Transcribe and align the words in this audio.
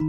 Fala 0.00 0.08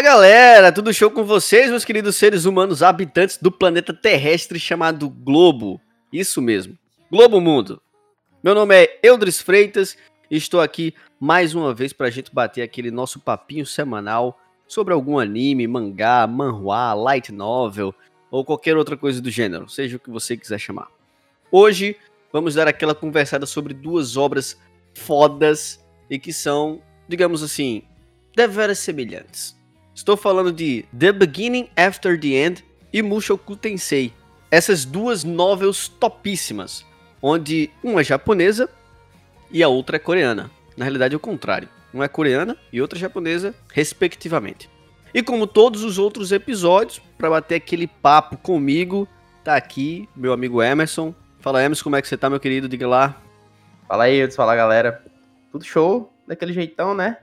galera, 0.00 0.72
tudo 0.72 0.94
show 0.94 1.10
com 1.10 1.24
vocês, 1.24 1.68
meus 1.68 1.84
queridos 1.84 2.16
seres 2.16 2.46
humanos 2.46 2.82
habitantes 2.82 3.36
do 3.36 3.52
planeta 3.52 3.92
terrestre 3.92 4.58
chamado 4.58 5.10
Globo? 5.10 5.78
Isso 6.10 6.40
mesmo, 6.40 6.78
Globo 7.10 7.42
Mundo. 7.42 7.82
Meu 8.42 8.54
nome 8.54 8.74
é 8.74 8.98
Eudris 9.02 9.40
Freitas 9.40 9.98
estou 10.36 10.60
aqui 10.60 10.94
mais 11.20 11.54
uma 11.54 11.74
vez 11.74 11.92
para 11.92 12.06
a 12.06 12.10
gente 12.10 12.34
bater 12.34 12.62
aquele 12.62 12.90
nosso 12.90 13.20
papinho 13.20 13.66
semanal 13.66 14.38
sobre 14.66 14.94
algum 14.94 15.18
anime, 15.18 15.66
mangá, 15.66 16.26
manhua, 16.26 16.94
light 16.94 17.30
novel 17.30 17.94
ou 18.30 18.44
qualquer 18.44 18.76
outra 18.76 18.96
coisa 18.96 19.20
do 19.20 19.30
gênero, 19.30 19.68
seja 19.68 19.96
o 19.96 20.00
que 20.00 20.10
você 20.10 20.36
quiser 20.36 20.58
chamar. 20.58 20.88
Hoje 21.50 21.96
vamos 22.32 22.54
dar 22.54 22.66
aquela 22.66 22.94
conversada 22.94 23.44
sobre 23.44 23.74
duas 23.74 24.16
obras 24.16 24.58
fodas 24.94 25.84
e 26.08 26.18
que 26.18 26.32
são, 26.32 26.80
digamos 27.06 27.42
assim, 27.42 27.82
deveras 28.34 28.78
semelhantes. 28.78 29.54
Estou 29.94 30.16
falando 30.16 30.50
de 30.50 30.86
The 30.98 31.12
Beginning 31.12 31.68
After 31.76 32.18
the 32.18 32.28
End 32.28 32.64
e 32.90 33.02
Mushoku 33.02 33.54
Tensei. 33.54 34.14
Essas 34.50 34.86
duas 34.86 35.24
novels 35.24 35.88
topíssimas, 35.88 36.86
onde 37.20 37.70
uma 37.82 38.00
é 38.00 38.04
japonesa 38.04 38.70
e 39.52 39.62
a 39.62 39.68
outra 39.68 39.96
é 39.96 39.98
coreana. 39.98 40.50
Na 40.76 40.84
realidade 40.84 41.14
é 41.14 41.16
o 41.16 41.20
contrário. 41.20 41.68
Uma 41.92 42.06
é 42.06 42.08
coreana 42.08 42.56
e 42.72 42.80
outra 42.80 42.98
é 42.98 43.00
japonesa, 43.00 43.54
respectivamente. 43.72 44.70
E 45.14 45.22
como 45.22 45.46
todos 45.46 45.84
os 45.84 45.98
outros 45.98 46.32
episódios, 46.32 47.00
para 47.18 47.28
bater 47.28 47.56
aquele 47.56 47.86
papo 47.86 48.38
comigo, 48.38 49.06
tá 49.44 49.56
aqui 49.56 50.08
meu 50.16 50.32
amigo 50.32 50.62
Emerson. 50.62 51.14
Fala 51.40 51.62
Emerson, 51.62 51.84
como 51.84 51.96
é 51.96 52.02
que 52.02 52.08
você 52.08 52.16
tá, 52.16 52.30
meu 52.30 52.40
querido? 52.40 52.68
Diga 52.68 52.88
lá. 52.88 53.20
Fala 53.86 54.04
aí, 54.04 54.30
fala 54.30 54.56
galera. 54.56 55.04
Tudo 55.50 55.64
show, 55.64 56.10
daquele 56.26 56.54
jeitão, 56.54 56.94
né? 56.94 57.18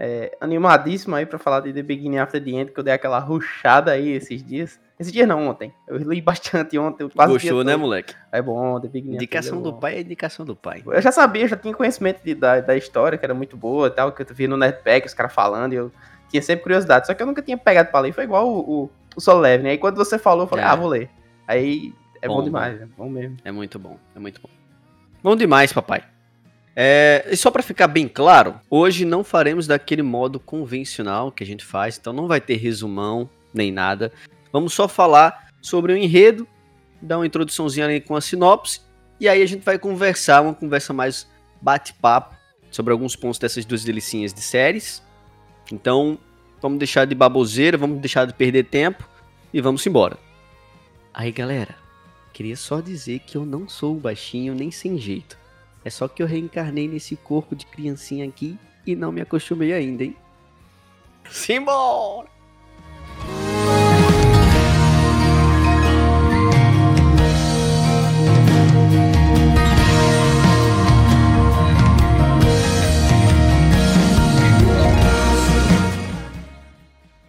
É, 0.00 0.36
animadíssimo 0.40 1.16
aí 1.16 1.26
para 1.26 1.40
falar 1.40 1.58
de 1.60 1.72
The 1.72 1.82
Beginning 1.82 2.18
After 2.18 2.42
the 2.42 2.50
End, 2.50 2.70
que 2.70 2.78
eu 2.78 2.84
dei 2.84 2.94
aquela 2.94 3.18
ruchada 3.18 3.90
aí 3.90 4.10
esses 4.10 4.44
dias. 4.44 4.78
Esses 4.98 5.12
dias 5.12 5.26
não, 5.26 5.48
ontem. 5.48 5.72
Eu 5.88 5.96
li 5.96 6.20
bastante 6.22 6.78
ontem. 6.78 7.08
Quase 7.08 7.32
Gostou, 7.32 7.64
né, 7.64 7.74
moleque? 7.74 8.14
É 8.30 8.40
bom, 8.40 8.80
The 8.80 8.86
Beginning 8.86 9.16
Indicação 9.16 9.60
do 9.60 9.72
pai 9.72 9.96
é 9.96 10.00
indicação 10.00 10.46
do 10.46 10.54
pai. 10.54 10.84
Eu 10.86 11.02
já 11.02 11.10
sabia, 11.10 11.48
já 11.48 11.56
tinha 11.56 11.74
conhecimento 11.74 12.22
de, 12.22 12.32
da, 12.34 12.60
da 12.60 12.76
história, 12.76 13.18
que 13.18 13.24
era 13.24 13.34
muito 13.34 13.56
boa 13.56 13.88
e 13.88 13.90
tal, 13.90 14.12
que 14.12 14.22
eu 14.22 14.26
vi 14.30 14.46
no 14.46 14.56
Netpack, 14.56 15.08
os 15.08 15.14
caras 15.14 15.32
falando, 15.32 15.72
e 15.72 15.76
eu 15.76 15.90
tinha 16.28 16.42
sempre 16.42 16.62
curiosidade. 16.62 17.08
Só 17.08 17.14
que 17.14 17.20
eu 17.20 17.26
nunca 17.26 17.42
tinha 17.42 17.58
pegado 17.58 17.90
pra 17.90 17.98
ler, 17.98 18.12
foi 18.12 18.22
igual 18.22 18.48
o, 18.48 18.84
o, 18.84 18.90
o 19.16 19.20
Solo 19.20 19.40
Leve, 19.40 19.64
né? 19.64 19.70
Aí 19.70 19.78
quando 19.78 19.96
você 19.96 20.16
falou, 20.16 20.44
eu 20.44 20.48
falei, 20.48 20.64
é. 20.64 20.68
ah, 20.68 20.76
vou 20.76 20.88
ler. 20.88 21.10
Aí 21.46 21.92
é 22.22 22.28
bom, 22.28 22.36
bom 22.36 22.44
demais, 22.44 22.80
é 22.80 22.86
bom 22.86 23.08
mesmo. 23.08 23.36
É 23.44 23.50
muito 23.50 23.78
bom, 23.80 23.98
é 24.14 24.18
muito 24.20 24.40
bom. 24.40 24.50
Bom 25.22 25.34
demais, 25.34 25.72
papai. 25.72 26.04
É, 26.80 27.26
e 27.28 27.36
só 27.36 27.50
para 27.50 27.60
ficar 27.60 27.88
bem 27.88 28.06
claro, 28.06 28.54
hoje 28.70 29.04
não 29.04 29.24
faremos 29.24 29.66
daquele 29.66 30.00
modo 30.00 30.38
convencional 30.38 31.32
que 31.32 31.42
a 31.42 31.46
gente 31.46 31.64
faz, 31.64 31.98
então 31.98 32.12
não 32.12 32.28
vai 32.28 32.40
ter 32.40 32.54
resumão 32.54 33.28
nem 33.52 33.72
nada. 33.72 34.12
Vamos 34.52 34.74
só 34.74 34.86
falar 34.86 35.48
sobre 35.60 35.92
o 35.92 35.96
enredo, 35.96 36.46
dar 37.02 37.18
uma 37.18 37.26
introduçãozinha 37.26 37.84
ali 37.84 38.00
com 38.00 38.14
a 38.14 38.20
sinopse, 38.20 38.80
e 39.18 39.28
aí 39.28 39.42
a 39.42 39.46
gente 39.46 39.64
vai 39.64 39.76
conversar, 39.76 40.40
uma 40.40 40.54
conversa 40.54 40.92
mais 40.92 41.28
bate-papo 41.60 42.36
sobre 42.70 42.92
alguns 42.92 43.16
pontos 43.16 43.40
dessas 43.40 43.64
duas 43.64 43.82
delicinhas 43.82 44.32
de 44.32 44.40
séries. 44.40 45.02
Então, 45.72 46.16
vamos 46.62 46.78
deixar 46.78 47.06
de 47.06 47.14
baboseira, 47.16 47.76
vamos 47.76 47.98
deixar 47.98 48.24
de 48.24 48.34
perder 48.34 48.66
tempo 48.66 49.02
e 49.52 49.60
vamos 49.60 49.84
embora. 49.84 50.16
Aí, 51.12 51.32
galera, 51.32 51.74
queria 52.32 52.56
só 52.56 52.80
dizer 52.80 53.18
que 53.26 53.36
eu 53.36 53.44
não 53.44 53.68
sou 53.68 53.96
baixinho 53.96 54.54
nem 54.54 54.70
sem 54.70 54.96
jeito. 54.96 55.36
É 55.88 55.90
só 55.90 56.06
que 56.06 56.22
eu 56.22 56.26
reencarnei 56.26 56.86
nesse 56.86 57.16
corpo 57.16 57.56
de 57.56 57.64
criancinha 57.64 58.28
aqui 58.28 58.58
e 58.86 58.94
não 58.94 59.10
me 59.10 59.22
acostumei 59.22 59.72
ainda, 59.72 60.04
hein? 60.04 60.14
Simbora! 61.30 62.28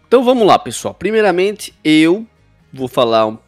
Então 0.05 0.21
vamos 0.21 0.45
lá, 0.45 0.59
pessoal. 0.59 0.93
Primeiramente, 0.93 1.73
eu 1.81 2.27
vou 2.73 2.89
falar 2.89 3.39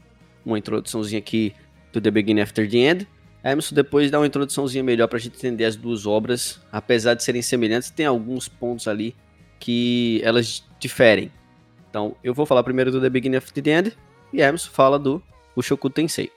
uma 0.45 0.57
introduçãozinha 0.57 1.19
aqui 1.19 1.53
do 1.91 1.99
The 1.99 2.09
Beginning 2.09 2.39
After 2.39 2.71
the 2.71 2.77
End. 2.77 3.07
Emerson 3.43 3.73
depois 3.73 4.11
dá 4.11 4.19
uma 4.19 4.27
introduçãozinha 4.27 4.83
melhor 4.83 5.07
para 5.07 5.17
a 5.17 5.21
gente 5.21 5.35
entender 5.35 5.65
as 5.65 5.75
duas 5.75 6.05
obras. 6.05 6.61
Apesar 6.71 7.15
de 7.15 7.23
serem 7.23 7.41
semelhantes, 7.41 7.89
tem 7.89 8.05
alguns 8.05 8.47
pontos 8.47 8.87
ali 8.87 9.15
que 9.59 10.21
elas 10.23 10.63
diferem. 10.79 11.31
Então, 11.89 12.15
eu 12.23 12.33
vou 12.33 12.45
falar 12.45 12.63
primeiro 12.63 12.91
do 12.91 13.01
The 13.01 13.09
Beginning 13.09 13.37
of 13.37 13.51
the 13.51 13.71
End 13.71 13.97
e 14.31 14.41
Emerson 14.41 14.69
fala 14.71 14.97
do 14.97 15.21
Ushoku 15.55 15.89
Tensei. 15.89 16.31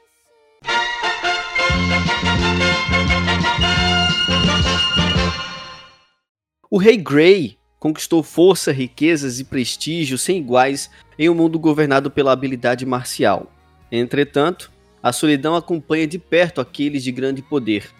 O 6.70 6.78
Rei 6.78 6.96
Grey 6.96 7.56
conquistou 7.78 8.22
força, 8.22 8.72
riquezas 8.72 9.38
e 9.38 9.44
prestígio 9.44 10.16
sem 10.18 10.38
iguais 10.38 10.90
em 11.18 11.28
um 11.28 11.34
mundo 11.34 11.58
governado 11.58 12.10
pela 12.10 12.32
habilidade 12.32 12.84
marcial. 12.84 13.52
Entretanto, 13.92 14.72
a 15.04 15.12
solidão 15.12 15.54
acompanha 15.54 16.06
de 16.06 16.18
perto 16.18 16.62
aqueles 16.62 17.04
de 17.04 17.12
grande 17.12 17.42
poder. 17.42 17.90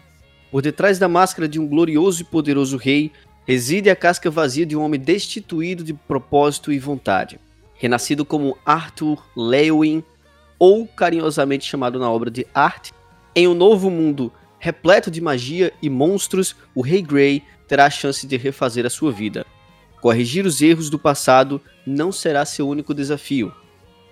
Por 0.51 0.63
detrás 0.63 0.99
da 0.99 1.07
máscara 1.07 1.47
de 1.47 1.61
um 1.61 1.69
glorioso 1.69 2.23
e 2.23 2.25
poderoso 2.25 2.79
rei, 2.79 3.13
reside 3.47 3.91
a 3.91 3.97
casca 3.97 4.31
vazia 4.31 4.65
de 4.65 4.75
um 4.75 4.83
homem 4.83 4.99
destituído 4.99 5.85
de 5.85 5.93
propósito 5.93 6.73
e 6.73 6.79
vontade. 6.79 7.39
Renascido 7.75 8.25
como 8.25 8.57
Arthur 8.65 9.23
Lewin, 9.37 10.03
ou 10.59 10.87
carinhosamente 10.87 11.67
chamado 11.67 11.99
na 11.99 12.11
obra 12.11 12.31
de 12.31 12.47
Art, 12.55 12.93
em 13.37 13.47
um 13.47 13.53
novo 13.53 13.91
mundo 13.91 14.33
repleto 14.59 15.11
de 15.11 15.21
magia 15.21 15.75
e 15.83 15.91
monstros, 15.91 16.57
o 16.75 16.81
Rei 16.81 17.03
Grey 17.03 17.43
terá 17.69 17.85
a 17.85 17.91
chance 17.91 18.27
de 18.27 18.39
refazer 18.39 18.87
a 18.87 18.91
sua 18.91 19.13
vida. 19.13 19.45
Corrigir 20.01 20.47
os 20.47 20.63
erros 20.63 20.89
do 20.89 20.99
passado 20.99 21.61
não 21.87 22.11
será 22.11 22.47
seu 22.47 22.67
único 22.67 22.95
desafio, 22.95 23.53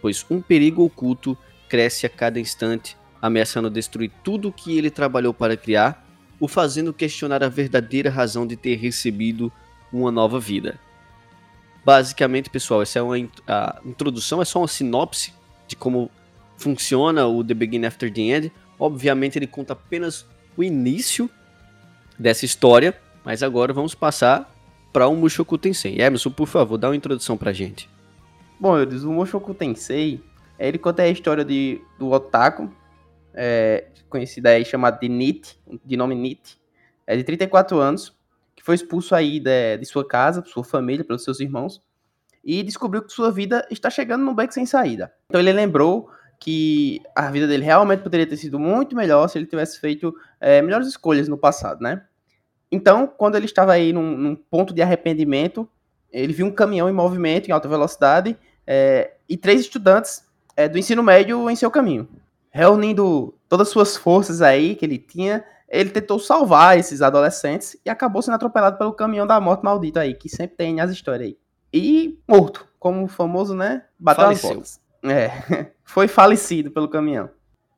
pois 0.03 0.27
um 0.29 0.43
perigo 0.43 0.85
oculto 0.85 1.39
cresce 1.73 2.05
a 2.05 2.11
cada 2.11 2.39
instante, 2.39 2.99
ameaçando 3.23 3.71
destruir 3.71 4.11
tudo 4.23 4.49
o 4.49 4.53
que 4.53 4.77
ele 4.77 4.91
trabalhou 4.91 5.33
para 5.33 5.57
criar, 5.57 6.07
o 6.39 6.47
fazendo 6.47 6.93
questionar 6.93 7.43
a 7.43 7.49
verdadeira 7.49 8.11
razão 8.11 8.47
de 8.47 8.57
ter 8.57 8.75
recebido 8.77 9.51
uma 9.91 10.13
nova 10.13 10.39
vida. 10.39 10.79
Basicamente, 11.83 12.51
pessoal, 12.51 12.83
essa 12.83 12.99
é 12.99 13.03
uma 13.03 13.17
a 13.49 13.81
introdução, 13.87 14.43
é 14.43 14.45
só 14.45 14.61
uma 14.61 14.69
sinopse 14.69 15.33
de 15.67 15.75
como 15.75 16.11
funciona 16.59 17.27
o 17.27 17.43
The 17.43 17.55
Beginning 17.55 17.87
After 17.87 18.13
the 18.13 18.21
End. 18.21 18.53
Obviamente, 18.79 19.39
ele 19.39 19.47
conta 19.47 19.73
apenas 19.73 20.27
o 20.55 20.63
início 20.63 21.31
dessa 22.19 22.45
história, 22.45 23.01
mas 23.25 23.43
agora 23.43 23.73
vamos 23.73 23.95
passar 23.95 24.55
para 24.93 25.09
o 25.09 25.17
Mushoku 25.17 25.57
Tensei. 25.57 25.99
Emerson, 25.99 26.33
por 26.33 26.47
favor, 26.47 26.77
dá 26.77 26.91
uma 26.91 26.97
introdução 26.97 27.39
pra 27.39 27.51
gente. 27.51 27.89
Bom, 28.61 28.77
eu 28.77 28.85
disse, 28.85 29.07
o 29.07 29.11
Mushoku 29.11 29.55
Tensei 29.55 30.21
ele 30.69 30.79
conta 30.79 31.03
a 31.03 31.09
história 31.09 31.45
de, 31.45 31.81
do 31.99 32.11
Otaku, 32.11 32.73
é, 33.35 33.89
conhecido 34.09 34.47
aí 34.47 34.65
chamado 34.65 35.01
de 35.01 35.09
Nit, 35.09 35.59
de 35.85 35.97
nome 35.97 36.15
Nit, 36.15 36.61
é 37.07 37.17
de 37.17 37.25
34 37.25 37.79
anos, 37.79 38.17
que 38.55 38.63
foi 38.63 38.75
expulso 38.75 39.15
aí 39.15 39.41
de, 39.41 39.79
de 39.79 39.87
sua 39.87 40.07
casa, 40.07 40.45
sua 40.45 40.63
família, 40.63 41.05
pelos 41.05 41.25
seus 41.25 41.41
irmãos, 41.41 41.83
e 42.45 42.63
descobriu 42.63 43.03
que 43.03 43.13
sua 43.13 43.31
vida 43.31 43.67
está 43.71 43.89
chegando 43.89 44.25
num 44.25 44.35
beco 44.35 44.53
sem 44.53 44.67
saída. 44.67 45.13
Então 45.29 45.41
ele 45.41 45.53
lembrou 45.53 46.11
que 46.39 47.01
a 47.15 47.31
vida 47.31 47.47
dele 47.47 47.65
realmente 47.65 48.03
poderia 48.03 48.27
ter 48.27 48.37
sido 48.37 48.59
muito 48.59 48.97
melhor 48.97 49.29
se 49.29 49.39
ele 49.39 49.47
tivesse 49.47 49.79
feito 49.79 50.13
é, 50.41 50.61
melhores 50.61 50.89
escolhas 50.89 51.29
no 51.29 51.39
passado, 51.39 51.81
né? 51.81 52.05
Então, 52.71 53.07
quando 53.07 53.37
ele 53.37 53.45
estava 53.45 53.73
aí 53.73 53.93
num, 53.93 54.17
num, 54.17 54.35
ponto 54.35 54.75
de 54.75 54.83
arrependimento, 54.83 55.69
ele 56.11 56.33
viu 56.33 56.47
um 56.47 56.51
caminhão 56.51 56.89
em 56.89 56.93
movimento 56.93 57.49
em 57.49 57.53
alta 57.53 57.69
velocidade 57.69 58.37
é, 58.67 59.13
e 59.29 59.37
três 59.37 59.61
estudantes 59.61 60.27
é, 60.57 60.69
do 60.69 60.79
ensino 60.79 61.03
médio 61.03 61.49
em 61.51 61.57
seu 61.57 61.71
caminho. 61.71 62.09
Reunindo 62.51 63.35
todas 63.49 63.69
as 63.69 63.73
suas 63.73 63.97
forças 63.97 64.43
aí 64.43 64.75
que 64.75 64.85
ele 64.85 64.99
tinha, 64.99 65.45
ele 65.69 65.91
tentou 65.91 66.19
salvar 66.19 66.79
esses 66.79 67.01
adolescentes 67.01 67.77
e 67.85 67.89
acabou 67.89 68.21
sendo 68.21 68.35
atropelado 68.35 68.77
pelo 68.77 68.93
caminhão 68.93 69.27
da 69.27 69.41
morte 69.41 69.65
maldita 69.65 70.01
aí, 70.01 70.15
que 70.15 70.29
sempre 70.29 70.57
tem 70.57 70.81
as 70.81 70.91
histórias 70.91 71.29
aí. 71.29 71.39
E 71.73 72.19
morto, 72.29 72.67
como 72.79 73.05
o 73.05 73.09
famoso, 73.09 73.55
né? 73.55 73.85
Bateu 73.99 74.25
Faleceu. 74.37 74.63
É, 75.05 75.73
foi 75.83 76.07
falecido 76.07 76.71
pelo 76.71 76.89
caminhão. 76.89 77.31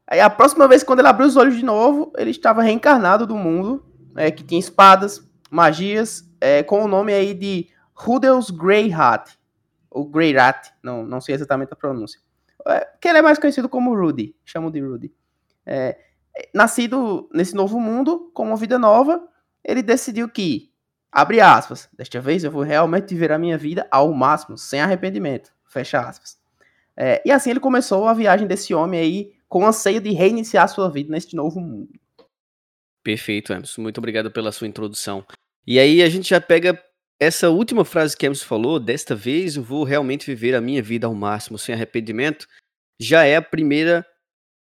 Aí 0.06 0.20
a 0.20 0.28
próxima 0.28 0.66
vez, 0.68 0.82
quando 0.82 0.98
ele 0.98 1.08
abriu 1.08 1.26
os 1.26 1.36
olhos 1.36 1.56
de 1.56 1.64
novo, 1.64 2.12
ele 2.16 2.30
estava 2.30 2.62
reencarnado 2.62 3.26
do 3.26 3.36
mundo, 3.36 3.84
é, 4.16 4.30
que 4.30 4.42
tinha 4.42 4.58
espadas, 4.58 5.26
magias 5.50 6.28
é, 6.40 6.62
com 6.62 6.84
o 6.84 6.88
nome 6.88 7.12
aí 7.12 7.32
de 7.32 7.68
Rudel's 7.94 8.50
Grey 8.50 8.92
Hat, 8.92 9.38
ou 9.88 10.04
Grey 10.04 10.34
Rat, 10.34 10.70
não, 10.82 11.04
não 11.04 11.20
sei 11.20 11.34
exatamente 11.36 11.72
a 11.72 11.76
pronúncia. 11.76 12.20
É, 12.66 12.88
que 13.00 13.08
ele 13.08 13.18
é 13.18 13.22
mais 13.22 13.38
conhecido 13.38 13.68
como 13.68 13.94
Rudy, 13.94 14.34
chamo 14.44 14.70
de 14.70 14.80
Rudy. 14.80 15.12
É, 15.66 15.98
nascido 16.54 17.28
nesse 17.32 17.54
novo 17.54 17.80
mundo, 17.80 18.30
com 18.34 18.44
uma 18.44 18.56
vida 18.56 18.78
nova, 18.78 19.26
ele 19.64 19.82
decidiu 19.82 20.28
que, 20.28 20.70
abre 21.12 21.40
aspas, 21.40 21.88
desta 21.92 22.20
vez 22.20 22.44
eu 22.44 22.50
vou 22.50 22.62
realmente 22.62 23.08
viver 23.14 23.32
a 23.32 23.38
minha 23.38 23.58
vida 23.58 23.86
ao 23.90 24.12
máximo, 24.12 24.56
sem 24.56 24.80
arrependimento, 24.80 25.52
fecha 25.66 26.00
aspas. 26.00 26.38
É, 26.96 27.22
e 27.24 27.30
assim 27.30 27.50
ele 27.50 27.60
começou 27.60 28.06
a 28.06 28.14
viagem 28.14 28.46
desse 28.46 28.74
homem 28.74 29.00
aí, 29.00 29.32
com 29.48 29.66
anseio 29.66 30.00
de 30.00 30.10
reiniciar 30.10 30.68
sua 30.68 30.90
vida 30.90 31.10
neste 31.10 31.36
novo 31.36 31.60
mundo. 31.60 31.92
Perfeito, 33.02 33.52
Emerson. 33.52 33.82
Muito 33.82 33.98
obrigado 33.98 34.30
pela 34.30 34.50
sua 34.50 34.66
introdução. 34.66 35.24
E 35.66 35.78
aí 35.78 36.02
a 36.02 36.08
gente 36.08 36.30
já 36.30 36.40
pega 36.40 36.80
essa 37.20 37.50
última 37.50 37.84
frase 37.84 38.16
que 38.16 38.26
Emerson 38.26 38.46
falou, 38.46 38.80
desta 38.80 39.14
vez 39.14 39.56
eu 39.56 39.62
vou 39.62 39.84
realmente 39.84 40.26
viver 40.26 40.54
a 40.54 40.60
minha 40.60 40.82
vida 40.82 41.06
ao 41.06 41.14
máximo, 41.14 41.58
sem 41.58 41.74
arrependimento, 41.74 42.46
já 43.00 43.24
é 43.24 43.36
a 43.36 43.42
primeira 43.42 44.06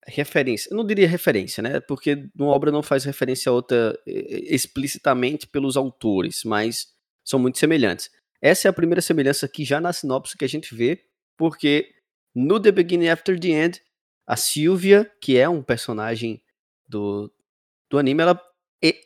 referência. 0.06 0.70
Eu 0.70 0.76
não 0.76 0.86
diria 0.86 1.08
referência, 1.08 1.62
né? 1.62 1.80
Porque 1.80 2.28
uma 2.34 2.50
obra 2.50 2.70
não 2.70 2.82
faz 2.82 3.04
referência 3.04 3.50
a 3.50 3.52
outra 3.52 3.98
explicitamente 4.06 5.46
pelos 5.46 5.76
autores, 5.76 6.42
mas 6.44 6.88
são 7.24 7.38
muito 7.38 7.58
semelhantes. 7.58 8.10
Essa 8.42 8.68
é 8.68 8.70
a 8.70 8.72
primeira 8.72 9.02
semelhança 9.02 9.46
aqui 9.46 9.64
já 9.64 9.80
na 9.80 9.92
sinopse 9.92 10.36
que 10.36 10.44
a 10.44 10.48
gente 10.48 10.74
vê, 10.74 11.04
porque 11.36 11.92
no 12.34 12.58
The 12.58 12.72
Beginning 12.72 13.08
After 13.08 13.38
the 13.38 13.48
End, 13.48 13.82
a 14.26 14.36
Sylvia, 14.36 15.10
que 15.20 15.36
é 15.36 15.48
um 15.48 15.62
personagem 15.62 16.42
do, 16.88 17.32
do 17.90 17.98
anime, 17.98 18.22
ela, 18.22 18.40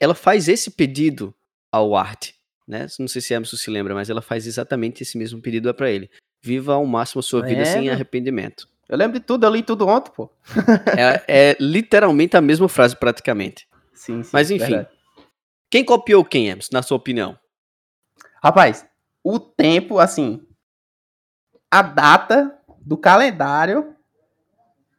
ela 0.00 0.14
faz 0.14 0.48
esse 0.48 0.70
pedido 0.70 1.34
ao 1.72 1.96
Art, 1.96 2.32
né? 2.66 2.86
Não 2.98 3.08
sei 3.08 3.20
se 3.20 3.34
Emerson 3.34 3.56
se 3.56 3.70
lembra, 3.70 3.94
mas 3.94 4.10
ela 4.10 4.22
faz 4.22 4.46
exatamente 4.46 5.02
esse 5.02 5.18
mesmo 5.18 5.40
pedido 5.40 5.72
para 5.74 5.90
ele. 5.90 6.10
Viva 6.42 6.74
ao 6.74 6.86
máximo 6.86 7.20
a 7.20 7.22
sua 7.22 7.42
vida 7.42 7.64
sem 7.64 7.88
arrependimento. 7.88 8.68
Eu 8.88 8.98
lembro 8.98 9.18
de 9.18 9.24
tudo, 9.24 9.46
eu 9.46 9.50
li 9.50 9.62
tudo 9.62 9.86
ontem, 9.88 10.12
pô. 10.14 10.30
é, 10.96 11.50
é, 11.50 11.56
literalmente 11.58 12.36
a 12.36 12.40
mesma 12.40 12.68
frase, 12.68 12.94
praticamente. 12.94 13.66
Sim, 13.94 14.22
sim. 14.22 14.30
Mas 14.32 14.50
enfim. 14.50 14.72
Verdade. 14.72 14.88
Quem 15.70 15.84
copiou 15.84 16.24
quem, 16.24 16.48
Emerson, 16.48 16.70
na 16.72 16.82
sua 16.82 16.96
opinião? 16.96 17.38
Rapaz, 18.42 18.86
o 19.22 19.40
tempo, 19.40 19.98
assim. 19.98 20.46
A 21.70 21.82
data 21.82 22.56
do 22.80 22.96
calendário. 22.96 23.94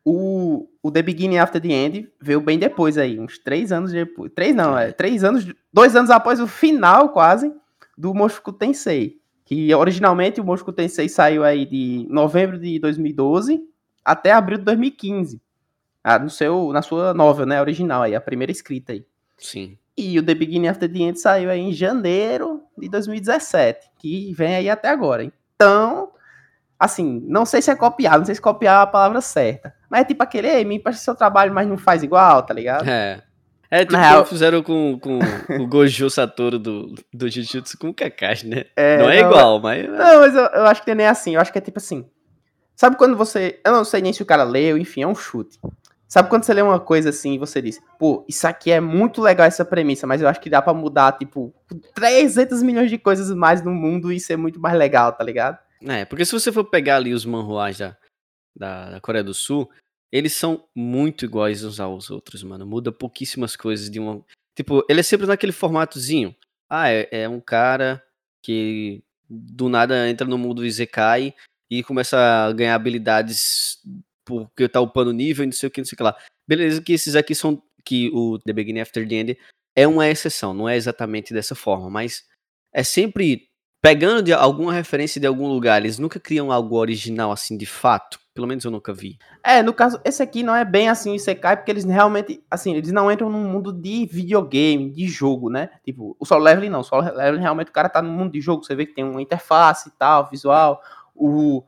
O, 0.03 0.67
o 0.85 0.91
The 0.91 1.01
Beginning 1.01 1.39
After 1.39 1.59
the 1.59 1.69
End 1.69 2.07
veio 2.21 2.39
bem 2.39 2.59
depois 2.59 2.95
aí, 2.95 3.19
uns 3.19 3.39
três 3.39 3.71
anos 3.71 3.91
depois. 3.91 4.31
Três 4.35 4.53
não, 4.53 4.77
é 4.77 4.91
três 4.91 5.23
anos, 5.23 5.51
dois 5.73 5.95
anos 5.95 6.11
após 6.11 6.39
o 6.39 6.45
final 6.45 7.09
quase 7.09 7.51
do 7.97 8.13
Mushoku 8.13 8.53
Tensei. 8.53 9.19
Que 9.45 9.73
originalmente 9.73 10.39
o 10.39 10.43
Mushoku 10.43 10.71
Tensei 10.71 11.09
saiu 11.09 11.43
aí 11.43 11.65
de 11.65 12.05
novembro 12.07 12.59
de 12.59 12.77
2012 12.77 13.67
até 14.03 14.31
abril 14.31 14.59
de 14.59 14.63
2015. 14.65 15.41
Ah, 16.03 16.19
no 16.19 16.29
seu, 16.29 16.71
na 16.71 16.83
sua 16.83 17.15
novel, 17.15 17.47
né, 17.47 17.59
original 17.59 18.03
aí, 18.03 18.13
a 18.13 18.21
primeira 18.21 18.51
escrita 18.51 18.93
aí. 18.93 19.03
Sim. 19.39 19.79
E 19.97 20.19
o 20.19 20.23
The 20.23 20.35
Beginning 20.35 20.67
After 20.67 20.87
the 20.87 20.99
End 20.99 21.19
saiu 21.19 21.49
aí 21.49 21.61
em 21.61 21.73
janeiro 21.73 22.61
de 22.77 22.87
2017, 22.89 23.89
que 23.97 24.31
vem 24.33 24.55
aí 24.55 24.69
até 24.69 24.89
agora. 24.89 25.23
Então, 25.55 26.11
assim, 26.79 27.23
não 27.27 27.45
sei 27.45 27.61
se 27.61 27.71
é 27.71 27.75
copiar, 27.75 28.17
não 28.17 28.25
sei 28.25 28.35
se 28.35 28.41
copiar 28.41 28.79
é 28.79 28.83
a 28.83 28.87
palavra 28.87 29.21
certa. 29.21 29.73
Mas 29.89 30.01
é 30.01 30.05
tipo 30.05 30.23
aquele, 30.23 30.47
ei, 30.47 30.65
me 30.65 30.75
empresta 30.75 31.03
seu 31.03 31.15
trabalho, 31.15 31.53
mas 31.53 31.67
não 31.67 31.77
faz 31.77 32.03
igual, 32.03 32.43
tá 32.43 32.53
ligado? 32.53 32.87
É. 32.87 33.21
É 33.69 33.83
tipo 33.83 33.97
real... 33.97 34.23
que 34.23 34.29
fizeram 34.29 34.61
com, 34.61 34.99
com 34.99 35.19
o 35.59 35.67
Gojo 35.67 36.09
Satoru 36.09 36.59
do, 36.59 36.93
do 37.13 37.29
Jujutsu 37.29 37.77
com 37.77 37.89
o 37.89 37.93
Kakashi, 37.93 38.47
né? 38.47 38.65
É, 38.75 38.97
não 38.97 39.09
é 39.09 39.21
não, 39.21 39.29
igual, 39.29 39.59
mas... 39.59 39.89
Não, 39.89 40.19
mas 40.19 40.35
eu, 40.35 40.43
eu 40.43 40.65
acho 40.67 40.83
que 40.83 40.93
nem 40.93 41.05
é 41.05 41.09
assim, 41.09 41.35
eu 41.35 41.41
acho 41.41 41.51
que 41.51 41.57
é 41.57 41.61
tipo 41.61 41.79
assim... 41.79 42.05
Sabe 42.75 42.97
quando 42.97 43.15
você. 43.15 43.59
Eu 43.65 43.71
não 43.71 43.85
sei 43.85 44.01
nem 44.01 44.11
se 44.11 44.21
o 44.21 44.25
cara 44.25 44.43
leu, 44.43 44.77
enfim, 44.77 45.01
é 45.01 45.07
um 45.07 45.15
chute. 45.15 45.57
Sabe 46.07 46.29
quando 46.29 46.43
você 46.43 46.53
lê 46.53 46.61
uma 46.61 46.79
coisa 46.79 47.09
assim 47.09 47.33
e 47.33 47.37
você 47.37 47.61
diz, 47.61 47.81
pô, 47.97 48.23
isso 48.27 48.47
aqui 48.47 48.71
é 48.71 48.79
muito 48.79 49.21
legal 49.21 49.47
essa 49.47 49.65
premissa, 49.65 50.05
mas 50.05 50.21
eu 50.21 50.27
acho 50.27 50.39
que 50.39 50.49
dá 50.49 50.61
para 50.61 50.73
mudar, 50.73 51.13
tipo, 51.13 51.53
300 51.95 52.61
milhões 52.61 52.89
de 52.89 52.97
coisas 52.97 53.31
mais 53.31 53.63
no 53.63 53.71
mundo 53.71 54.11
e 54.11 54.19
ser 54.19 54.37
muito 54.37 54.59
mais 54.59 54.77
legal, 54.77 55.11
tá 55.13 55.23
ligado? 55.23 55.57
É, 55.87 56.05
porque 56.05 56.25
se 56.25 56.31
você 56.31 56.51
for 56.51 56.63
pegar 56.65 56.97
ali 56.97 57.13
os 57.13 57.25
manhuás 57.25 57.77
da, 57.77 57.97
da, 58.55 58.91
da 58.91 59.01
Coreia 59.01 59.23
do 59.23 59.33
Sul, 59.33 59.69
eles 60.11 60.33
são 60.33 60.67
muito 60.75 61.25
iguais 61.25 61.63
uns 61.63 61.79
aos 61.79 62.09
outros, 62.09 62.41
mano. 62.43 62.65
Muda 62.65 62.91
pouquíssimas 62.91 63.55
coisas 63.55 63.89
de 63.89 63.99
uma. 63.99 64.23
Tipo, 64.55 64.85
ele 64.89 65.01
é 65.01 65.03
sempre 65.03 65.27
naquele 65.27 65.51
formatozinho. 65.51 66.35
Ah, 66.69 66.89
é, 66.89 67.07
é 67.11 67.29
um 67.29 67.39
cara 67.39 68.03
que 68.41 69.03
do 69.29 69.69
nada 69.69 70.09
entra 70.09 70.27
no 70.27 70.37
mundo 70.37 70.65
Izekai 70.65 71.33
e 71.69 71.83
começa 71.83 72.17
a 72.17 72.53
ganhar 72.53 72.75
habilidades 72.75 73.79
porque 74.23 74.67
tá 74.67 74.79
upando 74.81 75.11
nível 75.11 75.43
e 75.43 75.47
não 75.47 75.53
sei 75.53 75.67
o 75.67 75.71
que, 75.71 75.81
não 75.81 75.85
sei 75.85 75.95
o 75.95 75.97
que 75.97 76.03
lá. 76.03 76.17
Beleza, 76.47 76.81
que 76.81 76.93
esses 76.93 77.15
aqui 77.15 77.35
são. 77.35 77.61
Que 77.83 78.09
o 78.13 78.39
The 78.39 78.51
Beginning 78.51 78.79
After 78.79 79.07
the 79.07 79.15
End 79.15 79.37
é 79.75 79.87
uma 79.87 80.07
exceção, 80.07 80.55
não 80.55 80.67
é 80.67 80.75
exatamente 80.75 81.33
dessa 81.33 81.53
forma, 81.53 81.87
mas 81.87 82.25
é 82.73 82.81
sempre 82.83 83.47
pegando 83.85 84.23
de 84.23 84.33
alguma 84.33 84.73
referência 84.73 85.21
de 85.21 85.27
algum 85.27 85.47
lugar. 85.47 85.79
Eles 85.79 85.99
nunca 85.99 86.19
criam 86.19 86.51
algo 86.51 86.75
original 86.75 87.31
assim 87.31 87.55
de 87.55 87.67
fato. 87.67 88.19
Pelo 88.33 88.47
menos 88.47 88.65
eu 88.65 88.71
nunca 88.71 88.91
vi. 88.91 89.19
É, 89.43 89.61
no 89.61 89.71
caso, 89.73 90.01
esse 90.03 90.23
aqui 90.23 90.41
não 90.41 90.55
é 90.55 90.65
bem 90.65 90.89
assim 90.89 91.13
Isekai, 91.13 91.55
porque 91.55 91.71
eles 91.71 91.85
realmente, 91.85 92.43
assim, 92.49 92.73
eles 92.73 92.91
não 92.91 93.11
entram 93.11 93.29
num 93.29 93.47
mundo 93.47 93.71
de 93.71 94.07
videogame, 94.07 94.89
de 94.89 95.07
jogo, 95.07 95.51
né? 95.51 95.69
Tipo, 95.85 96.17
o 96.19 96.25
Solo 96.25 96.43
Leveling 96.43 96.69
não, 96.69 96.79
o 96.79 96.83
Solo 96.83 97.03
Leveling 97.03 97.41
realmente 97.41 97.69
o 97.69 97.71
cara 97.71 97.87
tá 97.87 98.01
no 98.01 98.09
mundo 98.09 98.31
de 98.31 98.41
jogo, 98.41 98.63
você 98.63 98.75
vê 98.75 98.87
que 98.87 98.95
tem 98.95 99.03
uma 99.03 99.21
interface 99.21 99.87
e 99.87 99.91
tal, 99.91 100.27
visual, 100.31 100.81
o, 101.13 101.63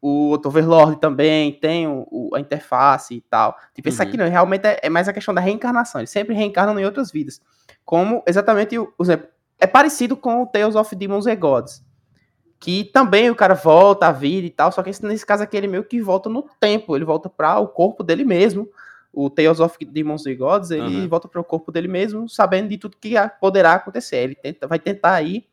o 0.00 0.32
Overlord 0.32 0.98
também 0.98 1.52
tem 1.52 1.86
o, 1.86 2.08
o, 2.10 2.34
a 2.34 2.40
interface 2.40 3.14
e 3.14 3.20
tal. 3.20 3.54
Tipo, 3.74 3.88
uhum. 3.88 3.92
esse 3.92 4.02
aqui 4.02 4.16
não, 4.16 4.26
realmente 4.26 4.66
é, 4.66 4.80
é, 4.82 4.88
mais 4.88 5.08
a 5.08 5.12
questão 5.12 5.34
da 5.34 5.42
reencarnação. 5.42 6.00
Eles 6.00 6.10
sempre 6.10 6.34
reencarnam 6.34 6.80
em 6.80 6.86
outras 6.86 7.12
vidas. 7.12 7.40
Como 7.84 8.22
exatamente 8.26 8.78
o, 8.78 8.90
exemplo, 8.98 9.28
é 9.58 9.66
parecido 9.66 10.16
com 10.16 10.42
o 10.42 10.46
Tales 10.46 10.74
of 10.74 10.94
Demons 10.94 11.26
and 11.26 11.36
Gods. 11.36 11.84
Que 12.58 12.84
também 12.84 13.30
o 13.30 13.34
cara 13.34 13.54
volta 13.54 14.06
à 14.06 14.12
vida 14.12 14.46
e 14.46 14.50
tal, 14.50 14.72
só 14.72 14.82
que 14.82 14.90
nesse 15.04 15.26
caso 15.26 15.42
aqui 15.42 15.56
ele 15.56 15.68
meio 15.68 15.84
que 15.84 16.00
volta 16.00 16.28
no 16.28 16.48
tempo, 16.58 16.96
ele 16.96 17.04
volta 17.04 17.28
para 17.28 17.58
o 17.58 17.68
corpo 17.68 18.02
dele 18.02 18.24
mesmo. 18.24 18.68
O 19.12 19.30
Tales 19.30 19.60
of 19.60 19.76
Demons 19.84 20.26
and 20.26 20.36
Gods, 20.36 20.70
ele 20.70 21.02
uhum. 21.02 21.08
volta 21.08 21.28
para 21.28 21.40
o 21.40 21.44
corpo 21.44 21.70
dele 21.70 21.86
mesmo, 21.86 22.28
sabendo 22.28 22.68
de 22.68 22.78
tudo 22.78 22.96
que 22.96 23.14
poderá 23.40 23.74
acontecer. 23.74 24.16
Ele 24.16 24.34
tenta, 24.34 24.66
vai 24.66 24.78
tentar 24.78 25.14
aí 25.14 25.46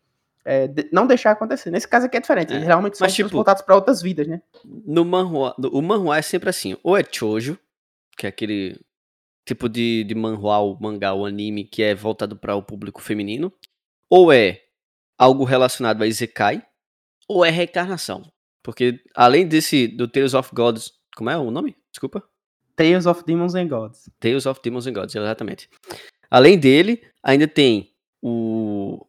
é, 0.44 0.68
de, 0.68 0.90
não 0.92 1.06
deixar 1.06 1.32
acontecer. 1.32 1.70
Nesse 1.70 1.88
caso 1.88 2.06
aqui 2.06 2.18
é 2.18 2.20
diferente, 2.20 2.52
é. 2.52 2.56
eles 2.56 2.66
realmente 2.66 2.98
são 2.98 3.06
Mas, 3.06 3.14
tipo, 3.14 3.30
transportados 3.30 3.62
para 3.62 3.76
outras 3.76 4.02
vidas, 4.02 4.28
né? 4.28 4.42
No 4.66 5.06
manhua, 5.06 5.56
o 5.58 5.82
manhua 5.82 6.18
é 6.18 6.22
sempre 6.22 6.50
assim, 6.50 6.76
ou 6.84 6.98
é 6.98 7.04
chojo, 7.10 7.58
que 8.18 8.26
é 8.26 8.30
aquele 8.30 8.80
tipo 9.46 9.68
de, 9.68 10.04
de 10.04 10.16
manhua, 10.16 10.60
o 10.60 10.78
mangá, 10.80 11.14
o 11.14 11.26
anime 11.26 11.64
que 11.64 11.84
é 11.84 11.94
voltado 11.94 12.36
para 12.36 12.56
o 12.56 12.64
público 12.64 13.02
feminino, 13.02 13.52
ou 14.12 14.32
é 14.34 14.62
algo 15.18 15.46
relacionado 15.46 16.02
a 16.02 16.08
isekai, 16.08 16.62
ou 17.28 17.46
é 17.46 17.50
reencarnação. 17.50 18.22
Porque 18.62 19.02
além 19.16 19.48
desse 19.48 19.88
do 19.88 20.08
Tales 20.08 20.34
of 20.34 20.50
Gods, 20.54 20.92
como 21.16 21.30
é 21.30 21.38
o 21.38 21.50
nome? 21.50 21.78
Desculpa. 21.92 22.22
Tales 22.76 23.06
of 23.06 23.24
Demons 23.26 23.56
and 23.56 23.68
Gods. 23.68 24.10
Tales 24.20 24.46
of 24.46 24.60
Demons 24.62 24.86
and 24.86 24.94
Gods, 24.94 25.16
exatamente. 25.16 25.70
Além 26.30 26.60
dele, 26.60 27.02
ainda 27.24 27.48
tem 27.48 27.94
o 28.22 29.06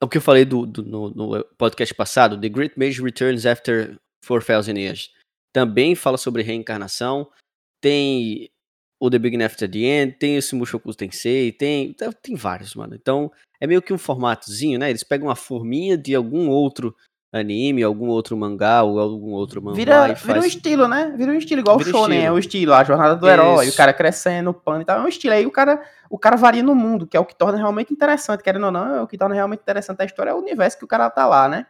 o 0.00 0.08
que 0.08 0.18
eu 0.18 0.22
falei 0.22 0.44
do, 0.44 0.64
do 0.64 0.84
no, 0.84 1.10
no, 1.10 1.44
podcast 1.56 1.92
passado, 1.92 2.40
The 2.40 2.48
Great 2.48 2.78
Mage 2.78 3.02
Returns 3.02 3.44
After 3.44 3.98
4000 4.24 4.76
Years, 4.76 5.12
também 5.52 5.96
fala 5.96 6.16
sobre 6.16 6.42
reencarnação. 6.42 7.28
Tem 7.80 8.48
o 9.00 9.08
The 9.08 9.18
Beginning 9.18 9.44
After 9.44 9.70
the 9.70 9.78
End, 9.78 10.12
tem 10.18 10.36
esse 10.36 10.54
Mushoku 10.54 10.92
Tensei, 10.94 11.52
tem, 11.52 11.94
tem 12.22 12.34
vários, 12.34 12.74
mano. 12.74 12.94
Então, 12.94 13.30
é 13.60 13.66
meio 13.66 13.80
que 13.80 13.92
um 13.92 13.98
formatozinho, 13.98 14.78
né? 14.78 14.90
Eles 14.90 15.04
pegam 15.04 15.28
uma 15.28 15.36
forminha 15.36 15.96
de 15.96 16.14
algum 16.14 16.48
outro 16.48 16.94
anime, 17.32 17.82
algum 17.82 18.06
outro 18.08 18.36
mangá 18.36 18.82
ou 18.82 18.98
algum 18.98 19.32
outro 19.32 19.62
mangá. 19.62 19.76
Vira, 19.76 20.06
faz... 20.08 20.22
vira 20.22 20.40
um 20.40 20.44
estilo, 20.44 20.88
né? 20.88 21.14
Vira 21.16 21.30
um 21.30 21.36
estilo, 21.36 21.60
igual 21.60 21.78
vira 21.78 21.90
o 21.90 21.92
Shonen, 21.92 22.24
é 22.24 22.32
o 22.32 22.38
estilo, 22.38 22.72
a 22.72 22.82
jornada 22.82 23.16
do 23.16 23.26
Isso. 23.26 23.32
herói, 23.32 23.68
o 23.68 23.76
cara 23.76 23.92
crescendo, 23.92 24.50
o 24.50 24.54
pano 24.54 24.82
e 24.82 24.84
tal, 24.84 24.98
é 24.98 25.02
um 25.02 25.08
estilo. 25.08 25.34
Aí 25.34 25.46
o 25.46 25.50
cara, 25.50 25.82
o 26.08 26.18
cara 26.18 26.36
varia 26.36 26.62
no 26.62 26.74
mundo, 26.74 27.06
que 27.06 27.16
é 27.16 27.20
o 27.20 27.24
que 27.24 27.36
torna 27.36 27.58
realmente 27.58 27.92
interessante, 27.92 28.42
querendo 28.42 28.66
ou 28.66 28.72
não, 28.72 28.96
é 28.96 29.02
o 29.02 29.06
que 29.06 29.18
torna 29.18 29.34
realmente 29.34 29.60
interessante 29.60 30.00
a 30.00 30.04
história, 30.04 30.30
é 30.30 30.34
o 30.34 30.38
universo 30.38 30.78
que 30.78 30.84
o 30.84 30.88
cara 30.88 31.10
tá 31.10 31.26
lá, 31.26 31.48
né? 31.48 31.66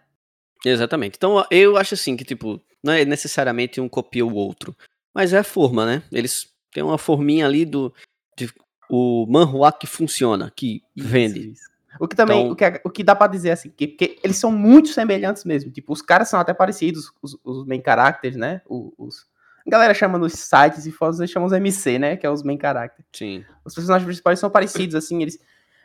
Exatamente. 0.65 1.17
Então 1.17 1.45
eu 1.51 1.77
acho 1.77 1.95
assim 1.95 2.17
que, 2.17 2.25
tipo, 2.25 2.61
não 2.83 2.93
é 2.93 3.05
necessariamente 3.05 3.81
um 3.81 3.89
copia 3.89 4.25
o 4.25 4.35
outro, 4.35 4.77
mas 5.15 5.33
é 5.33 5.39
a 5.39 5.45
forma, 5.45 5.85
né? 5.85 6.03
Eles 6.13 6.49
têm 6.73 6.83
uma 6.83 6.99
forminha 6.99 7.47
ali 7.47 7.65
do 7.65 7.93
de, 8.37 8.53
o 8.89 9.27
manhua 9.29 9.73
que 9.73 9.87
funciona, 9.87 10.53
que 10.55 10.83
vende. 10.97 11.53
Isso. 11.53 11.69
O 12.01 12.07
que 12.07 12.15
também, 12.15 12.41
então... 12.41 12.53
o, 12.53 12.57
que, 12.57 12.65
é, 12.65 12.81
o 12.85 12.91
que 12.91 13.03
dá 13.03 13.15
para 13.15 13.31
dizer 13.31 13.51
assim, 13.51 13.71
que, 13.71 13.89
porque 13.89 14.19
eles 14.23 14.37
são 14.37 14.53
muito 14.53 14.89
semelhantes 14.89 15.45
mesmo. 15.45 15.71
Tipo, 15.71 15.93
os 15.93 16.03
caras 16.03 16.29
são 16.29 16.39
até 16.39 16.55
parecidos, 16.55 17.11
os, 17.21 17.37
os 17.43 17.67
main 17.67 17.83
characters, 17.85 18.37
né? 18.37 18.63
Os, 18.69 18.93
os, 18.97 19.27
a 19.67 19.71
galera 19.71 19.93
chama 19.95 20.19
nos 20.19 20.35
sites 20.35 20.87
e 20.87 20.93
fóruns, 20.93 21.19
eles 21.19 21.31
chamam 21.31 21.47
os 21.47 21.53
MC, 21.53 21.99
né? 21.99 22.17
Que 22.17 22.27
é 22.27 22.31
os 22.31 22.43
main 22.43 22.59
characters. 22.61 23.07
Sim. 23.13 23.45
Os 23.65 23.75
personagens 23.75 24.07
principais 24.07 24.39
são 24.39 24.51
parecidos, 24.51 24.95
assim, 24.95 25.23
eles. 25.23 25.39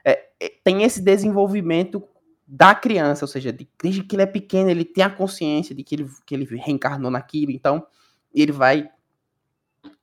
é, 0.06 0.28
é, 0.40 0.52
tem 0.64 0.84
esse 0.84 1.02
desenvolvimento 1.02 2.04
da 2.48 2.76
criança, 2.76 3.24
ou 3.24 3.30
seja, 3.30 3.52
de, 3.52 3.68
desde 3.82 4.04
que 4.04 4.16
ele 4.16 4.24
é 4.24 4.28
pequeno, 4.28 4.70
ele 4.70 4.86
tem 4.86 5.04
a 5.04 5.10
consciência 5.10 5.74
de 5.74 5.84
que 5.84 5.96
ele, 5.96 6.08
que 6.26 6.36
ele 6.36 6.46
reencarnou 6.46 7.10
naquilo, 7.10 7.52
então 7.52 7.86
ele 8.34 8.52
vai 8.52 8.90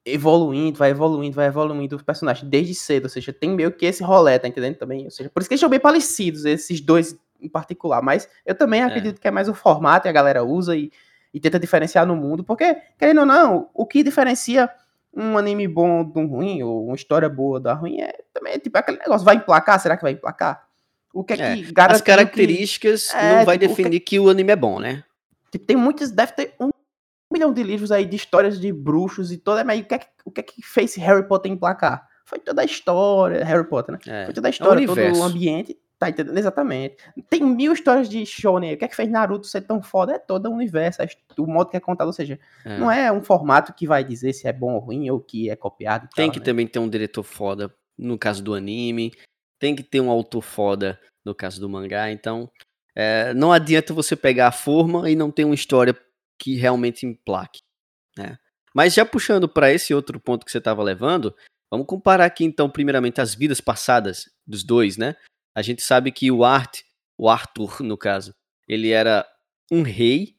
evoluindo, 0.05 0.79
vai 0.79 0.91
evoluindo, 0.91 1.37
vai 1.37 1.47
evoluindo 1.47 1.97
o 1.97 2.05
personagem 2.05 2.49
desde 2.49 2.75
cedo, 2.75 3.05
ou 3.05 3.11
seja, 3.11 3.33
tem 3.33 3.51
meio 3.51 3.71
que 3.71 3.87
esse 3.87 4.03
rolê, 4.03 4.39
tá 4.39 4.49
entendendo 4.49 4.77
também? 4.77 5.05
Ou 5.05 5.11
seja, 5.11 5.29
por 5.29 5.41
isso 5.41 5.49
que 5.49 5.55
eles 5.55 5.61
são 5.61 5.69
bem 5.69 5.81
parecidos, 5.81 6.45
esses 6.45 6.81
dois 6.81 7.17
em 7.41 7.49
particular, 7.49 8.03
mas 8.03 8.29
eu 8.45 8.55
também 8.55 8.81
é. 8.81 8.85
acredito 8.85 9.17
é. 9.17 9.21
que 9.21 9.29
é 9.29 9.31
mais 9.31 9.49
o 9.49 9.55
formato 9.55 10.07
e 10.07 10.11
a 10.11 10.13
galera 10.13 10.45
usa 10.45 10.77
e, 10.77 10.91
e 11.33 11.41
tenta 11.41 11.59
diferenciar 11.59 12.07
no 12.07 12.17
mundo, 12.17 12.45
porque, 12.45 12.77
querendo 12.99 13.21
ou 13.21 13.27
não, 13.27 13.71
o 13.75 13.87
que 13.87 14.03
diferencia 14.03 14.71
um 15.15 15.37
anime 15.37 15.67
bom 15.67 16.05
de 16.05 16.19
um 16.19 16.27
ruim, 16.27 16.63
ou 16.63 16.87
uma 16.87 16.95
história 16.95 17.29
boa 17.29 17.59
da 17.61 17.75
ruim, 17.75 18.01
é 18.01 18.13
também 18.33 18.59
tipo 18.59 18.79
aquele 18.79 18.99
negócio, 18.99 19.25
vai 19.25 19.37
emplacar? 19.37 19.81
Será 19.81 19.97
que 19.97 20.03
vai 20.03 20.13
emplacar? 20.13 20.65
O 21.13 21.25
que 21.25 21.33
é, 21.35 21.37
é 21.37 21.57
que 21.57 21.73
As 21.77 22.01
características 22.01 23.11
que... 23.11 23.17
não 23.17 23.39
é, 23.41 23.45
vai 23.45 23.59
tipo, 23.59 23.75
definir 23.75 24.01
que... 24.01 24.11
que... 24.11 24.21
o 24.21 24.29
anime 24.29 24.53
é 24.53 24.57
bom, 24.57 24.79
né? 24.79 25.03
Tipo, 25.51 25.67
tem 25.67 25.77
muitos, 25.77 26.13
deve 26.13 26.33
ter 26.33 26.55
um 26.61 26.71
milhão 27.33 27.53
de 27.53 27.63
livros 27.63 27.93
aí 27.93 28.05
de 28.05 28.17
histórias 28.17 28.59
de 28.59 28.73
bruxos 28.73 29.31
e 29.31 29.39
toda, 29.39 29.65
mas 29.65 29.81
o 29.81 29.85
que 29.85 29.95
é 29.95 29.99
que, 29.99 30.07
o 30.25 30.31
que, 30.31 30.41
é 30.41 30.43
que 30.43 30.63
fez 30.63 30.97
Harry 30.97 31.27
Potter 31.27 31.51
emplacar? 31.51 32.07
Foi 32.25 32.39
toda 32.39 32.63
a 32.63 32.65
história, 32.65 33.45
Harry 33.45 33.69
Potter, 33.69 33.95
né? 33.95 34.01
É, 34.07 34.25
Foi 34.27 34.35
toda 34.35 34.49
a 34.49 34.51
história, 34.51 34.85
é 34.85 34.87
todo 34.87 35.19
o 35.19 35.23
ambiente. 35.23 35.77
Tá 36.01 36.09
entendendo? 36.09 36.39
Exatamente. 36.39 36.97
Tem 37.29 37.43
mil 37.43 37.75
histórias 37.75 38.09
de 38.09 38.25
shonen. 38.25 38.73
O 38.73 38.79
que 38.79 38.87
é 38.87 38.89
que 38.89 38.97
fez 38.97 39.11
Naruto 39.11 39.47
ser 39.47 39.61
tão 39.61 39.83
foda? 39.83 40.15
É 40.15 40.19
todo 40.19 40.47
o 40.47 40.55
universo, 40.55 41.03
o 41.37 41.47
modo 41.47 41.69
que 41.69 41.77
é 41.77 41.81
contado. 41.81 42.07
Ou 42.07 42.13
seja, 42.15 42.41
é. 42.65 42.79
não 42.79 42.91
é 42.91 43.13
um 43.13 43.21
formato 43.21 43.75
que 43.75 43.87
vai 43.87 44.03
dizer 44.03 44.33
se 44.33 44.49
é 44.49 44.53
bom 44.53 44.73
ou 44.73 44.79
ruim 44.79 45.11
ou 45.11 45.21
que 45.21 45.51
é 45.51 45.57
copiado. 45.57 46.09
Tem 46.15 46.25
tal, 46.25 46.33
que 46.33 46.39
né? 46.39 46.45
também 46.47 46.67
ter 46.67 46.79
um 46.79 46.89
diretor 46.89 47.23
foda 47.23 47.71
no 47.99 48.17
caso 48.17 48.43
do 48.43 48.55
anime. 48.55 49.13
Tem 49.59 49.77
que 49.77 49.83
ter 49.83 50.01
um 50.01 50.09
autor 50.09 50.41
foda 50.41 50.99
no 51.23 51.35
caso 51.35 51.61
do 51.61 51.69
mangá. 51.69 52.11
Então, 52.11 52.51
é, 52.97 53.35
não 53.35 53.53
adianta 53.53 53.93
você 53.93 54.17
pegar 54.17 54.49
a 54.49 54.53
forma 54.53 55.11
e 55.11 55.15
não 55.15 55.31
ter 55.31 55.45
uma 55.45 55.55
história 55.55 55.95
que 56.41 56.57
realmente 56.57 57.05
emplaque. 57.05 57.61
Né? 58.17 58.39
Mas 58.75 58.95
já 58.95 59.05
puxando 59.05 59.49
para 59.49 59.73
esse 59.73 59.95
outro 59.95 60.19
ponto 60.19 60.45
que 60.45 60.51
você 60.51 60.59
estava 60.59 60.83
levando, 60.83 61.37
vamos 61.71 61.87
comparar 61.87 62.25
aqui 62.25 62.45
então, 62.45 62.71
primeiramente, 62.71 63.21
as 63.21 63.35
vidas 63.35 63.61
passadas 63.61 64.31
dos 64.47 64.65
dois, 64.65 64.97
né? 64.97 65.15
A 65.55 65.63
gente 65.63 65.83
sabe 65.83 66.11
que 66.11 66.31
o 66.31 66.45
Art, 66.45 66.81
o 67.19 67.29
Arthur, 67.29 67.83
no 67.83 67.99
caso, 67.99 68.35
ele 68.67 68.91
era 68.91 69.27
um 69.71 69.83
rei. 69.83 70.37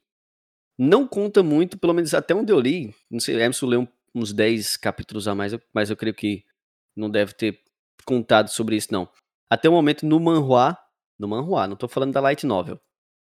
Não 0.78 1.06
conta 1.06 1.42
muito, 1.42 1.78
pelo 1.78 1.94
menos 1.94 2.12
até 2.14 2.34
onde 2.34 2.52
eu 2.52 2.58
li. 2.58 2.94
Não 3.10 3.20
sei, 3.20 3.36
Emerson 3.36 3.66
leu 3.66 3.88
uns 4.14 4.32
10 4.32 4.76
capítulos 4.78 5.28
a 5.28 5.34
mais, 5.34 5.52
mas 5.72 5.90
eu 5.90 5.96
creio 5.96 6.14
que 6.14 6.44
não 6.96 7.08
deve 7.08 7.34
ter 7.34 7.60
contado 8.04 8.48
sobre 8.48 8.76
isso, 8.76 8.88
não. 8.90 9.08
Até 9.48 9.68
o 9.68 9.72
momento, 9.72 10.06
no 10.06 10.18
manhua, 10.18 10.76
no 11.18 11.28
manhua, 11.28 11.66
não 11.66 11.74
estou 11.74 11.88
falando 11.88 12.12
da 12.12 12.20
light 12.20 12.44
novel, 12.44 12.80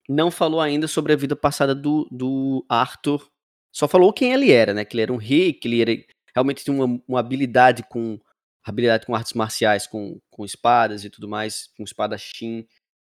não 0.10 0.32
falou 0.32 0.60
ainda 0.60 0.88
sobre 0.88 1.14
a 1.14 1.16
vida 1.16 1.36
passada 1.36 1.76
do, 1.76 2.08
do 2.12 2.66
Arthur. 2.68 3.30
Só 3.72 3.88
falou 3.88 4.12
quem 4.12 4.34
ele 4.34 4.52
era, 4.52 4.74
né? 4.74 4.84
Que 4.84 4.96
ele 4.96 5.04
era 5.04 5.14
um 5.14 5.18
rei, 5.18 5.54
que 5.54 5.68
ele 5.68 5.82
era, 5.82 5.92
realmente 6.34 6.64
tinha 6.64 6.76
uma, 6.76 7.00
uma 7.08 7.20
habilidade 7.20 7.84
com 7.84 8.20
habilidade 8.64 9.06
com 9.06 9.16
artes 9.16 9.34
marciais, 9.34 9.88
com, 9.88 10.20
com 10.30 10.44
espadas 10.44 11.06
e 11.06 11.10
tudo 11.10 11.28
mais, 11.28 11.70
com 11.78 11.84
espadachim, 11.84 12.68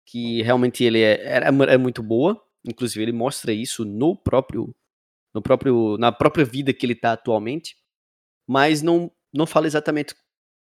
que 0.06 0.42
realmente 0.42 0.82
ele 0.82 1.00
é, 1.00 1.20
era, 1.24 1.46
é 1.48 1.76
muito 1.76 2.02
boa. 2.02 2.40
Inclusive, 2.66 3.02
ele 3.02 3.12
mostra 3.12 3.52
isso 3.52 3.84
no 3.84 4.16
próprio, 4.16 4.74
no 5.34 5.42
próprio, 5.42 5.98
na 5.98 6.12
própria 6.12 6.44
vida 6.44 6.72
que 6.72 6.86
ele 6.86 6.92
está 6.94 7.12
atualmente. 7.12 7.76
Mas 8.46 8.82
não, 8.82 9.10
não 9.32 9.46
fala 9.46 9.66
exatamente 9.66 10.14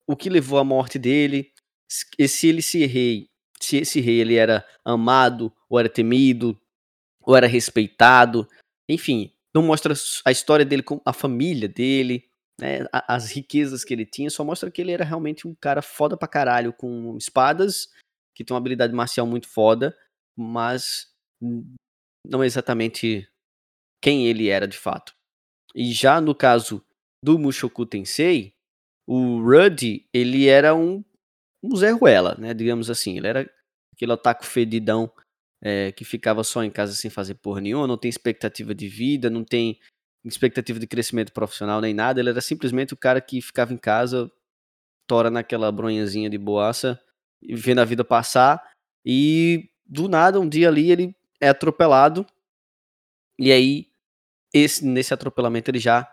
o 0.06 0.16
que 0.16 0.30
levou 0.30 0.58
à 0.58 0.64
morte 0.64 0.98
dele, 0.98 1.52
se 1.88 2.48
ele 2.48 2.62
se 2.62 2.84
rei, 2.86 3.28
se 3.60 3.76
esse 3.76 4.00
rei 4.00 4.20
ele 4.20 4.34
era 4.34 4.66
amado, 4.84 5.52
ou 5.72 5.78
era 5.78 5.88
temido, 5.88 6.60
ou 7.22 7.34
era 7.34 7.46
respeitado. 7.46 8.46
Enfim, 8.86 9.32
não 9.54 9.62
mostra 9.62 9.94
a 10.22 10.30
história 10.30 10.66
dele 10.66 10.82
com 10.82 11.00
a 11.02 11.14
família 11.14 11.66
dele, 11.66 12.28
né, 12.60 12.80
as 12.92 13.30
riquezas 13.30 13.82
que 13.82 13.94
ele 13.94 14.04
tinha, 14.04 14.28
só 14.28 14.44
mostra 14.44 14.70
que 14.70 14.82
ele 14.82 14.92
era 14.92 15.02
realmente 15.02 15.48
um 15.48 15.54
cara 15.54 15.80
foda 15.80 16.14
pra 16.14 16.28
caralho, 16.28 16.74
com 16.74 17.16
espadas, 17.16 17.88
que 18.36 18.44
tem 18.44 18.54
uma 18.54 18.60
habilidade 18.60 18.92
marcial 18.92 19.26
muito 19.26 19.48
foda, 19.48 19.96
mas 20.36 21.10
não 22.26 22.42
é 22.42 22.46
exatamente 22.46 23.26
quem 24.02 24.26
ele 24.26 24.50
era 24.50 24.68
de 24.68 24.76
fato. 24.76 25.14
E 25.74 25.90
já 25.90 26.20
no 26.20 26.34
caso 26.34 26.84
do 27.24 27.38
Mushoku 27.38 27.86
Tensei, 27.86 28.54
o 29.06 29.40
Rudy, 29.40 30.06
ele 30.12 30.48
era 30.48 30.74
um, 30.74 31.02
um 31.62 31.74
Zé 31.74 31.92
Ruela, 31.92 32.36
né, 32.38 32.52
digamos 32.52 32.90
assim, 32.90 33.16
ele 33.16 33.26
era 33.26 33.50
aquele 33.94 34.12
otaku 34.12 34.44
fedidão 34.44 35.10
é, 35.62 35.92
que 35.92 36.04
ficava 36.04 36.42
só 36.42 36.64
em 36.64 36.70
casa 36.70 36.94
sem 36.94 37.10
fazer 37.10 37.34
porra 37.34 37.60
nenhuma, 37.60 37.86
não 37.86 37.96
tem 37.96 38.08
expectativa 38.08 38.74
de 38.74 38.88
vida, 38.88 39.30
não 39.30 39.44
tem 39.44 39.78
expectativa 40.24 40.78
de 40.78 40.86
crescimento 40.86 41.32
profissional 41.32 41.80
nem 41.80 41.94
nada, 41.94 42.20
ele 42.20 42.30
era 42.30 42.40
simplesmente 42.40 42.92
o 42.92 42.96
cara 42.96 43.20
que 43.20 43.40
ficava 43.40 43.72
em 43.72 43.76
casa, 43.76 44.30
tora 45.06 45.30
naquela 45.30 45.70
bronhazinha 45.70 46.28
de 46.28 46.38
boaça, 46.38 47.00
vendo 47.42 47.80
a 47.80 47.84
vida 47.84 48.04
passar, 48.04 48.72
e 49.04 49.68
do 49.86 50.08
nada, 50.08 50.40
um 50.40 50.48
dia 50.48 50.68
ali, 50.68 50.90
ele 50.90 51.16
é 51.40 51.48
atropelado, 51.48 52.26
e 53.38 53.50
aí, 53.50 53.88
esse, 54.54 54.84
nesse 54.84 55.12
atropelamento, 55.12 55.70
ele 55.70 55.78
já 55.78 56.08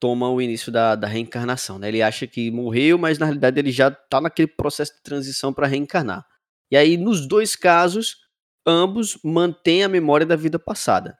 toma 0.00 0.28
o 0.28 0.40
início 0.40 0.70
da, 0.70 0.94
da 0.94 1.06
reencarnação, 1.06 1.78
né? 1.78 1.88
Ele 1.88 2.02
acha 2.02 2.26
que 2.26 2.50
morreu, 2.50 2.98
mas 2.98 3.18
na 3.18 3.26
realidade 3.26 3.58
ele 3.58 3.72
já 3.72 3.90
tá 3.90 4.20
naquele 4.20 4.48
processo 4.48 4.94
de 4.94 5.02
transição 5.02 5.52
para 5.52 5.66
reencarnar. 5.66 6.26
E 6.70 6.76
aí, 6.76 6.96
nos 6.96 7.26
dois 7.26 7.56
casos, 7.56 8.27
ambos 8.68 9.18
mantêm 9.24 9.82
a 9.82 9.88
memória 9.88 10.26
da 10.26 10.36
vida 10.36 10.58
passada 10.58 11.18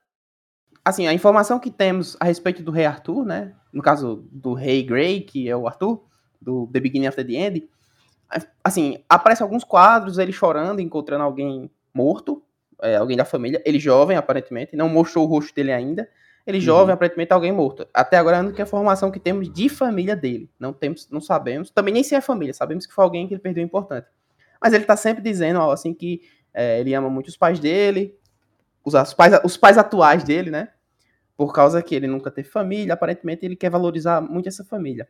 assim, 0.88 1.06
a 1.06 1.12
informação 1.12 1.58
que 1.58 1.70
temos 1.70 2.16
a 2.18 2.24
respeito 2.24 2.62
do 2.62 2.70
rei 2.70 2.86
Arthur, 2.86 3.24
né? 3.24 3.52
No 3.70 3.82
caso 3.82 4.26
do 4.32 4.54
rei 4.54 4.82
Grey, 4.82 5.20
que 5.20 5.48
é 5.48 5.54
o 5.54 5.66
Arthur, 5.66 6.02
do 6.40 6.66
The 6.72 6.80
Beginning 6.80 7.08
of 7.08 7.22
the 7.22 7.32
End, 7.34 7.68
assim, 8.64 9.04
aparece 9.08 9.42
alguns 9.42 9.64
quadros, 9.64 10.18
ele 10.18 10.32
chorando, 10.32 10.80
encontrando 10.80 11.24
alguém 11.24 11.70
morto, 11.92 12.42
é, 12.80 12.96
alguém 12.96 13.16
da 13.16 13.24
família, 13.24 13.62
ele 13.66 13.78
jovem, 13.78 14.16
aparentemente, 14.16 14.76
não 14.76 14.88
mostrou 14.88 15.26
o 15.26 15.28
rosto 15.28 15.54
dele 15.54 15.72
ainda, 15.72 16.08
ele 16.46 16.60
jovem, 16.60 16.86
uhum. 16.86 16.94
aparentemente 16.94 17.32
alguém 17.34 17.52
morto. 17.52 17.86
Até 17.92 18.16
agora 18.16 18.36
é 18.36 18.40
a 18.40 18.42
única 18.42 18.62
informação 18.62 19.10
que 19.10 19.20
temos 19.20 19.52
de 19.52 19.68
família 19.68 20.16
dele. 20.16 20.50
Não 20.58 20.72
temos, 20.72 21.10
não 21.10 21.20
sabemos, 21.20 21.70
também 21.70 21.92
nem 21.92 22.02
se 22.02 22.14
é 22.14 22.20
família, 22.22 22.54
sabemos 22.54 22.86
que 22.86 22.94
foi 22.94 23.04
alguém 23.04 23.28
que 23.28 23.34
ele 23.34 23.40
perdeu 23.40 23.62
importante. 23.62 24.06
Mas 24.60 24.72
ele 24.72 24.84
tá 24.84 24.96
sempre 24.96 25.22
dizendo, 25.22 25.60
ó, 25.60 25.70
assim, 25.70 25.92
que 25.92 26.22
é, 26.52 26.80
ele 26.80 26.94
ama 26.94 27.10
muito 27.10 27.28
os 27.28 27.36
pais 27.36 27.58
dele, 27.60 28.16
os, 28.84 28.94
os, 28.94 29.14
pais, 29.14 29.40
os 29.44 29.56
pais 29.56 29.78
atuais 29.78 30.24
dele, 30.24 30.50
né? 30.50 30.68
por 31.38 31.52
causa 31.52 31.80
que 31.80 31.94
ele 31.94 32.08
nunca 32.08 32.32
teve 32.32 32.48
família, 32.48 32.94
aparentemente 32.94 33.46
ele 33.46 33.54
quer 33.54 33.70
valorizar 33.70 34.20
muito 34.20 34.48
essa 34.48 34.64
família. 34.64 35.08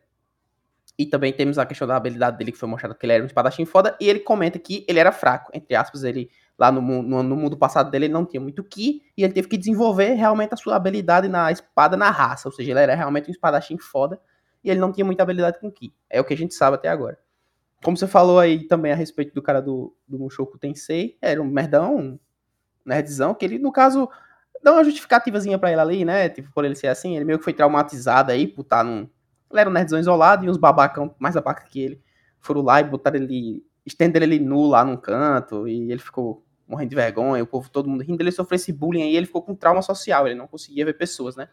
E 0.98 1.06
também 1.06 1.32
temos 1.32 1.58
a 1.58 1.64
questão 1.64 1.88
da 1.88 1.96
habilidade 1.96 2.36
dele, 2.36 2.52
que 2.52 2.58
foi 2.58 2.68
mostrado 2.68 2.94
que 2.94 3.06
ele 3.06 3.14
era 3.14 3.22
um 3.22 3.26
espadachim 3.26 3.64
foda, 3.64 3.96
e 3.98 4.06
ele 4.06 4.20
comenta 4.20 4.58
que 4.58 4.84
ele 4.86 4.98
era 4.98 5.10
fraco, 5.10 5.50
entre 5.54 5.74
aspas, 5.74 6.04
ele 6.04 6.30
lá 6.58 6.70
no, 6.70 6.82
no, 6.82 7.22
no 7.22 7.34
mundo 7.34 7.56
passado 7.56 7.90
dele 7.90 8.06
ele 8.06 8.12
não 8.12 8.26
tinha 8.26 8.42
muito 8.42 8.62
ki, 8.62 9.02
e 9.16 9.24
ele 9.24 9.32
teve 9.32 9.48
que 9.48 9.56
desenvolver 9.56 10.12
realmente 10.14 10.52
a 10.52 10.56
sua 10.58 10.76
habilidade 10.76 11.28
na 11.28 11.50
espada 11.50 11.96
na 11.96 12.10
raça, 12.10 12.46
ou 12.46 12.52
seja, 12.52 12.72
ele 12.72 12.80
era 12.80 12.94
realmente 12.94 13.30
um 13.30 13.32
espadachim 13.32 13.78
foda, 13.78 14.20
e 14.62 14.70
ele 14.70 14.80
não 14.80 14.92
tinha 14.92 15.06
muita 15.06 15.22
habilidade 15.22 15.58
com 15.58 15.72
ki. 15.72 15.94
É 16.10 16.20
o 16.20 16.24
que 16.24 16.34
a 16.34 16.36
gente 16.36 16.52
sabe 16.52 16.74
até 16.74 16.90
agora. 16.90 17.18
Como 17.82 17.96
você 17.96 18.06
falou 18.06 18.38
aí 18.38 18.66
também 18.66 18.92
a 18.92 18.94
respeito 18.94 19.34
do 19.34 19.42
cara 19.42 19.60
do, 19.60 19.94
do 20.06 20.18
Mushoku 20.18 20.58
Tensei, 20.58 21.16
era 21.22 21.40
um 21.40 21.46
merdão, 21.46 21.96
um 21.96 22.18
nerdzão, 22.84 23.34
que 23.34 23.44
ele, 23.44 23.58
no 23.58 23.70
caso, 23.70 24.08
dá 24.62 24.72
uma 24.72 24.84
justificativazinha 24.84 25.58
pra 25.58 25.70
ele 25.70 25.80
ali, 25.80 26.04
né? 26.04 26.28
Tipo, 26.28 26.50
por 26.52 26.64
ele 26.64 26.74
ser 26.74 26.88
assim, 26.88 27.14
ele 27.14 27.24
meio 27.24 27.38
que 27.38 27.44
foi 27.44 27.52
traumatizado 27.52 28.32
aí 28.32 28.46
por 28.46 28.62
estar 28.62 28.78
tá 28.78 28.84
num. 28.84 29.08
Ele 29.50 29.60
era 29.60 29.70
um 29.70 29.72
nerdzão 29.72 29.98
isolado 29.98 30.44
e 30.44 30.50
uns 30.50 30.56
babacão 30.56 31.14
mais 31.18 31.36
abaca 31.36 31.64
que 31.64 31.80
ele 31.80 32.02
foram 32.40 32.62
lá 32.62 32.80
e 32.80 32.84
botaram 32.84 33.16
ele. 33.16 33.64
estenderam 33.86 34.26
ele 34.26 34.38
nu 34.38 34.66
lá 34.66 34.84
num 34.84 34.96
canto 34.96 35.66
e 35.68 35.90
ele 35.90 36.00
ficou 36.00 36.44
morrendo 36.66 36.90
de 36.90 36.96
vergonha, 36.96 37.42
o 37.42 37.46
povo 37.46 37.70
todo 37.70 37.88
mundo 37.88 38.02
rindo, 38.02 38.22
ele 38.22 38.30
sofreu 38.30 38.56
esse 38.56 38.70
bullying 38.70 39.02
aí, 39.02 39.16
ele 39.16 39.24
ficou 39.24 39.40
com 39.40 39.54
trauma 39.54 39.80
social, 39.80 40.26
ele 40.26 40.34
não 40.34 40.46
conseguia 40.46 40.84
ver 40.84 40.92
pessoas, 40.92 41.34
né? 41.34 41.48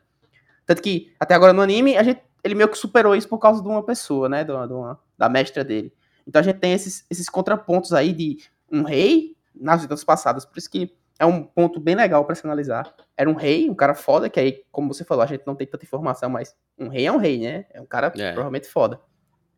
Tanto 0.66 0.82
que, 0.82 1.14
até 1.18 1.34
agora 1.34 1.54
no 1.54 1.62
anime, 1.62 1.96
a 1.96 2.04
gente, 2.04 2.22
ele 2.44 2.56
meio 2.56 2.68
que 2.68 2.78
superou 2.78 3.16
isso 3.16 3.30
por 3.30 3.38
causa 3.38 3.62
de 3.62 3.68
uma 3.68 3.84
pessoa, 3.84 4.28
né? 4.28 4.44
De 4.44 4.52
uma, 4.52 4.68
de 4.68 4.74
uma, 4.74 5.00
da 5.18 5.30
mestra 5.30 5.64
dele. 5.64 5.94
Então 6.28 6.40
a 6.40 6.44
gente 6.44 6.60
tem 6.60 6.74
esses, 6.74 7.06
esses 7.10 7.30
contrapontos 7.30 7.94
aí 7.94 8.14
de 8.14 8.38
um 8.72 8.84
rei 8.84 9.36
nas 9.54 9.82
vidas 9.82 10.04
passadas. 10.04 10.46
Por 10.46 10.58
isso 10.58 10.70
que 10.70 10.94
é 11.18 11.26
um 11.26 11.44
ponto 11.44 11.80
bem 11.80 11.96
legal 11.96 12.26
para 12.26 12.36
se 12.36 12.46
analisar. 12.46 12.94
Era 13.16 13.30
um 13.30 13.34
rei, 13.34 13.70
um 13.70 13.76
cara 13.76 13.96
foda, 13.96 14.30
que 14.30 14.40
aí, 14.40 14.64
como 14.72 14.94
você 14.94 15.04
falou, 15.04 15.24
a 15.24 15.28
gente 15.28 15.44
não 15.46 15.56
tem 15.56 15.66
tanta 15.66 15.86
informação, 15.86 16.30
mas 16.30 16.56
um 16.78 16.90
rei 16.90 17.06
é 17.06 17.12
um 17.12 17.18
rei, 17.18 17.40
né? 17.40 17.66
É 17.72 17.80
um 17.80 17.86
cara 17.86 18.08
é. 18.08 18.32
provavelmente 18.32 18.68
foda. 18.68 19.00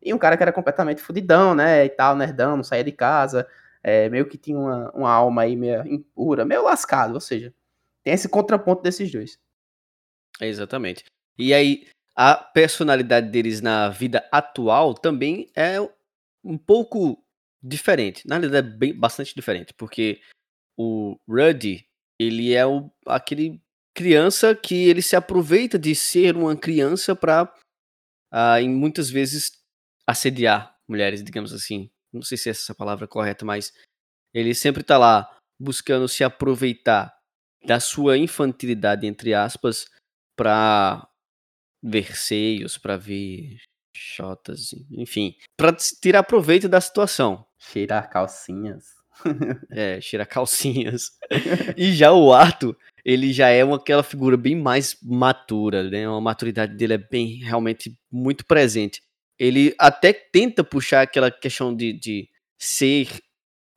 E 0.00 0.14
um 0.14 0.18
cara 0.18 0.36
que 0.36 0.42
era 0.42 0.52
completamente 0.52 1.02
fudidão, 1.02 1.54
né? 1.54 1.84
E 1.84 1.88
tal, 1.88 2.14
nerdão, 2.14 2.56
não 2.56 2.62
saía 2.62 2.84
de 2.84 2.92
casa, 2.92 3.46
é, 3.82 4.08
meio 4.08 4.26
que 4.26 4.38
tinha 4.38 4.56
uma, 4.56 4.90
uma 4.92 5.10
alma 5.10 5.42
aí 5.42 5.56
meio 5.56 5.86
impura, 5.86 6.44
meio 6.44 6.62
lascado, 6.62 7.14
ou 7.14 7.20
seja, 7.20 7.52
tem 8.04 8.14
esse 8.14 8.28
contraponto 8.28 8.82
desses 8.82 9.10
dois. 9.10 9.38
Exatamente. 10.40 11.04
E 11.36 11.52
aí, 11.52 11.86
a 12.14 12.34
personalidade 12.34 13.28
deles 13.30 13.60
na 13.60 13.88
vida 13.88 14.24
atual 14.30 14.94
também 14.94 15.48
é 15.56 15.76
um 16.48 16.56
pouco 16.56 17.22
diferente. 17.62 18.26
Na 18.26 18.38
realidade, 18.38 18.68
é 18.68 18.70
bem, 18.70 18.98
bastante 18.98 19.34
diferente, 19.34 19.74
porque 19.74 20.20
o 20.78 21.18
Ruddy, 21.28 21.86
ele 22.18 22.54
é 22.54 22.66
o, 22.66 22.90
aquele 23.06 23.60
criança 23.94 24.54
que 24.54 24.88
ele 24.88 25.02
se 25.02 25.14
aproveita 25.14 25.78
de 25.78 25.94
ser 25.94 26.36
uma 26.36 26.56
criança 26.56 27.14
para, 27.14 27.44
uh, 27.44 27.48
ah, 28.32 28.62
em 28.62 28.70
muitas 28.70 29.10
vezes, 29.10 29.52
assediar 30.06 30.74
mulheres, 30.88 31.22
digamos 31.22 31.52
assim. 31.52 31.90
Não 32.12 32.22
sei 32.22 32.38
se 32.38 32.48
essa 32.48 32.74
palavra 32.74 33.04
é 33.04 33.08
correta, 33.08 33.44
mas 33.44 33.72
ele 34.32 34.54
sempre 34.54 34.82
tá 34.82 34.96
lá 34.96 35.38
buscando 35.60 36.08
se 36.08 36.24
aproveitar 36.24 37.14
da 37.66 37.78
sua 37.78 38.16
infantilidade, 38.16 39.06
entre 39.06 39.34
aspas, 39.34 39.86
para 40.36 41.06
ver 41.82 42.16
seios, 42.16 42.78
para 42.78 42.96
ver 42.96 43.58
chotas, 43.96 44.74
enfim, 44.90 45.34
para 45.56 45.72
tirar 45.72 46.22
proveito 46.22 46.68
da 46.68 46.80
situação. 46.80 47.44
Cheirar 47.58 48.08
calcinhas. 48.10 48.84
é, 49.70 50.00
cheirar 50.00 50.28
calcinhas. 50.28 51.10
e 51.76 51.92
já 51.92 52.12
o 52.12 52.32
Arthur, 52.32 52.76
ele 53.04 53.32
já 53.32 53.48
é 53.48 53.64
uma, 53.64 53.76
aquela 53.76 54.02
figura 54.02 54.36
bem 54.36 54.54
mais 54.54 54.96
matura, 55.02 55.88
né? 55.88 56.06
A 56.06 56.20
maturidade 56.20 56.76
dele 56.76 56.94
é 56.94 56.98
bem, 56.98 57.38
realmente, 57.42 57.98
muito 58.10 58.44
presente. 58.46 59.02
Ele 59.38 59.74
até 59.78 60.12
tenta 60.12 60.64
puxar 60.64 61.02
aquela 61.02 61.30
questão 61.30 61.74
de, 61.74 61.92
de 61.92 62.28
ser 62.58 63.08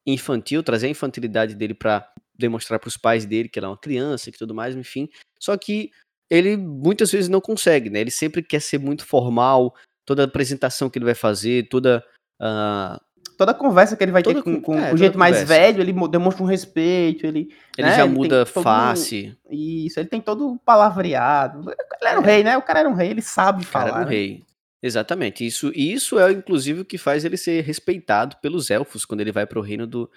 infantil, 0.06 0.64
trazer 0.64 0.88
a 0.88 0.90
infantilidade 0.90 1.56
dele 1.56 1.74
para 1.74 2.08
demonstrar 2.38 2.80
para 2.80 2.88
os 2.88 2.98
pais 2.98 3.26
dele 3.26 3.48
que 3.48 3.60
ele 3.60 3.68
é 3.68 3.70
uma 3.70 3.78
criança 3.78 4.30
e 4.30 4.32
tudo 4.34 4.54
mais, 4.54 4.76
enfim. 4.76 5.08
Só 5.40 5.56
que 5.58 5.92
ele 6.30 6.58
muitas 6.58 7.12
vezes 7.12 7.30
não 7.30 7.42
consegue, 7.42 7.90
né? 7.90 8.00
Ele 8.02 8.12
sempre 8.12 8.42
quer 8.42 8.62
ser 8.62 8.80
muito 8.80 9.06
formal, 9.06 9.76
toda 10.06 10.24
apresentação 10.24 10.90
que 10.90 10.98
ele 10.98 11.06
vai 11.06 11.16
fazer, 11.16 11.68
toda. 11.70 12.04
Uh... 12.42 13.00
Toda 13.38 13.54
conversa 13.56 13.96
que 13.98 14.04
ele 14.04 14.12
vai 14.12 14.22
toda, 14.22 14.36
ter 14.36 14.44
com, 14.44 14.62
com 14.62 14.78
é, 14.78 14.94
o 14.94 14.98
jeito 14.98 15.18
mais 15.18 15.44
velho, 15.44 15.82
ele 15.82 15.94
demonstra 16.10 16.44
um 16.44 16.48
respeito, 16.48 17.26
ele. 17.26 17.50
Ele 17.76 17.88
né? 17.88 17.96
já 17.96 18.06
ele 18.06 18.14
muda 18.14 18.46
face. 18.46 19.36
Isso, 19.50 20.00
ele 20.00 20.10
tem 20.10 20.22
todo 20.22 20.60
palavreado. 20.64 21.72
Ele 21.72 22.10
era 22.10 22.20
um 22.20 22.24
é. 22.24 22.26
rei, 22.28 22.44
né? 22.44 22.58
O 22.58 22.62
cara 22.62 22.82
era 22.82 22.90
um 22.90 22.94
rei, 22.94 23.10
ele 23.10 23.22
sabe 23.22 23.66
falar. 23.66 23.86
O 23.86 23.88
cara 23.88 24.02
era 24.02 24.08
um 24.08 24.10
né? 24.10 24.16
rei. 24.16 24.44
Exatamente. 24.84 25.46
Isso, 25.46 25.72
isso 25.76 26.20
é 26.20 26.32
inclusive 26.32 26.82
o 26.82 26.86
que 26.86 26.98
faz 26.98 27.24
ele 27.24 27.38
ser 27.38 27.64
respeitado 27.64 28.38
pelos 28.38 28.70
elfos 28.70 29.06
quando 29.06 29.22
ele 29.22 29.32
vai 29.32 29.46
para 29.46 29.60
o 29.60 29.62
reino 29.62 29.86
do, 29.86 30.10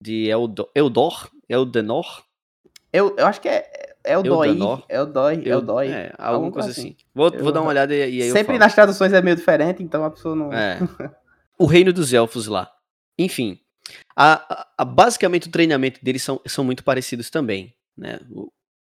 de 0.00 0.28
Eldor, 0.28 0.70
Eldor, 0.74 1.30
Eldenor. 1.48 2.24
Eu, 2.92 3.16
eu 3.16 3.26
acho 3.26 3.40
que 3.40 3.48
é 3.48 3.91
é 4.04 4.18
o 4.18 4.22
dói, 4.22 4.58
é 4.88 5.00
o 5.00 5.06
dói, 5.06 5.42
é 5.44 5.56
o 5.56 5.60
dói. 5.60 5.88
É, 5.88 6.12
alguma 6.18 6.50
coisa 6.50 6.70
assim. 6.70 6.80
assim. 6.80 6.96
Vou, 7.14 7.30
vou 7.30 7.52
dar 7.52 7.60
uma 7.60 7.70
olhada 7.70 7.94
e, 7.94 8.18
e 8.18 8.22
aí 8.22 8.30
Sempre 8.30 8.58
nas 8.58 8.74
traduções 8.74 9.12
é 9.12 9.22
meio 9.22 9.36
diferente, 9.36 9.82
então 9.82 10.04
a 10.04 10.10
pessoa 10.10 10.34
não... 10.34 10.52
É. 10.52 10.78
o 11.58 11.66
reino 11.66 11.92
dos 11.92 12.12
elfos 12.12 12.46
lá. 12.46 12.70
Enfim, 13.18 13.60
a, 14.16 14.64
a, 14.78 14.84
basicamente 14.84 15.48
o 15.48 15.52
treinamento 15.52 16.04
deles 16.04 16.22
são, 16.22 16.40
são 16.46 16.64
muito 16.64 16.84
parecidos 16.84 17.30
também, 17.30 17.74
né? 17.96 18.20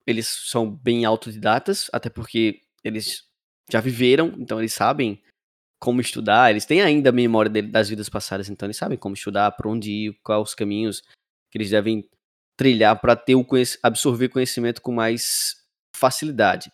Eles 0.07 0.27
são 0.27 0.71
bem 0.71 1.05
autodidatas, 1.05 1.89
até 1.93 2.09
porque 2.09 2.61
eles 2.83 3.25
já 3.71 3.81
viveram, 3.81 4.35
então 4.39 4.59
eles 4.59 4.73
sabem 4.73 5.23
como 5.81 6.01
estudar, 6.01 6.51
eles 6.51 6.65
têm 6.65 6.81
ainda 6.81 7.11
a 7.11 7.13
memória 7.13 7.51
dele, 7.51 7.69
das 7.69 7.89
vidas 7.89 8.09
passadas, 8.09 8.49
então 8.49 8.67
eles 8.67 8.77
sabem 8.77 8.99
como 8.99 9.15
estudar, 9.15 9.51
para 9.53 9.69
onde 9.69 9.91
ir, 9.91 10.21
quais 10.23 10.43
os 10.43 10.55
caminhos 10.55 11.03
que 11.51 11.59
eles 11.59 11.71
devem 11.71 12.09
trilhar 12.57 13.01
para 13.01 13.17
ter 13.17 13.35
o 13.35 13.45
conhec 13.45 13.79
absorver 13.83 14.29
conhecimento 14.29 14.81
com 14.83 14.93
mais 14.93 15.57
facilidade, 15.97 16.71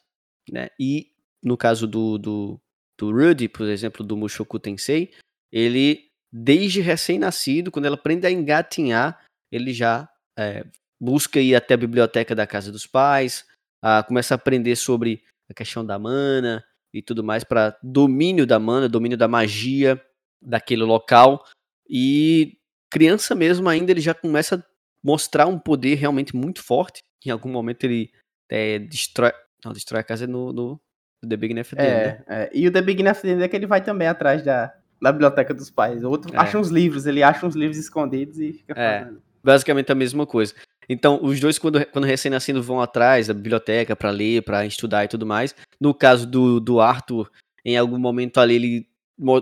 né? 0.51 0.69
E 0.79 1.13
no 1.43 1.57
caso 1.57 1.87
do, 1.87 2.19
do, 2.19 2.61
do 2.99 3.13
Rudy, 3.13 3.49
por 3.49 3.67
exemplo, 3.67 4.05
do 4.05 4.17
Mushoku 4.17 4.59
Tensei, 4.59 5.13
ele 5.53 6.09
desde 6.33 6.81
recém-nascido, 6.81 7.71
quando 7.71 7.87
ela 7.87 7.95
aprende 7.95 8.27
a 8.27 8.31
engatinhar, 8.31 9.25
ele 9.51 9.73
já 9.73 10.09
é, 10.39 10.65
busca 11.01 11.41
ir 11.41 11.55
até 11.55 11.75
a 11.75 11.79
biblioteca 11.79 12.35
da 12.35 12.47
casa 12.47 12.71
dos 12.71 12.87
pais, 12.87 13.47
a, 13.83 14.03
começa 14.03 14.35
a 14.35 14.37
aprender 14.37 14.77
sobre 14.77 15.23
a 15.51 15.55
questão 15.55 15.85
da 15.85 15.99
mana 15.99 16.63
e 16.93 17.01
tudo 17.01 17.25
mais 17.25 17.45
para 17.45 17.79
domínio 17.83 18.47
da 18.47 18.59
mana, 18.59 18.89
domínio 18.89 19.17
da 19.17 19.29
magia 19.29 20.03
daquele 20.43 20.83
local 20.83 21.45
e 21.89 22.59
criança 22.91 23.35
mesmo 23.35 23.69
ainda 23.69 23.91
ele 23.91 24.01
já 24.01 24.15
começa 24.15 24.65
mostrar 25.09 25.47
um 25.47 25.59
poder 25.59 25.95
realmente 25.95 26.37
muito 26.37 26.63
forte. 26.63 27.03
Em 27.25 27.31
algum 27.31 27.51
momento 27.51 27.85
ele 27.85 28.11
é, 28.51 28.79
destrói. 28.79 29.33
Não, 29.65 29.73
destrói 29.73 30.03
a 30.03 30.05
casa 30.05 30.27
no, 30.27 30.53
no 30.53 30.81
The 31.27 31.37
Big 31.37 31.55
Enough 31.55 31.73
é, 31.77 32.07
né? 32.07 32.25
é, 32.29 32.51
E 32.53 32.69
o 32.69 32.71
The 32.71 32.83
Big 32.83 33.01
Enough 33.01 33.25
é 33.25 33.49
que 33.49 33.57
ele 33.57 33.67
vai 33.67 33.83
também 33.83 34.07
atrás 34.07 34.45
da, 34.45 34.71
da 35.01 35.11
biblioteca 35.11 35.55
dos 35.55 35.71
pais. 35.71 36.05
O 36.05 36.11
outro 36.11 36.35
é. 36.35 36.39
acha 36.39 36.59
uns 36.59 36.69
livros, 36.69 37.07
ele 37.07 37.23
acha 37.23 37.47
uns 37.47 37.57
livros 37.57 37.79
escondidos 37.79 38.39
e 38.39 38.53
fica 38.53 38.75
é. 38.79 39.09
Basicamente 39.43 39.91
a 39.91 39.95
mesma 39.95 40.27
coisa. 40.27 40.55
Então, 40.87 41.19
os 41.23 41.41
dois, 41.41 41.59
quando, 41.59 41.85
quando 41.87 42.05
recém-nascido, 42.05 42.63
vão 42.63 42.81
atrás 42.81 43.29
da 43.29 43.35
biblioteca 43.35 43.97
para 43.97 44.11
ler, 44.11 44.43
para 44.43 44.67
estudar 44.67 45.05
e 45.05 45.09
tudo 45.09 45.25
mais. 45.25 45.55
No 45.81 45.95
caso 45.95 46.27
do, 46.27 46.61
do 46.61 46.81
Arthur, 46.81 47.31
em 47.65 47.79
algum 47.79 47.99
momento 47.99 48.39
ali, 48.39 48.55
ele 48.57 48.89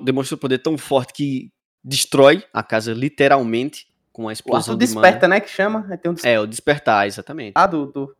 demonstra 0.04 0.36
um 0.36 0.38
poder 0.38 0.58
tão 0.58 0.78
forte 0.78 1.12
que 1.12 1.50
destrói 1.84 2.44
a 2.52 2.62
casa, 2.62 2.92
literalmente 2.92 3.86
com 4.16 4.30
a 4.30 4.32
explosão 4.32 4.74
o 4.74 4.78
desperta, 4.78 5.28
né, 5.28 5.40
que 5.40 5.50
chama. 5.50 5.86
É, 6.02 6.08
um 6.08 6.14
é, 6.24 6.40
o 6.40 6.46
despertar, 6.46 7.06
exatamente. 7.06 7.52
Ah, 7.54 7.66
do, 7.66 7.84
do, 7.84 8.16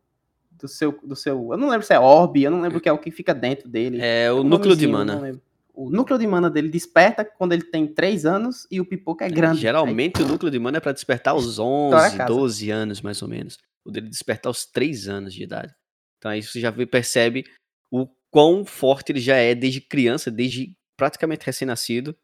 do, 0.51 0.67
seu, 0.67 0.91
do 1.03 1.15
seu... 1.15 1.53
Eu 1.53 1.57
não 1.57 1.69
lembro 1.69 1.87
se 1.87 1.91
é 1.91 1.99
orbe, 1.99 2.43
eu 2.43 2.51
não 2.51 2.61
lembro 2.61 2.77
o 2.77 2.81
que 2.81 2.87
é 2.87 2.91
o 2.91 2.99
que 2.99 3.09
fica 3.09 3.33
dentro 3.33 3.67
dele. 3.67 3.97
É 3.99 4.31
o 4.31 4.43
núcleo 4.43 4.75
de 4.75 4.85
mana. 4.85 5.41
O 5.73 5.89
núcleo 5.89 6.19
de 6.19 6.27
mana 6.27 6.51
dele 6.51 6.69
desperta 6.69 7.25
quando 7.25 7.53
ele 7.53 7.63
tem 7.63 7.87
3 7.87 8.27
anos 8.27 8.67
e 8.69 8.79
o 8.79 8.85
pipoca 8.85 9.25
é 9.25 9.29
grande. 9.29 9.57
É, 9.57 9.61
geralmente 9.61 10.21
Aí... 10.21 10.23
o 10.23 10.27
núcleo 10.27 10.51
de 10.51 10.59
mana 10.59 10.77
é 10.77 10.79
para 10.79 10.91
despertar 10.91 11.33
aos 11.33 11.57
11, 11.57 12.25
12 12.27 12.69
anos, 12.69 13.01
mais 13.01 13.23
ou 13.23 13.27
menos. 13.27 13.57
O 13.83 13.89
dele 13.89 14.07
despertar 14.07 14.51
aos 14.51 14.67
3 14.67 15.07
anos 15.07 15.33
de 15.33 15.41
idade. 15.41 15.73
Então 16.19 16.29
aí 16.29 16.43
você 16.43 16.59
já 16.59 16.71
percebe 16.71 17.43
o 17.91 18.07
quão 18.29 18.63
forte 18.63 19.11
ele 19.11 19.19
já 19.19 19.37
é 19.37 19.55
desde 19.55 19.81
criança, 19.81 20.29
desde 20.29 20.75
praticamente 20.95 21.43
recém-nascido. 21.43 22.15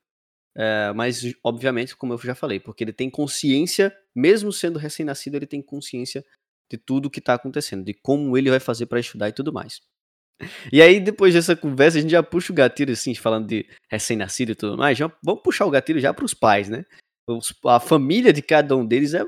É, 0.56 0.94
mas, 0.94 1.24
obviamente, 1.44 1.96
como 1.96 2.14
eu 2.14 2.18
já 2.20 2.36
falei, 2.36 2.60
porque 2.60 2.84
ele 2.84 2.94
tem 2.94 3.10
consciência, 3.10 3.96
mesmo 4.16 4.52
sendo 4.52 4.78
recém-nascido, 4.78 5.36
ele 5.36 5.48
tem 5.48 5.62
consciência 5.62 6.24
de 6.72 6.78
tudo 6.78 7.10
que 7.10 7.20
está 7.20 7.34
acontecendo, 7.34 7.84
de 7.84 7.94
como 7.94 8.38
ele 8.38 8.50
vai 8.50 8.60
fazer 8.60 8.86
para 8.86 9.00
estudar 9.00 9.30
e 9.30 9.34
tudo 9.34 9.52
mais. 9.52 9.82
E 10.72 10.82
aí, 10.82 11.00
depois 11.00 11.34
dessa 11.34 11.56
conversa, 11.56 11.98
a 11.98 12.02
gente 12.02 12.12
já 12.12 12.24
puxa 12.24 12.52
o 12.52 12.56
gatilho, 12.56 12.94
assim, 12.94 13.14
falando 13.16 13.48
de 13.48 13.68
recém-nascido 13.90 14.52
e 14.52 14.56
tudo 14.56 14.78
mais. 14.78 14.98
Já, 14.98 15.12
vamos 15.24 15.42
puxar 15.42 15.66
o 15.66 15.72
gatilho 15.72 16.00
já 16.00 16.14
para 16.14 16.26
os 16.26 16.34
pais, 16.34 16.70
né? 16.70 16.86
Os, 17.28 17.54
a 17.66 17.80
família 17.80 18.34
de 18.34 18.42
cada 18.42 18.76
um 18.76 18.86
deles 18.86 19.14
é 19.14 19.24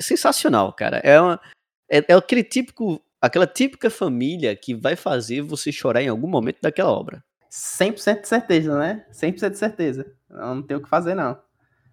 sensacional, 0.00 0.72
cara. 0.72 0.98
É, 0.98 1.20
uma, 1.20 1.40
é, 1.90 2.04
é 2.08 2.14
aquele 2.14 2.44
típico, 2.44 3.02
aquela 3.20 3.46
típica 3.46 3.90
família 3.90 4.54
que 4.54 4.74
vai 4.74 4.94
fazer 4.94 5.42
você 5.42 5.72
chorar 5.72 6.02
em 6.02 6.08
algum 6.08 6.28
momento 6.28 6.60
daquela 6.60 6.92
obra. 6.92 7.24
100% 7.50 8.22
de 8.22 8.28
certeza, 8.28 8.78
né? 8.78 9.04
100% 9.12 9.50
de 9.50 9.58
certeza. 9.58 10.06
Não, 10.30 10.56
não 10.56 10.62
tem 10.62 10.76
o 10.76 10.82
que 10.82 10.88
fazer, 10.88 11.14
não. 11.14 11.38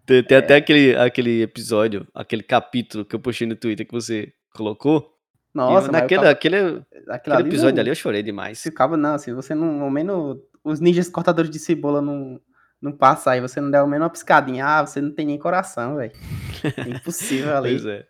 Tem, 0.05 0.23
tem 0.23 0.35
é... 0.35 0.39
até 0.39 0.55
aquele, 0.55 0.95
aquele 0.95 1.41
episódio, 1.41 2.07
aquele 2.13 2.43
capítulo 2.43 3.05
que 3.05 3.15
eu 3.15 3.19
postei 3.19 3.47
no 3.47 3.55
Twitter 3.55 3.85
que 3.85 3.93
você 3.93 4.33
colocou. 4.53 5.13
Nossa, 5.53 5.91
naquele, 5.91 6.27
aquele, 6.27 6.83
aquele 7.07 7.35
episódio 7.39 7.75
não... 7.75 7.81
ali 7.81 7.89
eu 7.89 7.95
chorei 7.95 8.21
demais. 8.21 8.61
Ficava, 8.61 8.97
não, 8.97 9.17
se 9.17 9.31
você 9.33 9.55
não, 9.55 9.81
ao 9.81 9.89
menos, 9.89 10.37
os 10.63 10.79
ninjas 10.81 11.09
cortadores 11.09 11.49
de 11.49 11.59
cebola 11.59 12.01
não, 12.01 12.39
não 12.81 12.91
passar 12.91 13.31
aí, 13.31 13.41
você 13.41 13.61
não 13.61 13.71
der 13.71 13.79
ao 13.79 13.87
menos 13.87 14.03
uma 14.03 14.09
piscadinha, 14.09 14.65
ah, 14.65 14.85
você 14.85 14.99
não 14.99 15.11
tem 15.11 15.25
nem 15.25 15.39
coração, 15.39 15.95
velho. 15.95 16.11
É 16.77 16.89
impossível 16.89 17.55
ali. 17.57 17.69
pois 17.69 17.85
é. 17.85 18.05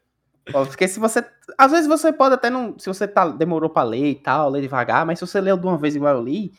Porque 0.52 0.88
se 0.88 1.00
você. 1.00 1.26
Às 1.58 1.72
vezes 1.72 1.88
você 1.88 2.14
pode 2.14 2.36
até 2.36 2.50
não. 2.50 2.78
Se 2.78 2.88
você 2.88 3.08
tá, 3.08 3.28
demorou 3.30 3.70
pra 3.70 3.84
ler 3.84 4.12
e 4.12 4.16
tal, 4.16 4.50
ler 4.50 4.62
devagar, 4.62 5.06
mas 5.06 5.18
se 5.18 5.26
você 5.26 5.42
leu 5.42 5.58
de 5.58 5.66
uma 5.66 5.78
vez 5.78 5.96
igual 5.96 6.16
eu 6.16 6.24
li, 6.24 6.52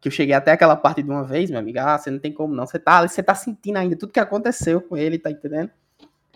que 0.00 0.08
eu 0.08 0.12
cheguei 0.12 0.34
até 0.34 0.52
aquela 0.52 0.76
parte 0.76 1.02
de 1.02 1.10
uma 1.10 1.24
vez, 1.24 1.50
minha 1.50 1.60
amiga, 1.60 1.94
ah, 1.94 1.98
você 1.98 2.10
não 2.10 2.18
tem 2.18 2.32
como 2.32 2.54
não, 2.54 2.66
você 2.66 2.78
tá, 2.78 3.06
você 3.06 3.22
tá 3.22 3.34
sentindo 3.34 3.76
ainda 3.76 3.96
tudo 3.96 4.12
que 4.12 4.20
aconteceu 4.20 4.80
com 4.80 4.96
ele, 4.96 5.18
tá 5.18 5.30
entendendo? 5.30 5.70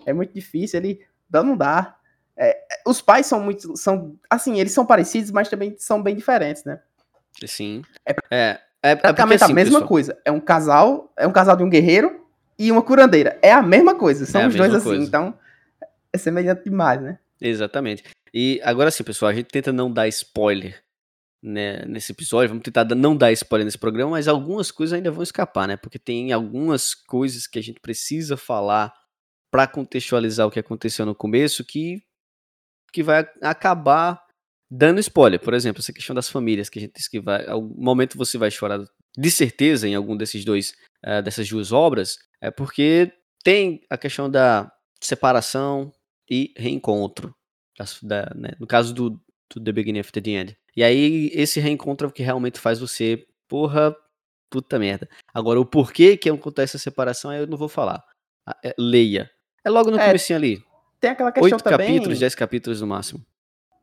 É 0.04 0.12
muito 0.12 0.34
difícil, 0.34 0.80
ele 0.80 1.00
não 1.30 1.56
dá. 1.56 1.96
É, 2.36 2.58
os 2.86 3.00
pais 3.00 3.26
são 3.26 3.40
muito, 3.40 3.76
são, 3.76 4.16
assim, 4.28 4.58
eles 4.58 4.72
são 4.72 4.84
parecidos, 4.84 5.30
mas 5.30 5.48
também 5.48 5.76
são 5.78 6.02
bem 6.02 6.16
diferentes, 6.16 6.64
né? 6.64 6.80
Sim. 7.46 7.82
É, 8.04 8.14
é, 8.30 8.60
é 8.82 8.96
praticamente 8.96 9.42
é 9.42 9.44
assim, 9.44 9.52
a 9.52 9.54
mesma 9.54 9.72
pessoal. 9.74 9.88
coisa. 9.88 10.18
É 10.24 10.32
um 10.32 10.40
casal, 10.40 11.12
é 11.16 11.26
um 11.26 11.32
casal 11.32 11.56
de 11.56 11.62
um 11.62 11.70
guerreiro 11.70 12.26
e 12.58 12.72
uma 12.72 12.82
curandeira. 12.82 13.38
É 13.42 13.52
a 13.52 13.62
mesma 13.62 13.94
coisa, 13.94 14.26
são 14.26 14.40
é 14.40 14.46
os 14.48 14.54
dois 14.54 14.74
assim, 14.74 14.84
coisa. 14.84 15.04
então 15.04 15.34
é 16.12 16.18
semelhante 16.18 16.64
demais, 16.64 17.00
né? 17.00 17.18
Exatamente. 17.40 18.04
E 18.34 18.60
agora 18.64 18.90
sim, 18.90 19.04
pessoal, 19.04 19.30
a 19.30 19.34
gente 19.34 19.46
tenta 19.46 19.72
não 19.72 19.92
dar 19.92 20.08
spoiler 20.08 20.81
né, 21.42 21.84
nesse 21.86 22.12
episódio. 22.12 22.50
Vamos 22.50 22.62
tentar 22.62 22.84
não 22.94 23.16
dar 23.16 23.32
spoiler 23.32 23.64
nesse 23.64 23.78
programa, 23.78 24.12
mas 24.12 24.28
algumas 24.28 24.70
coisas 24.70 24.92
ainda 24.92 25.10
vão 25.10 25.22
escapar, 25.22 25.66
né? 25.66 25.76
Porque 25.76 25.98
tem 25.98 26.32
algumas 26.32 26.94
coisas 26.94 27.46
que 27.46 27.58
a 27.58 27.62
gente 27.62 27.80
precisa 27.80 28.36
falar 28.36 28.94
para 29.50 29.66
contextualizar 29.66 30.46
o 30.46 30.50
que 30.50 30.60
aconteceu 30.60 31.04
no 31.04 31.14
começo 31.14 31.64
que, 31.64 32.02
que 32.92 33.02
vai 33.02 33.28
acabar 33.42 34.24
dando 34.70 35.00
spoiler. 35.00 35.38
Por 35.38 35.52
exemplo, 35.52 35.80
essa 35.80 35.92
questão 35.92 36.14
das 36.14 36.30
famílias, 36.30 36.70
que 36.70 36.78
a 36.78 36.82
gente 36.82 36.94
disse 36.94 37.10
que 37.10 37.20
vai. 37.20 37.46
Algum 37.46 37.82
momento 37.82 38.16
você 38.16 38.38
vai 38.38 38.50
chorar 38.50 38.82
de 39.16 39.30
certeza 39.30 39.86
em 39.86 39.94
algum 39.94 40.16
desses 40.16 40.44
dois, 40.44 40.74
uh, 41.04 41.22
dessas 41.22 41.48
duas 41.48 41.70
obras, 41.70 42.16
é 42.40 42.50
porque 42.50 43.12
tem 43.44 43.82
a 43.90 43.98
questão 43.98 44.30
da 44.30 44.72
separação 45.02 45.92
e 46.30 46.54
reencontro. 46.56 47.34
Da, 48.02 48.30
né, 48.34 48.50
no 48.60 48.66
caso 48.66 48.94
do, 48.94 49.20
do 49.58 49.64
The 49.64 49.72
Beginning 49.72 50.00
of 50.00 50.12
the 50.12 50.30
End. 50.30 50.56
E 50.76 50.82
aí, 50.82 51.30
esse 51.34 51.60
reencontro 51.60 52.06
é 52.06 52.10
o 52.10 52.12
que 52.12 52.22
realmente 52.22 52.58
faz 52.58 52.78
você, 52.78 53.26
porra, 53.48 53.94
puta 54.50 54.78
merda. 54.78 55.08
Agora, 55.32 55.60
o 55.60 55.66
porquê 55.66 56.16
que 56.16 56.28
acontece 56.28 56.76
a 56.76 56.80
separação, 56.80 57.32
eu 57.32 57.46
não 57.46 57.56
vou 57.56 57.68
falar. 57.68 58.02
É, 58.64 58.74
leia. 58.78 59.30
É 59.64 59.70
logo 59.70 59.90
no 59.90 59.98
é, 59.98 60.06
comecinho 60.06 60.38
ali. 60.38 60.62
Tem 61.00 61.10
aquela 61.10 61.32
questão 61.32 61.56
Oito 61.56 61.64
também... 61.64 61.88
capítulos, 61.88 62.18
dez 62.18 62.34
capítulos 62.34 62.80
no 62.80 62.86
máximo. 62.86 63.24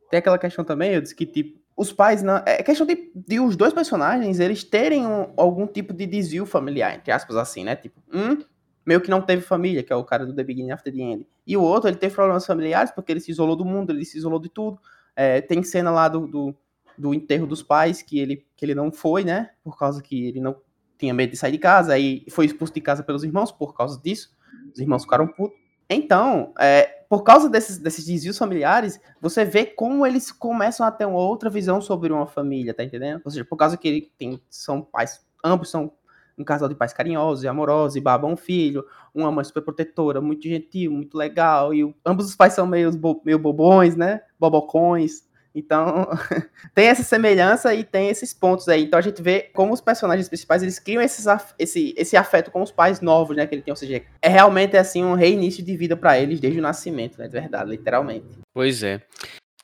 Tem 0.09 0.17
aquela 0.19 0.37
questão 0.37 0.63
também, 0.63 0.93
eu 0.93 1.01
disse 1.01 1.15
que, 1.15 1.25
tipo, 1.25 1.59
os 1.77 1.93
pais 1.93 2.21
não. 2.21 2.43
É 2.45 2.61
questão 2.61 2.85
de, 2.85 3.11
de 3.15 3.39
os 3.39 3.55
dois 3.55 3.73
personagens 3.73 4.39
eles 4.39 4.63
terem 4.63 5.05
um, 5.05 5.31
algum 5.37 5.65
tipo 5.65 5.93
de 5.93 6.05
desvio 6.05 6.45
familiar, 6.45 6.95
entre 6.95 7.11
aspas, 7.11 7.37
assim, 7.37 7.63
né? 7.63 7.75
Tipo, 7.75 8.01
um 8.13 8.37
meio 8.85 8.99
que 8.99 9.09
não 9.09 9.21
teve 9.21 9.41
família, 9.43 9.83
que 9.83 9.93
é 9.93 9.95
o 9.95 10.03
cara 10.03 10.25
do 10.25 10.33
The 10.33 10.43
Beginning 10.43 10.71
After 10.71 10.91
the 10.91 10.99
End. 10.99 11.27
E 11.45 11.55
o 11.55 11.61
outro, 11.61 11.89
ele 11.89 11.97
teve 11.97 12.13
problemas 12.13 12.45
familiares 12.45 12.91
porque 12.91 13.11
ele 13.11 13.19
se 13.19 13.31
isolou 13.31 13.55
do 13.55 13.63
mundo, 13.63 13.91
ele 13.91 14.03
se 14.03 14.17
isolou 14.17 14.39
de 14.39 14.49
tudo. 14.49 14.79
É, 15.21 15.41
tem 15.41 15.61
cena 15.63 15.91
lá 15.91 16.07
do, 16.07 16.25
do, 16.25 16.55
do, 16.97 17.13
enterro 17.13 17.45
dos 17.45 17.61
pais 17.61 18.01
que 18.01 18.17
ele, 18.17 18.45
que 18.55 18.63
ele 18.63 18.73
não 18.73 18.89
foi, 18.89 19.25
né? 19.25 19.49
Por 19.61 19.77
causa 19.77 20.01
que 20.01 20.27
ele 20.27 20.39
não 20.39 20.55
tinha 20.97 21.13
medo 21.13 21.31
de 21.31 21.35
sair 21.35 21.51
de 21.51 21.57
casa, 21.57 21.91
aí 21.91 22.25
foi 22.29 22.45
expulso 22.45 22.73
de 22.73 22.79
casa 22.79 23.03
pelos 23.03 23.25
irmãos 23.25 23.51
por 23.51 23.75
causa 23.75 24.01
disso. 24.01 24.33
Os 24.73 24.79
irmãos 24.79 25.03
ficaram 25.03 25.27
putos. 25.27 25.59
Então, 25.89 26.53
é, 26.57 26.83
por 27.09 27.23
causa 27.23 27.49
desses, 27.49 27.77
desses 27.77 28.05
desvios 28.05 28.37
familiares, 28.37 28.97
você 29.19 29.43
vê 29.43 29.65
como 29.65 30.07
eles 30.07 30.31
começam 30.31 30.85
a 30.85 30.91
ter 30.91 31.03
uma 31.03 31.19
outra 31.19 31.49
visão 31.49 31.81
sobre 31.81 32.13
uma 32.13 32.25
família, 32.25 32.73
tá 32.73 32.81
entendendo? 32.81 33.21
Ou 33.25 33.29
seja, 33.29 33.43
por 33.43 33.57
causa 33.57 33.75
que 33.75 33.89
ele 33.89 34.13
tem, 34.17 34.41
são 34.49 34.81
pais, 34.81 35.19
ambos 35.43 35.69
são 35.69 35.91
um 36.39 36.45
casal 36.45 36.69
de 36.69 36.75
pais 36.75 36.93
carinhosos 36.93 37.43
e 37.43 37.47
amorosos, 37.47 37.95
e 37.95 38.01
babam 38.01 38.31
um 38.31 38.37
filho, 38.37 38.85
uma 39.13 39.31
mãe 39.31 39.43
super 39.43 39.61
protetora, 39.61 40.21
muito 40.21 40.47
gentil, 40.47 40.91
muito 40.91 41.17
legal, 41.17 41.73
e 41.73 41.93
ambos 42.05 42.25
os 42.25 42.35
pais 42.35 42.53
são 42.53 42.65
meio, 42.65 42.91
meio 43.25 43.37
bobões, 43.37 43.95
né? 43.95 44.21
Bobocões. 44.39 45.27
Então, 45.53 46.07
tem 46.75 46.87
essa 46.87 47.03
semelhança 47.03 47.73
e 47.73 47.83
tem 47.83 48.09
esses 48.09 48.33
pontos 48.33 48.69
aí. 48.69 48.83
Então 48.83 48.99
a 48.99 49.01
gente 49.01 49.21
vê 49.21 49.49
como 49.53 49.73
os 49.73 49.81
personagens 49.81 50.27
principais, 50.27 50.61
eles 50.61 50.79
criam 50.79 51.01
esses, 51.01 51.25
esse, 51.57 51.93
esse 51.97 52.15
afeto 52.15 52.51
com 52.51 52.61
os 52.61 52.71
pais 52.71 53.01
novos, 53.01 53.35
né, 53.35 53.45
que 53.47 53.55
ele 53.55 53.61
tem, 53.61 53.71
ou 53.71 53.75
seja, 53.75 54.01
é 54.21 54.29
realmente 54.29 54.77
assim 54.77 55.03
um 55.03 55.15
reinício 55.15 55.63
de 55.63 55.75
vida 55.75 55.97
para 55.97 56.19
eles 56.19 56.39
desde 56.39 56.59
o 56.59 56.63
nascimento, 56.63 57.17
né, 57.17 57.27
de 57.27 57.33
verdade, 57.33 57.69
literalmente. 57.69 58.27
Pois 58.53 58.83
é. 58.83 59.01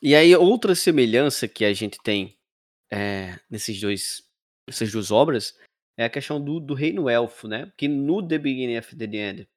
E 0.02 0.14
aí 0.14 0.34
outra 0.36 0.74
semelhança 0.74 1.48
que 1.48 1.64
a 1.64 1.72
gente 1.72 1.98
tem 2.02 2.36
é, 2.92 3.38
nesses 3.50 3.80
dois, 3.80 4.22
essas 4.68 4.90
duas 4.90 5.10
obras 5.10 5.54
é 5.96 6.04
a 6.04 6.10
questão 6.10 6.40
do, 6.40 6.60
do 6.60 6.74
reino 6.74 7.08
elfo, 7.08 7.48
né? 7.48 7.72
Que 7.76 7.88
no 7.88 8.26
The 8.26 8.38
Beginning 8.38 8.78
of 8.78 8.94
the 8.94 9.04
End 9.04 9.48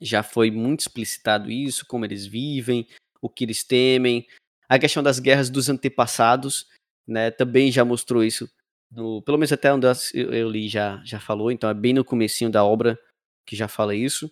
já 0.00 0.22
foi 0.22 0.50
muito 0.50 0.80
explicitado 0.80 1.50
isso, 1.50 1.86
como 1.86 2.04
eles 2.04 2.26
vivem, 2.26 2.86
o 3.20 3.28
que 3.28 3.44
eles 3.44 3.62
temem, 3.62 4.26
a 4.68 4.78
questão 4.78 5.02
das 5.02 5.20
guerras 5.20 5.48
dos 5.48 5.68
antepassados, 5.68 6.66
né, 7.06 7.30
também 7.30 7.70
já 7.70 7.84
mostrou 7.84 8.24
isso, 8.24 8.50
no, 8.90 9.22
pelo 9.22 9.38
menos 9.38 9.52
até 9.52 9.72
onde 9.72 9.86
eu, 10.12 10.50
li 10.50 10.68
já, 10.68 11.00
já 11.04 11.20
falou, 11.20 11.52
então 11.52 11.70
é 11.70 11.74
bem 11.74 11.92
no 11.92 12.04
comecinho 12.04 12.50
da 12.50 12.64
obra 12.64 12.98
que 13.46 13.54
já 13.54 13.68
fala 13.68 13.94
isso. 13.94 14.30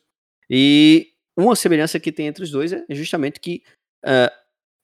E 0.48 1.12
uma 1.36 1.54
semelhança 1.54 2.00
que 2.00 2.10
tem 2.10 2.26
entre 2.26 2.42
os 2.42 2.50
dois 2.50 2.72
é 2.72 2.84
justamente 2.90 3.38
que 3.38 3.62
uh, 4.04 4.34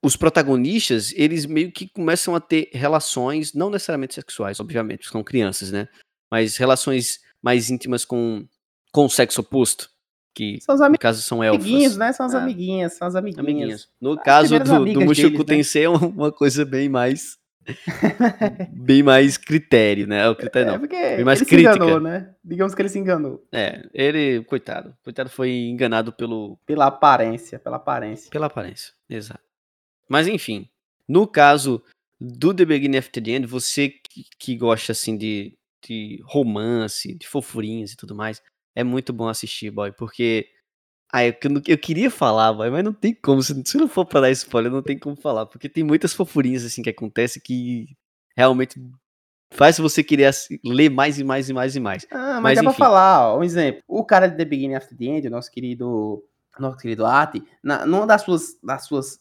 os 0.02 0.16
protagonistas, 0.16 1.12
eles 1.16 1.46
meio 1.46 1.72
que 1.72 1.88
começam 1.88 2.34
a 2.34 2.40
ter 2.40 2.70
relações, 2.72 3.52
não 3.52 3.70
necessariamente 3.70 4.14
sexuais, 4.14 4.60
obviamente, 4.60 5.08
são 5.08 5.24
crianças, 5.24 5.72
né? 5.72 5.88
Mas 6.30 6.56
relações 6.56 7.20
mais 7.42 7.70
íntimas 7.70 8.04
com, 8.04 8.46
com 8.92 9.06
o 9.06 9.10
sexo 9.10 9.40
oposto 9.40 9.90
que 10.36 10.58
são 10.60 10.76
no 10.76 10.98
caso 10.98 11.22
são 11.22 11.42
elfos. 11.42 11.64
Amiguinhos, 11.64 11.96
né? 11.96 12.12
São 12.12 12.26
as 12.26 12.34
é. 12.34 12.36
amiguinhas, 12.36 12.92
são 12.92 13.08
as 13.08 13.14
amiguinhas. 13.16 13.46
amiguinhas. 13.46 13.88
No 13.98 14.12
as 14.12 14.22
caso 14.22 14.58
do, 14.58 14.84
do 14.84 15.00
Mushoku? 15.00 15.42
Tensei 15.44 15.84
é 15.84 15.88
uma 15.88 16.30
coisa 16.30 16.62
bem 16.62 16.90
mais 16.90 17.38
bem 18.70 19.02
mais 19.02 19.38
critério, 19.38 20.06
né? 20.06 20.28
O 20.28 20.36
critério 20.36 20.68
é, 20.68 20.72
não. 20.72 20.86
Bem 20.86 21.24
mais 21.24 21.40
ele 21.40 21.48
crítica. 21.48 21.72
se 21.72 21.78
enganou, 21.78 22.00
né? 22.00 22.34
Digamos 22.44 22.74
que 22.74 22.82
ele 22.82 22.88
se 22.90 22.98
enganou. 22.98 23.46
É, 23.50 23.88
ele, 23.94 24.44
coitado, 24.44 24.94
coitado 25.02 25.30
foi 25.30 25.50
enganado 25.52 26.12
pelo 26.12 26.58
pela 26.66 26.86
aparência, 26.86 27.58
pela 27.58 27.76
aparência. 27.76 28.30
Pela 28.30 28.46
aparência, 28.46 28.92
exato. 29.08 29.40
Mas 30.06 30.28
enfim, 30.28 30.68
no 31.08 31.26
caso 31.26 31.82
do 32.20 32.52
The 32.52 32.66
Beginning 32.66 32.98
After 32.98 33.22
the 33.22 33.30
End, 33.30 33.46
você 33.46 33.88
que, 33.88 34.26
que 34.38 34.54
gosta 34.54 34.92
assim 34.92 35.16
de, 35.16 35.56
de 35.86 36.20
romance, 36.24 37.14
de 37.14 37.26
fofurinhas 37.26 37.92
e 37.92 37.96
tudo 37.96 38.14
mais, 38.14 38.42
é 38.74 38.84
muito 38.84 39.12
bom 39.12 39.28
assistir, 39.28 39.70
boy, 39.70 39.92
porque. 39.92 40.48
Ah, 41.12 41.24
eu, 41.24 41.34
eu 41.68 41.78
queria 41.78 42.10
falar, 42.10 42.52
boy, 42.52 42.68
mas 42.68 42.84
não 42.84 42.92
tem 42.92 43.14
como. 43.14 43.42
Se, 43.42 43.54
se 43.64 43.78
não 43.78 43.88
for 43.88 44.04
pra 44.04 44.20
dar 44.20 44.30
spoiler, 44.32 44.70
não 44.70 44.82
tem 44.82 44.98
como 44.98 45.16
falar. 45.16 45.46
Porque 45.46 45.68
tem 45.68 45.84
muitas 45.84 46.12
fofurinhas 46.12 46.64
assim 46.64 46.82
que 46.82 46.90
acontecem 46.90 47.40
que 47.42 47.96
realmente 48.36 48.80
faz 49.52 49.78
você 49.78 50.02
querer 50.02 50.30
ler 50.64 50.90
mais 50.90 51.18
e 51.18 51.24
mais 51.24 51.48
e 51.48 51.52
mais 51.52 51.76
e 51.76 51.80
mais. 51.80 52.06
Ah, 52.10 52.34
mas, 52.34 52.42
mas 52.42 52.54
dá 52.56 52.64
enfim. 52.64 52.76
pra 52.76 52.86
falar, 52.86 53.28
ó, 53.28 53.38
um 53.38 53.44
exemplo. 53.44 53.82
O 53.86 54.04
cara 54.04 54.26
de 54.26 54.36
The 54.36 54.44
Beginning 54.44 54.74
After 54.74 54.98
the 54.98 55.04
End, 55.04 55.26
o 55.28 55.30
nosso 55.30 55.50
querido. 55.50 56.22
Nosso 56.58 56.78
querido 56.78 57.04
Ati, 57.04 57.44
na, 57.62 57.84
numa 57.84 58.06
das 58.06 58.22
suas, 58.22 58.58
das 58.62 58.86
suas 58.86 59.20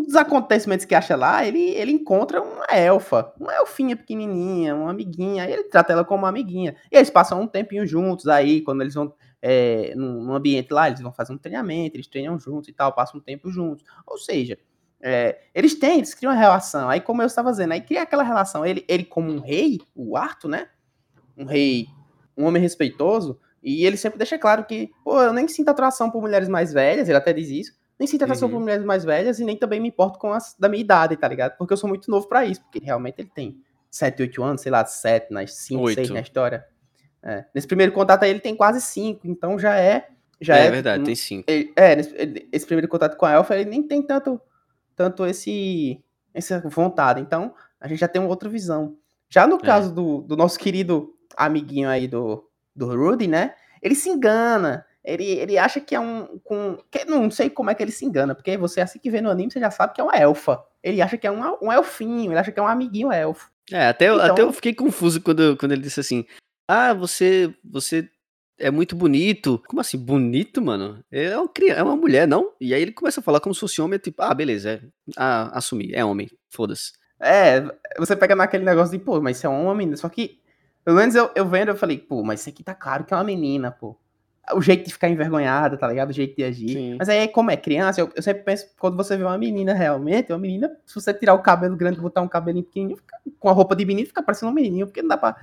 dos 0.00 0.16
acontecimentos 0.16 0.86
que 0.86 0.94
acha 0.94 1.14
lá, 1.14 1.44
ele, 1.44 1.60
ele 1.70 1.92
encontra 1.92 2.40
uma 2.40 2.64
elfa, 2.66 3.32
uma 3.38 3.52
elfinha 3.54 3.96
pequenininha, 3.96 4.74
uma 4.74 4.90
amiguinha, 4.90 5.48
ele 5.48 5.64
trata 5.64 5.92
ela 5.92 6.04
como 6.04 6.22
uma 6.22 6.28
amiguinha. 6.28 6.74
E 6.90 6.96
eles 6.96 7.10
passam 7.10 7.40
um 7.40 7.46
tempinho 7.46 7.86
juntos 7.86 8.26
aí, 8.26 8.62
quando 8.62 8.80
eles 8.80 8.94
vão 8.94 9.12
é, 9.42 9.92
no, 9.94 10.32
ambiente 10.32 10.72
lá, 10.72 10.86
eles 10.86 11.00
vão 11.00 11.12
fazer 11.12 11.32
um 11.32 11.38
treinamento, 11.38 11.96
eles 11.96 12.06
treinam 12.06 12.38
juntos 12.38 12.68
e 12.68 12.72
tal, 12.72 12.92
passam 12.92 13.20
um 13.20 13.22
tempo 13.22 13.50
juntos. 13.50 13.84
Ou 14.06 14.16
seja, 14.16 14.56
é, 15.00 15.40
eles 15.54 15.74
têm, 15.74 15.98
eles 15.98 16.14
criam 16.14 16.32
uma 16.32 16.38
relação. 16.38 16.88
Aí, 16.88 17.00
como 17.00 17.20
eu 17.20 17.26
estava 17.26 17.50
dizendo, 17.50 17.72
aí 17.72 17.80
cria 17.80 18.02
aquela 18.02 18.22
relação. 18.22 18.64
Ele, 18.64 18.84
ele 18.88 19.04
como 19.04 19.30
um 19.30 19.40
rei, 19.40 19.80
o 19.94 20.16
Arthur, 20.16 20.48
né? 20.48 20.68
Um 21.36 21.44
rei, 21.44 21.88
um 22.36 22.44
homem 22.44 22.62
respeitoso, 22.62 23.38
e 23.62 23.84
ele 23.84 23.96
sempre 23.96 24.18
deixa 24.18 24.38
claro 24.38 24.64
que, 24.64 24.90
pô, 25.04 25.20
eu 25.22 25.32
nem 25.32 25.46
sinto 25.48 25.68
atração 25.68 26.10
por 26.10 26.20
mulheres 26.20 26.48
mais 26.48 26.72
velhas, 26.72 27.08
ele 27.08 27.18
até 27.18 27.32
diz 27.32 27.48
isso, 27.48 27.81
nem 28.02 28.06
sinto 28.08 28.24
atração 28.24 28.48
uhum. 28.48 28.54
por 28.54 28.60
mulheres 28.62 28.84
mais 28.84 29.04
velhas 29.04 29.38
e 29.38 29.44
nem 29.44 29.56
também 29.56 29.78
me 29.78 29.86
importo 29.86 30.18
com 30.18 30.32
as 30.32 30.56
da 30.58 30.68
minha 30.68 30.80
idade, 30.80 31.16
tá 31.16 31.28
ligado? 31.28 31.56
Porque 31.56 31.72
eu 31.72 31.76
sou 31.76 31.88
muito 31.88 32.10
novo 32.10 32.26
para 32.26 32.44
isso, 32.44 32.60
porque 32.62 32.80
realmente 32.84 33.20
ele 33.20 33.30
tem 33.32 33.62
7, 33.88 34.22
8 34.22 34.42
anos, 34.42 34.60
sei 34.60 34.72
lá, 34.72 34.84
7, 34.84 35.32
nas 35.32 35.54
5, 35.54 35.94
6 35.94 36.10
na 36.10 36.20
história. 36.20 36.66
É. 37.22 37.44
Nesse 37.54 37.68
primeiro 37.68 37.92
contato 37.92 38.24
aí 38.24 38.30
ele 38.30 38.40
tem 38.40 38.56
quase 38.56 38.80
5, 38.80 39.28
então 39.28 39.56
já 39.56 39.78
é. 39.78 40.08
Já 40.40 40.58
é, 40.58 40.66
é 40.66 40.70
verdade, 40.72 41.02
um, 41.02 41.04
tem 41.04 41.14
5. 41.14 41.44
É, 41.76 41.94
nesse, 41.94 42.48
esse 42.50 42.66
primeiro 42.66 42.88
contato 42.88 43.16
com 43.16 43.24
a 43.24 43.34
Elfa, 43.34 43.54
ele 43.54 43.70
nem 43.70 43.84
tem 43.84 44.02
tanto, 44.02 44.40
tanto 44.96 45.24
esse, 45.24 46.02
essa 46.34 46.58
vontade. 46.68 47.20
Então, 47.20 47.54
a 47.80 47.86
gente 47.86 48.00
já 48.00 48.08
tem 48.08 48.20
uma 48.20 48.30
outra 48.30 48.48
visão. 48.48 48.96
Já 49.28 49.46
no 49.46 49.54
é. 49.54 49.60
caso 49.60 49.94
do, 49.94 50.22
do 50.22 50.36
nosso 50.36 50.58
querido 50.58 51.14
amiguinho 51.36 51.88
aí 51.88 52.08
do, 52.08 52.50
do 52.74 52.88
Rudy, 52.88 53.28
né? 53.28 53.54
Ele 53.80 53.94
se 53.94 54.08
engana 54.08 54.84
ele, 55.04 55.24
ele 55.24 55.58
acha 55.58 55.80
que 55.80 55.94
é 55.94 56.00
um. 56.00 56.38
Com, 56.44 56.78
que 56.90 57.04
não 57.04 57.30
sei 57.30 57.50
como 57.50 57.70
é 57.70 57.74
que 57.74 57.82
ele 57.82 57.90
se 57.90 58.04
engana, 58.04 58.34
porque 58.34 58.56
você, 58.56 58.80
assim 58.80 58.98
que 58.98 59.10
vê 59.10 59.20
no 59.20 59.30
anime, 59.30 59.50
você 59.50 59.58
já 59.58 59.70
sabe 59.70 59.94
que 59.94 60.00
é 60.00 60.04
uma 60.04 60.16
elfa. 60.16 60.62
Ele 60.82 61.02
acha 61.02 61.18
que 61.18 61.26
é 61.26 61.30
uma, 61.30 61.58
um 61.62 61.72
elfinho, 61.72 62.30
ele 62.30 62.38
acha 62.38 62.52
que 62.52 62.60
é 62.60 62.62
um 62.62 62.68
amiguinho 62.68 63.12
elfo. 63.12 63.50
É, 63.70 63.88
até, 63.88 64.06
então, 64.06 64.20
até 64.20 64.42
eu 64.42 64.52
fiquei 64.52 64.74
confuso 64.74 65.20
quando, 65.20 65.56
quando 65.56 65.72
ele 65.72 65.82
disse 65.82 65.98
assim: 65.98 66.24
Ah, 66.68 66.94
você, 66.94 67.52
você 67.64 68.08
é 68.58 68.70
muito 68.70 68.94
bonito. 68.94 69.60
Como 69.66 69.80
assim, 69.80 69.98
bonito, 69.98 70.62
mano? 70.62 71.04
É 71.10 71.36
uma, 71.36 71.50
é 71.68 71.82
uma 71.82 71.96
mulher, 71.96 72.28
não? 72.28 72.52
E 72.60 72.72
aí 72.72 72.80
ele 72.80 72.92
começa 72.92 73.18
a 73.18 73.22
falar 73.22 73.40
como 73.40 73.54
se 73.54 73.60
fosse 73.60 73.82
homem, 73.82 73.98
tipo, 73.98 74.22
ah, 74.22 74.32
beleza, 74.32 74.70
é, 74.70 74.80
ah, 75.16 75.50
assumir, 75.58 75.94
é 75.94 76.04
homem, 76.04 76.28
foda-se. 76.48 76.92
É, 77.18 77.60
você 77.98 78.14
pega 78.14 78.36
naquele 78.36 78.64
negócio 78.64 78.96
de, 78.96 79.04
pô, 79.04 79.20
mas 79.20 79.36
isso 79.36 79.46
é 79.46 79.50
um 79.50 79.66
homem, 79.66 79.94
só 79.96 80.08
que, 80.08 80.40
pelo 80.84 80.96
menos 80.96 81.14
eu, 81.14 81.30
eu 81.36 81.46
vendo, 81.46 81.68
eu 81.68 81.76
falei, 81.76 81.98
pô, 81.98 82.22
mas 82.24 82.40
isso 82.40 82.48
aqui 82.48 82.64
tá 82.64 82.74
claro 82.74 83.04
que 83.04 83.14
é 83.14 83.16
uma 83.16 83.22
menina, 83.22 83.70
pô 83.70 83.96
o 84.54 84.60
jeito 84.60 84.84
de 84.84 84.92
ficar 84.92 85.08
envergonhada, 85.08 85.76
tá 85.76 85.86
ligado? 85.86 86.10
O 86.10 86.12
jeito 86.12 86.36
de 86.36 86.42
agir. 86.42 86.68
Sim. 86.70 86.96
Mas 86.98 87.08
aí, 87.08 87.28
como 87.28 87.50
é 87.50 87.56
criança, 87.56 88.00
eu, 88.00 88.10
eu, 88.14 88.22
sempre 88.22 88.42
penso, 88.42 88.66
quando 88.78 88.96
você 88.96 89.16
vê 89.16 89.22
uma 89.22 89.38
menina 89.38 89.72
realmente, 89.72 90.32
uma 90.32 90.38
menina, 90.38 90.70
se 90.84 90.94
você 90.94 91.14
tirar 91.14 91.34
o 91.34 91.42
cabelo 91.42 91.76
grande 91.76 91.98
e 91.98 92.00
botar 92.00 92.22
um 92.22 92.28
cabelinho 92.28 92.64
pequenininho, 92.64 92.96
fica, 92.96 93.16
com 93.38 93.48
a 93.48 93.52
roupa 93.52 93.76
de 93.76 93.84
menino, 93.84 94.06
fica 94.06 94.22
parecendo 94.22 94.50
um 94.50 94.54
menininho, 94.54 94.86
porque 94.86 95.00
não 95.00 95.08
dá 95.08 95.16
pra 95.16 95.36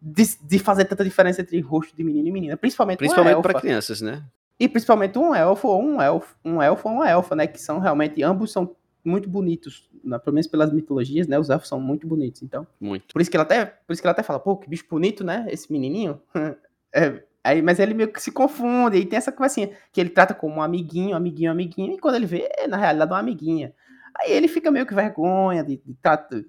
de, 0.00 0.24
de 0.42 0.58
fazer 0.58 0.84
tanta 0.84 1.04
diferença 1.04 1.40
entre 1.40 1.60
rosto 1.60 1.96
de 1.96 2.04
menino 2.04 2.28
e 2.28 2.32
menina. 2.32 2.56
Principalmente 2.56 2.98
Principalmente 2.98 3.42
para 3.42 3.60
crianças, 3.60 4.00
né? 4.00 4.24
E 4.58 4.68
principalmente 4.68 5.18
um 5.18 5.34
elfo 5.34 5.68
ou 5.68 5.82
um 5.82 6.00
elfo, 6.00 6.36
um 6.44 6.62
elfo 6.62 6.88
ou 6.88 6.94
uma 6.96 7.08
elfa, 7.08 7.36
né? 7.36 7.46
Que 7.46 7.60
são 7.60 7.78
realmente, 7.78 8.22
ambos 8.22 8.52
são 8.52 8.74
muito 9.04 9.28
bonitos, 9.28 9.88
né? 10.04 10.18
pelo 10.18 10.34
menos 10.34 10.46
pelas 10.46 10.72
mitologias, 10.72 11.26
né? 11.26 11.38
Os 11.38 11.48
elfos 11.48 11.68
são 11.68 11.80
muito 11.80 12.06
bonitos, 12.06 12.42
então. 12.42 12.66
Muito. 12.80 13.12
Por 13.12 13.22
isso 13.22 13.30
que 13.30 13.36
ela 13.36 13.44
até, 13.44 13.64
por 13.64 13.92
isso 13.92 14.02
que 14.02 14.06
ela 14.06 14.12
até 14.12 14.22
fala, 14.22 14.40
pô, 14.40 14.56
que 14.56 14.68
bicho 14.68 14.84
bonito, 14.88 15.24
né? 15.24 15.46
Esse 15.48 15.72
menininho. 15.72 16.20
é, 16.94 17.22
Aí, 17.48 17.62
mas 17.62 17.78
ele 17.78 17.94
meio 17.94 18.12
que 18.12 18.20
se 18.20 18.30
confunde, 18.30 18.98
e 18.98 19.06
tem 19.06 19.16
essa 19.16 19.32
conversinha, 19.32 19.70
que 19.90 19.98
ele 19.98 20.10
trata 20.10 20.34
como 20.34 20.56
um 20.56 20.62
amiguinho, 20.62 21.16
amiguinho, 21.16 21.50
amiguinho, 21.50 21.94
e 21.94 21.98
quando 21.98 22.16
ele 22.16 22.26
vê, 22.26 22.46
é 22.58 22.66
na 22.66 22.76
realidade 22.76 23.10
uma 23.10 23.18
amiguinha. 23.18 23.72
Aí 24.20 24.32
ele 24.32 24.48
fica 24.48 24.70
meio 24.70 24.84
que 24.84 24.94
vergonha 24.94 25.64
de, 25.64 25.80
de, 25.82 25.96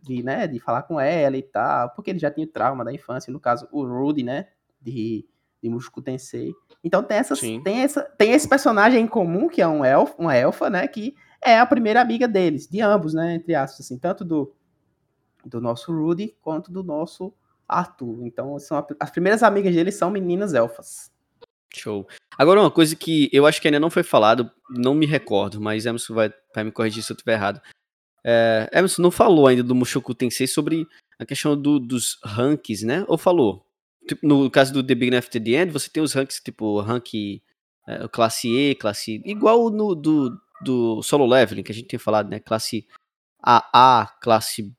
de, 0.03 0.23
né, 0.23 0.45
de 0.45 0.59
falar 0.59 0.83
com 0.83 0.99
ela 0.99 1.37
e 1.37 1.41
tal, 1.41 1.91
porque 1.91 2.09
ele 2.09 2.19
já 2.19 2.29
tinha 2.29 2.45
trauma 2.45 2.83
da 2.83 2.91
infância, 2.91 3.31
no 3.31 3.39
caso, 3.39 3.65
o 3.71 3.85
Rudy, 3.85 4.23
né, 4.23 4.47
de, 4.81 5.25
de 5.63 5.69
Mushoku 5.69 6.01
Tensei. 6.01 6.53
Então 6.83 7.01
tem, 7.01 7.17
essas, 7.17 7.39
tem, 7.39 7.81
essa, 7.81 8.01
tem 8.17 8.31
esse 8.31 8.49
personagem 8.49 9.01
em 9.01 9.07
comum, 9.07 9.47
que 9.47 9.61
é 9.61 9.67
um 9.67 9.85
elfo, 9.85 10.15
uma 10.17 10.35
elfa, 10.35 10.69
né? 10.69 10.87
Que 10.87 11.15
é 11.41 11.57
a 11.57 11.65
primeira 11.65 12.01
amiga 12.01 12.27
deles, 12.27 12.67
de 12.67 12.81
ambos, 12.81 13.13
né? 13.13 13.35
Entre 13.35 13.55
aspas, 13.55 13.85
assim, 13.85 13.97
tanto 13.97 14.25
do, 14.25 14.53
do 15.45 15.61
nosso 15.61 15.93
Rudy 15.93 16.35
quanto 16.41 16.71
do 16.71 16.83
nosso 16.83 17.33
Arthur. 17.69 18.25
Então, 18.25 18.57
são 18.59 18.85
as 18.99 19.11
primeiras 19.11 19.43
amigas 19.43 19.73
deles 19.73 19.95
são 19.95 20.09
meninas 20.09 20.53
elfas. 20.53 21.11
Show. 21.73 22.07
Agora, 22.37 22.61
uma 22.61 22.71
coisa 22.71 22.95
que 22.95 23.29
eu 23.31 23.45
acho 23.45 23.61
que 23.61 23.67
ainda 23.67 23.79
não 23.79 23.91
foi 23.91 24.01
falado, 24.01 24.49
não 24.69 24.95
me 24.95 25.05
recordo, 25.05 25.61
mas 25.61 25.85
Emerson 25.85 26.13
vai, 26.13 26.33
vai 26.53 26.63
me 26.63 26.71
corrigir 26.71 27.03
se 27.03 27.11
eu 27.11 27.15
estiver 27.15 27.33
errado. 27.33 27.61
É, 28.25 28.69
Emerson 28.73 29.01
não 29.01 29.11
falou 29.11 29.47
ainda 29.47 29.63
do 29.63 29.75
Mushoku 29.75 30.15
Tensei 30.15 30.47
sobre 30.47 30.87
a 31.19 31.25
questão 31.25 31.59
do, 31.59 31.79
dos 31.79 32.17
ranks, 32.23 32.81
né? 32.81 33.05
Ou 33.07 33.17
falou? 33.17 33.65
Tipo, 34.07 34.25
no 34.25 34.49
caso 34.49 34.73
do 34.73 34.83
The 34.83 34.95
Big 34.95 35.15
After 35.15 35.43
the 35.43 35.51
End, 35.51 35.71
você 35.71 35.89
tem 35.89 36.01
os 36.01 36.13
ranks 36.13 36.39
tipo 36.39 36.79
rank 36.81 37.13
é, 37.87 38.07
classe 38.07 38.47
E, 38.47 38.75
classe 38.75 39.21
igual 39.25 39.69
no 39.69 39.93
do, 39.93 40.39
do 40.61 41.01
solo 41.03 41.25
leveling 41.25 41.63
que 41.63 41.71
a 41.71 41.75
gente 41.75 41.87
tinha 41.87 41.99
falado, 41.99 42.29
né? 42.29 42.39
Classe 42.39 42.87
AA, 43.41 44.07
classe 44.21 44.73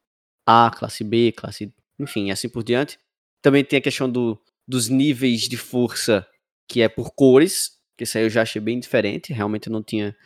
A, 0.47 0.71
classe 0.71 1.05
B, 1.05 1.33
classe, 1.33 1.73
enfim, 2.03 2.31
assim 2.31 2.49
por 2.49 2.63
diante. 2.63 2.99
Também 3.43 3.65
tem 3.65 3.79
a 3.79 3.83
questão 3.83 4.11
do, 4.11 4.41
dos 4.67 4.89
níveis 4.89 5.43
de 5.43 5.57
força 5.57 6.27
que 6.69 6.83
é 6.83 6.89
por 6.89 7.13
cores, 7.13 7.79
que 7.97 8.05
isso 8.05 8.17
aí 8.17 8.25
eu 8.25 8.31
já 8.31 8.43
achei 8.43 8.61
bem 8.61 8.79
diferente, 8.79 9.33
realmente 9.33 9.69
eu 9.69 9.73
não 9.73 9.83
tinha 9.83 10.17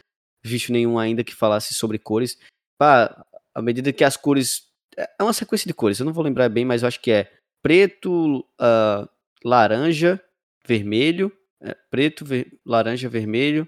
visto 0.44 0.70
nenhum 0.72 0.98
ainda 0.98 1.24
que 1.24 1.34
falasse 1.34 1.74
sobre 1.74 1.98
cores. 1.98 2.38
Pá, 2.78 3.24
à 3.54 3.62
medida 3.62 3.92
que 3.92 4.04
as 4.04 4.16
cores 4.16 4.68
é, 4.96 5.08
é 5.18 5.22
uma 5.22 5.32
sequência 5.32 5.66
de 5.66 5.74
cores, 5.74 5.98
eu 5.98 6.06
não 6.06 6.12
vou 6.12 6.22
lembrar 6.22 6.48
bem, 6.48 6.64
mas 6.64 6.82
eu 6.82 6.88
acho 6.88 7.00
que 7.00 7.10
é 7.10 7.32
preto, 7.62 8.40
uh, 8.60 9.08
laranja, 9.42 10.22
vermelho, 10.66 11.32
é, 11.62 11.74
preto, 11.90 12.24
ver, 12.24 12.58
laranja, 12.64 13.08
vermelho, 13.08 13.66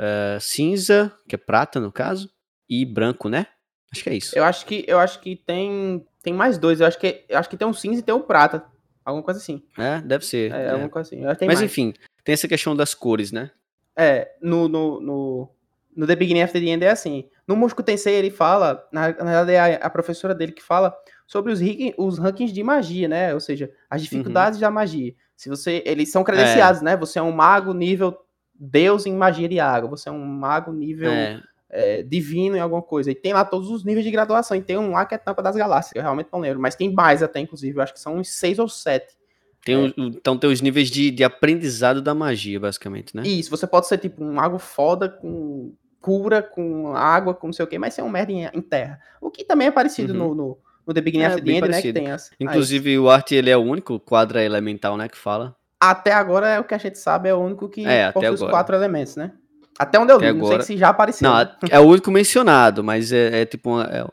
uh, 0.00 0.40
cinza, 0.40 1.16
que 1.28 1.34
é 1.34 1.38
prata 1.38 1.80
no 1.80 1.90
caso, 1.90 2.32
e 2.68 2.84
branco, 2.84 3.28
né? 3.28 3.48
Acho 3.94 4.04
que 4.04 4.10
é 4.10 4.14
isso. 4.14 4.36
Eu 4.36 4.44
acho 4.44 4.66
que 4.66 4.84
eu 4.86 4.98
acho 4.98 5.20
que 5.20 5.36
tem 5.36 6.04
tem 6.22 6.32
mais 6.32 6.58
dois. 6.58 6.80
Eu 6.80 6.86
acho 6.86 6.98
que 6.98 7.24
eu 7.28 7.38
acho 7.38 7.48
que 7.48 7.56
tem 7.56 7.66
um 7.66 7.72
cinza 7.72 8.00
e 8.00 8.02
tem 8.02 8.14
um 8.14 8.20
prata, 8.20 8.64
alguma 9.04 9.22
coisa 9.22 9.38
assim. 9.38 9.62
É, 9.78 10.00
deve 10.00 10.24
ser. 10.26 10.52
É, 10.52 10.64
é. 10.64 10.70
alguma 10.70 10.88
coisa 10.88 11.08
assim. 11.08 11.22
Mas 11.24 11.40
mais. 11.40 11.62
enfim, 11.62 11.94
tem 12.24 12.32
essa 12.32 12.48
questão 12.48 12.74
das 12.74 12.94
cores, 12.94 13.30
né? 13.30 13.50
É, 13.96 14.32
no, 14.42 14.66
no, 14.68 15.00
no, 15.00 15.48
no 15.94 16.06
The 16.06 16.16
Beginning 16.16 16.42
After 16.42 16.60
the 16.60 16.68
End 16.68 16.84
é 16.84 16.90
assim. 16.90 17.28
No 17.46 17.54
Mushoku 17.54 17.82
Tensei 17.82 18.14
ele 18.14 18.30
fala, 18.30 18.86
na, 18.90 19.08
na 19.08 19.44
verdade 19.44 19.52
é 19.52 19.58
a, 19.60 19.86
a, 19.86 19.90
professora 19.90 20.34
dele 20.34 20.50
que 20.50 20.62
fala 20.62 20.96
sobre 21.26 21.52
os, 21.52 21.60
os 21.96 22.18
rankings 22.18 22.52
de 22.52 22.62
magia, 22.62 23.06
né? 23.06 23.34
Ou 23.34 23.40
seja, 23.40 23.70
as 23.88 24.02
dificuldades 24.02 24.58
uhum. 24.58 24.62
da 24.62 24.70
magia. 24.70 25.14
Se 25.36 25.48
você, 25.48 25.82
eles 25.84 26.10
são 26.10 26.24
credenciados, 26.24 26.80
é. 26.80 26.84
né? 26.84 26.96
Você 26.96 27.18
é 27.18 27.22
um 27.22 27.32
mago 27.32 27.72
nível 27.72 28.18
Deus 28.54 29.04
em 29.04 29.14
magia 29.14 29.48
de 29.48 29.60
água, 29.60 29.90
você 29.90 30.08
é 30.08 30.12
um 30.12 30.24
mago 30.24 30.72
nível 30.72 31.10
é. 31.10 31.40
É, 31.70 32.02
divino 32.02 32.56
em 32.56 32.60
alguma 32.60 32.82
coisa. 32.82 33.10
E 33.10 33.14
tem 33.14 33.32
lá 33.32 33.44
todos 33.44 33.68
os 33.68 33.84
níveis 33.84 34.04
de 34.04 34.10
graduação. 34.10 34.56
E 34.56 34.62
tem 34.62 34.78
um 34.78 34.92
lá 34.92 35.04
que 35.04 35.14
é 35.14 35.18
tampa 35.18 35.42
das 35.42 35.56
galáxias, 35.56 35.92
eu 35.96 36.02
realmente 36.02 36.28
não 36.32 36.38
lembro. 36.38 36.60
Mas 36.60 36.76
tem 36.76 36.92
mais 36.92 37.22
até, 37.22 37.40
inclusive, 37.40 37.76
eu 37.76 37.82
acho 37.82 37.92
que 37.92 38.00
são 38.00 38.16
uns 38.16 38.28
seis 38.28 38.58
ou 38.58 38.68
sete. 38.68 39.16
Tem 39.64 39.86
é. 39.86 39.94
então 39.96 40.36
tem 40.36 40.50
os 40.50 40.60
níveis 40.60 40.90
de, 40.90 41.10
de 41.10 41.24
aprendizado 41.24 42.02
da 42.02 42.14
magia, 42.14 42.60
basicamente, 42.60 43.16
né? 43.16 43.22
Isso, 43.24 43.50
você 43.50 43.66
pode 43.66 43.88
ser 43.88 43.98
tipo 43.98 44.22
um 44.22 44.34
mago 44.34 44.58
foda 44.58 45.08
com 45.08 45.72
cura, 46.00 46.42
com 46.42 46.94
água, 46.94 47.34
com 47.34 47.46
não 47.46 47.54
sei 47.54 47.64
o 47.64 47.68
que, 47.68 47.78
mas 47.78 47.94
ser 47.94 48.02
um 48.02 48.10
merda 48.10 48.30
em, 48.30 48.44
em 48.44 48.60
terra. 48.60 49.00
O 49.22 49.30
que 49.30 49.42
também 49.42 49.68
é 49.68 49.70
parecido 49.70 50.12
uhum. 50.12 50.18
no, 50.18 50.34
no, 50.34 50.58
no, 50.86 50.94
The 50.94 51.00
Beginning 51.00 51.24
é, 51.24 51.34
of 51.34 51.42
the 51.42 51.50
End, 51.50 51.68
né? 51.68 51.80
Que 51.80 51.92
tem 51.94 52.10
as, 52.10 52.30
Inclusive, 52.38 52.98
o 52.98 53.08
Art 53.08 53.32
ele 53.32 53.48
é 53.48 53.56
o 53.56 53.62
único 53.62 53.98
quadra 53.98 54.44
elemental, 54.44 54.98
né, 54.98 55.08
que 55.08 55.16
fala. 55.16 55.56
Até 55.80 56.12
agora 56.12 56.48
é 56.48 56.60
o 56.60 56.64
que 56.64 56.74
a 56.74 56.78
gente 56.78 56.98
sabe, 56.98 57.30
é 57.30 57.34
o 57.34 57.38
único 57.38 57.70
que 57.70 57.86
é, 57.86 58.12
possui 58.12 58.28
os 58.28 58.40
quatro 58.42 58.76
elementos, 58.76 59.16
né? 59.16 59.32
Até 59.78 59.98
onde 59.98 60.12
eu 60.12 60.18
li, 60.18 60.32
não 60.32 60.46
sei 60.46 60.62
se 60.62 60.76
já 60.76 60.88
apareceu. 60.90 61.28
Não, 61.28 61.38
né? 61.38 61.56
é 61.70 61.80
o 61.80 61.84
único 61.84 62.10
mencionado, 62.10 62.82
mas 62.84 63.12
é, 63.12 63.42
é 63.42 63.46
tipo 63.46 63.70
uma, 63.70 63.84
é, 63.84 64.06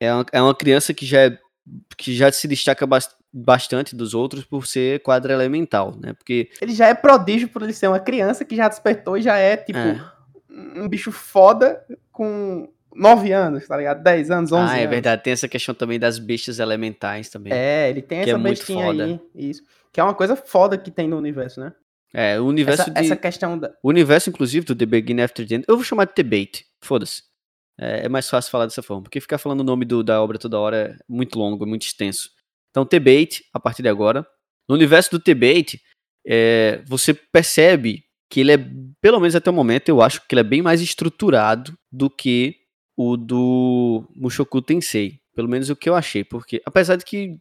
é, 0.00 0.14
uma, 0.14 0.26
é 0.32 0.42
uma 0.42 0.54
criança 0.54 0.94
que 0.94 1.04
já 1.04 1.20
é, 1.20 1.38
que 1.96 2.14
já 2.14 2.30
se 2.30 2.46
destaca 2.46 2.86
bastante 2.86 3.18
bastante 3.32 3.94
dos 3.94 4.14
outros 4.14 4.44
por 4.44 4.66
ser 4.66 5.02
quadra 5.02 5.32
elemental, 5.32 5.94
né? 6.00 6.14
Porque 6.14 6.50
ele 6.60 6.74
já 6.74 6.86
é 6.86 6.94
prodígio 6.94 7.48
por 7.48 7.62
ele 7.62 7.72
ser 7.72 7.86
uma 7.86 8.00
criança 8.00 8.44
que 8.44 8.56
já 8.56 8.68
despertou 8.68 9.18
e 9.18 9.22
já 9.22 9.36
é 9.36 9.56
tipo 9.56 9.78
é. 9.78 10.00
um 10.48 10.88
bicho 10.88 11.12
foda 11.12 11.84
com 12.10 12.68
9 12.94 13.32
anos, 13.32 13.66
tá 13.66 13.76
ligado? 13.76 14.02
10 14.02 14.30
anos, 14.30 14.52
11 14.52 14.60
anos. 14.60 14.72
Ah, 14.72 14.78
é 14.78 14.86
verdade. 14.86 15.22
Tem 15.22 15.32
essa 15.32 15.48
questão 15.48 15.74
também 15.74 15.98
das 15.98 16.18
bestas 16.18 16.58
elementais 16.58 17.28
também. 17.28 17.52
É, 17.52 17.90
ele 17.90 18.02
tem 18.02 18.20
essa 18.20 18.30
é 18.30 18.38
bestinha 18.38 18.90
aí. 18.90 19.20
Isso. 19.34 19.62
Que 19.92 20.00
é 20.00 20.04
uma 20.04 20.14
coisa 20.14 20.34
foda 20.34 20.76
que 20.78 20.90
tem 20.90 21.06
no 21.06 21.16
universo, 21.16 21.60
né? 21.60 21.72
É, 22.12 22.40
o 22.40 22.46
universo 22.46 22.82
essa, 22.82 22.90
de... 22.90 23.00
essa 23.00 23.16
questão 23.16 23.58
da... 23.58 23.72
O 23.82 23.88
universo, 23.88 24.30
inclusive, 24.30 24.64
do 24.64 24.74
The 24.74 24.86
Begin 24.86 25.20
After 25.20 25.46
the 25.46 25.54
End, 25.56 25.64
eu 25.68 25.76
vou 25.76 25.84
chamar 25.84 26.06
de 26.06 26.14
debate. 26.14 26.64
Foda-se. 26.82 27.22
É, 27.78 28.06
é, 28.06 28.08
mais 28.08 28.28
fácil 28.28 28.50
falar 28.50 28.66
dessa 28.66 28.82
forma, 28.82 29.04
porque 29.04 29.20
ficar 29.20 29.38
falando 29.38 29.60
o 29.60 29.64
nome 29.64 29.84
do, 29.84 30.02
da 30.02 30.20
obra 30.22 30.38
toda 30.38 30.58
hora 30.58 30.76
é 30.76 30.96
muito 31.08 31.38
longo, 31.38 31.64
é 31.64 31.68
muito 31.68 31.82
extenso. 31.82 32.30
Então, 32.70 32.84
T-Bait, 32.84 33.44
a 33.52 33.60
partir 33.60 33.82
de 33.82 33.88
agora. 33.88 34.26
No 34.68 34.74
universo 34.74 35.10
do 35.12 35.20
T-Bait, 35.20 35.80
é, 36.26 36.82
você 36.86 37.14
percebe 37.14 38.04
que 38.30 38.40
ele 38.40 38.52
é, 38.52 38.58
pelo 39.00 39.20
menos 39.20 39.34
até 39.34 39.48
o 39.48 39.54
momento, 39.54 39.88
eu 39.88 40.02
acho 40.02 40.26
que 40.26 40.34
ele 40.34 40.40
é 40.40 40.44
bem 40.44 40.60
mais 40.60 40.80
estruturado 40.80 41.78
do 41.90 42.10
que 42.10 42.56
o 42.96 43.16
do 43.16 44.06
Mushoku 44.14 44.60
Tensei. 44.60 45.20
Pelo 45.34 45.48
menos 45.48 45.70
o 45.70 45.76
que 45.76 45.88
eu 45.88 45.94
achei, 45.94 46.24
porque 46.24 46.60
apesar 46.66 46.96
de 46.96 47.04
que 47.04 47.38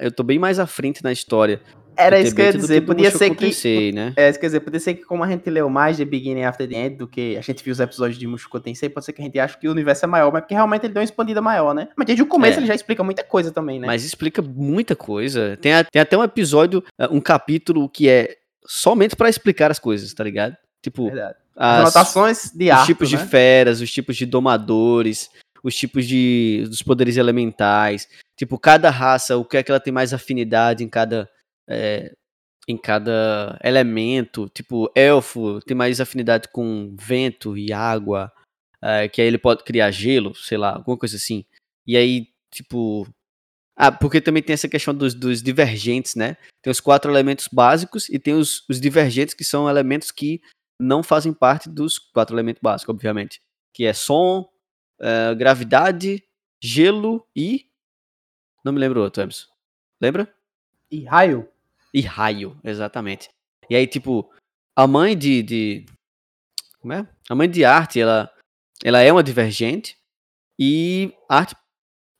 eu 0.00 0.10
tô 0.10 0.22
bem 0.22 0.38
mais 0.38 0.58
à 0.58 0.66
frente 0.66 1.04
na 1.04 1.12
história 1.12 1.62
era 1.96 2.20
isso 2.20 2.34
que 2.34 2.40
eu 2.40 2.46
ia 2.46 2.52
dizer. 2.52 2.80
Podia 2.82 3.10
ser 3.10 3.30
que. 3.30 3.46
Tensei, 3.46 3.92
né? 3.92 4.12
É, 4.16 4.32
quer 4.32 4.46
dizer, 4.46 4.60
podia 4.60 4.80
ser 4.80 4.94
que, 4.94 5.04
como 5.04 5.22
a 5.24 5.28
gente 5.28 5.48
leu 5.50 5.68
mais 5.68 5.96
The 5.96 6.04
Beginning 6.04 6.44
After 6.44 6.68
the 6.68 6.74
End 6.74 6.96
do 6.96 7.06
que 7.06 7.36
a 7.36 7.40
gente 7.40 7.62
viu 7.62 7.72
os 7.72 7.80
episódios 7.80 8.18
de 8.18 8.26
Mushoku 8.26 8.60
Tensei, 8.60 8.88
pode 8.88 9.06
ser 9.06 9.12
que 9.12 9.22
a 9.22 9.24
gente 9.24 9.38
ache 9.38 9.58
que 9.58 9.68
o 9.68 9.70
universo 9.70 10.04
é 10.04 10.08
maior, 10.08 10.32
mas 10.32 10.42
porque 10.42 10.54
realmente 10.54 10.86
ele 10.86 10.92
deu 10.92 11.00
uma 11.00 11.04
expandida 11.04 11.40
maior, 11.40 11.74
né? 11.74 11.88
Mas 11.96 12.06
desde 12.06 12.22
o 12.22 12.26
começo 12.26 12.58
é. 12.58 12.60
ele 12.60 12.66
já 12.66 12.74
explica 12.74 13.02
muita 13.02 13.22
coisa 13.22 13.50
também, 13.50 13.78
né? 13.78 13.86
Mas 13.86 14.04
explica 14.04 14.42
muita 14.42 14.96
coisa. 14.96 15.56
Tem, 15.60 15.74
a, 15.74 15.84
tem 15.84 16.00
até 16.00 16.16
um 16.16 16.24
episódio, 16.24 16.82
eh, 16.98 17.08
um 17.10 17.20
capítulo 17.20 17.88
que 17.88 18.08
é 18.08 18.36
somente 18.66 19.14
para 19.16 19.28
explicar 19.28 19.70
as 19.70 19.78
coisas, 19.78 20.12
tá 20.12 20.24
ligado? 20.24 20.56
Tipo, 20.82 21.06
Verdade. 21.06 21.36
as, 21.56 21.80
anotações 21.80 22.50
de 22.54 22.70
Os 22.70 22.86
tipos 22.86 23.12
né? 23.12 23.18
de 23.18 23.24
feras, 23.26 23.80
os 23.80 23.92
tipos 23.92 24.16
de 24.16 24.26
domadores, 24.26 25.30
os 25.62 25.74
tipos 25.74 26.06
de 26.06 26.64
dos 26.68 26.82
poderes 26.82 27.16
elementais. 27.16 28.06
Tipo, 28.36 28.58
cada 28.58 28.90
raça, 28.90 29.36
o 29.36 29.44
que 29.44 29.56
é 29.56 29.62
que 29.62 29.70
ela 29.70 29.80
tem 29.80 29.92
mais 29.92 30.12
afinidade 30.12 30.84
em 30.84 30.88
cada 30.88 31.28
é, 31.68 32.14
em 32.68 32.76
cada 32.76 33.58
elemento. 33.62 34.48
Tipo, 34.48 34.90
elfo 34.94 35.60
tem 35.62 35.76
mais 35.76 36.00
afinidade 36.00 36.48
com 36.48 36.94
vento 36.98 37.56
e 37.56 37.72
água, 37.72 38.32
é, 38.82 39.08
que 39.08 39.20
aí 39.20 39.26
ele 39.26 39.38
pode 39.38 39.64
criar 39.64 39.90
gelo, 39.90 40.34
sei 40.34 40.58
lá, 40.58 40.74
alguma 40.74 40.96
coisa 40.96 41.16
assim. 41.16 41.44
E 41.86 41.96
aí, 41.96 42.28
tipo. 42.50 43.06
Ah, 43.76 43.90
porque 43.90 44.20
também 44.20 44.42
tem 44.42 44.54
essa 44.54 44.68
questão 44.68 44.94
dos, 44.94 45.14
dos 45.14 45.42
divergentes, 45.42 46.14
né? 46.14 46.36
Tem 46.62 46.70
os 46.70 46.80
quatro 46.80 47.10
elementos 47.10 47.48
básicos 47.48 48.08
e 48.08 48.20
tem 48.20 48.34
os, 48.34 48.64
os 48.68 48.80
divergentes, 48.80 49.34
que 49.34 49.42
são 49.44 49.68
elementos 49.68 50.12
que 50.12 50.40
não 50.80 51.02
fazem 51.02 51.32
parte 51.32 51.68
dos 51.68 51.98
quatro 51.98 52.36
elementos 52.36 52.60
básicos, 52.62 52.94
obviamente. 52.94 53.40
Que 53.74 53.84
é 53.84 53.92
som, 53.92 54.48
é, 55.00 55.34
gravidade, 55.34 56.22
gelo 56.62 57.26
e. 57.34 57.66
Não 58.64 58.72
me 58.72 58.78
lembro 58.78 59.00
o 59.00 59.04
outro, 59.04 59.22
Emerson. 59.22 59.48
Lembra? 60.00 60.32
E 60.90 61.04
raio. 61.04 61.48
E 61.94 62.00
raio, 62.00 62.58
exatamente. 62.64 63.28
E 63.70 63.76
aí, 63.76 63.86
tipo, 63.86 64.28
a 64.76 64.84
mãe 64.84 65.16
de. 65.16 65.42
de 65.44 65.86
como 66.80 66.92
é? 66.92 67.08
A 67.30 67.34
mãe 67.36 67.48
de 67.48 67.64
arte, 67.64 68.00
ela, 68.00 68.28
ela 68.82 69.00
é 69.00 69.12
uma 69.12 69.22
divergente. 69.22 69.96
E 70.58 71.14
arte, 71.28 71.54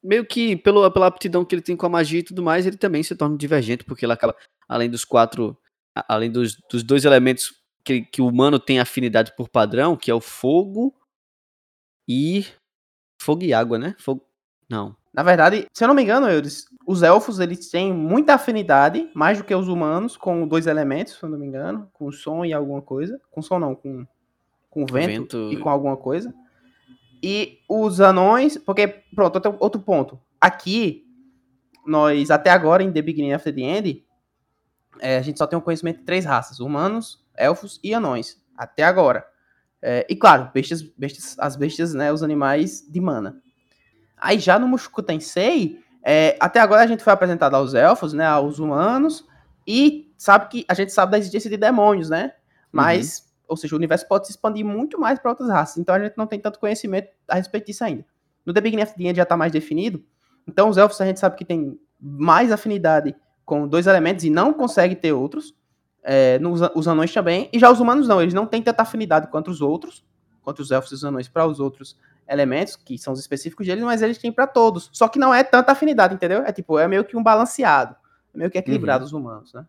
meio 0.03 0.25
que 0.25 0.57
pelo, 0.57 0.89
pela 0.93 1.09
aptidão 1.09 1.45
que 1.45 1.55
ele 1.55 1.63
tem 1.63 1.77
com 1.77 1.87
a 1.87 1.89
magia 1.89 2.21
e 2.21 2.25
tudo 2.25 2.43
mais, 2.43 2.67
ele 2.67 2.77
também 2.77 3.03
se 3.03 3.17
torna 3.17 3.37
divergente, 3.37 3.85
porque 3.85 4.05
ela 4.05 4.15
acaba, 4.15 4.37
além 4.69 4.89
dos 4.89 5.05
quatro. 5.05 5.59
Além 6.09 6.31
dos, 6.31 6.57
dos 6.69 6.83
dois 6.83 7.05
elementos 7.05 7.53
que, 7.85 8.03
que 8.03 8.21
o 8.21 8.27
humano 8.27 8.59
tem 8.59 8.81
afinidade 8.81 9.35
por 9.37 9.49
padrão, 9.49 9.97
que 9.97 10.11
é 10.11 10.15
o 10.15 10.21
fogo 10.21 10.95
e. 12.09 12.47
Fogo 13.21 13.43
e 13.43 13.53
água, 13.53 13.79
né? 13.79 13.97
Fogo. 13.99 14.25
Não. 14.69 14.97
Na 15.15 15.23
verdade, 15.23 15.69
se 15.73 15.85
eu 15.85 15.87
não 15.87 15.95
me 15.95 16.03
engano, 16.03 16.29
eles, 16.29 16.67
os 16.85 17.05
elfos 17.05 17.39
eles 17.39 17.71
têm 17.71 17.93
muita 17.93 18.35
afinidade, 18.35 19.09
mais 19.15 19.39
do 19.39 19.45
que 19.45 19.55
os 19.55 19.69
humanos, 19.69 20.17
com 20.17 20.47
dois 20.47 20.67
elementos, 20.67 21.15
se 21.15 21.23
eu 21.23 21.29
não 21.29 21.39
me 21.39 21.47
engano, 21.47 21.89
com 21.93 22.11
som 22.11 22.45
e 22.45 22.53
alguma 22.53 22.83
coisa. 22.83 23.21
Com 23.31 23.41
som 23.41 23.61
não, 23.61 23.77
com, 23.77 24.05
com 24.69 24.85
vento, 24.85 25.39
vento, 25.39 25.53
e 25.53 25.57
com 25.57 25.71
alguma 25.71 25.97
coisa. 25.97 26.35
E 27.23 27.61
os 27.69 28.01
anões, 28.01 28.59
porque, 28.59 28.89
pronto, 29.15 29.37
outro, 29.37 29.57
outro 29.61 29.81
ponto. 29.81 30.21
Aqui, 30.41 31.07
nós, 31.87 32.29
até 32.33 32.51
agora, 32.51 32.83
em 32.83 32.93
The 32.93 33.01
Beginning 33.01 33.35
of 33.35 33.53
the 33.53 33.61
End, 33.61 34.05
é, 34.99 35.17
a 35.17 35.23
gente 35.23 35.39
só 35.39 35.47
tem 35.47 35.57
um 35.57 35.63
conhecimento 35.63 36.01
de 36.01 36.05
três 36.05 36.25
raças: 36.25 36.59
humanos, 36.59 37.25
elfos 37.37 37.79
e 37.85 37.95
anões. 37.95 38.43
Até 38.57 38.83
agora. 38.83 39.25
É, 39.81 40.05
e 40.11 40.17
claro, 40.17 40.51
bestas, 40.53 40.83
bestas, 40.83 41.37
as 41.39 41.55
bestas, 41.55 41.95
né, 41.95 42.13
os 42.13 42.23
animais 42.23 42.85
de 42.91 43.01
mana. 43.01 43.41
Aí 44.25 44.39
já 44.39 44.59
no 44.59 44.67
Mushoku 44.67 45.03
Tensei, 45.03 45.85
é, 46.03 46.35
até 46.41 46.59
agora 46.59 46.83
a 46.83 46.87
gente 46.87 47.05
foi 47.05 47.13
apresentado 47.13 47.55
aos 47.57 47.75
elfos, 47.75 48.15
né, 48.15 48.25
aos 48.25 48.59
humanos, 48.59 49.23
e 49.67 50.11
sabe 50.17 50.49
que 50.49 50.65
a 50.67 50.73
gente 50.73 50.95
sabe 50.95 51.13
da 51.13 51.19
existência 51.19 51.51
de 51.51 51.59
demônios, 51.59 52.09
né? 52.09 52.33
Mas, 52.73 53.19
uhum. 53.19 53.25
ou 53.49 53.57
seja, 53.59 53.75
o 53.75 53.79
universo 53.79 54.09
pode 54.09 54.27
se 54.27 54.33
expandir 54.33 54.65
muito 54.65 54.99
mais 54.99 55.19
para 55.19 55.31
outras 55.31 55.51
raças. 55.51 55.77
Então 55.77 55.95
a 55.95 55.99
gente 55.99 56.17
não 56.17 56.27
tem 56.27 56.41
tanto 56.41 56.59
conhecimento 56.59 57.11
a 57.29 57.35
respeito 57.35 57.67
disso 57.67 57.85
ainda. 57.85 58.03
No 58.47 58.55
The 58.55 58.63
Beginning 58.63 58.83
of 58.85 58.95
the 58.95 59.05
End 59.05 59.15
já 59.15 59.25
está 59.25 59.37
mais 59.37 59.53
definido. 59.53 60.03
Então 60.49 60.71
os 60.71 60.79
elfos 60.79 60.99
a 61.03 61.05
gente 61.05 61.21
sabe 61.21 61.37
que 61.37 61.45
tem 61.45 61.79
mais 62.01 62.51
afinidade 62.51 63.15
com 63.45 63.69
dois 63.69 63.87
elementos 63.87 64.25
e 64.25 64.31
não 64.31 64.55
consegue 64.55 64.97
ter 64.97 65.13
outros. 65.13 65.55
É, 66.03 66.39
nos, 66.39 66.63
os 66.75 66.89
anões 66.89 67.13
também. 67.13 67.51
E 67.53 67.59
já 67.59 67.71
os 67.71 67.79
humanos 67.79 68.09
não, 68.09 68.23
eles 68.23 68.33
não 68.33 68.47
têm 68.47 68.63
tanta 68.63 68.83
afinidade 68.83 69.27
quanto 69.27 69.51
os 69.51 69.61
outros, 69.61 70.03
quanto 70.43 70.61
os 70.61 70.71
elfos 70.71 70.93
e 70.93 70.95
os 70.95 71.05
anões 71.05 71.29
para 71.29 71.47
os 71.47 71.61
outros 71.61 71.99
elementos, 72.29 72.77
que 72.77 72.99
são 72.99 73.13
os 73.13 73.21
específicos 73.21 73.67
deles, 73.67 73.85
mas 73.85 74.03
eles 74.03 74.19
têm 74.19 74.33
para 74.33 74.47
todos. 74.47 74.89
Só 74.93 75.09
que 75.09 75.19
não 75.19 75.33
é 75.33 75.43
tanta 75.45 75.73
afinidade, 75.73 76.15
entendeu? 76.15 76.43
É 76.43 76.53
tipo, 76.53 76.79
é 76.79 76.89
meio 76.89 77.05
que 77.05 77.17
um 77.17 77.23
balanceado. 77.23 77.97
É 78.35 78.39
meio 78.39 78.51
que 78.51 78.59
equilibrado 78.59 79.03
uhum. 79.03 79.07
os 79.07 79.13
humanos, 79.13 79.53
né? 79.53 79.67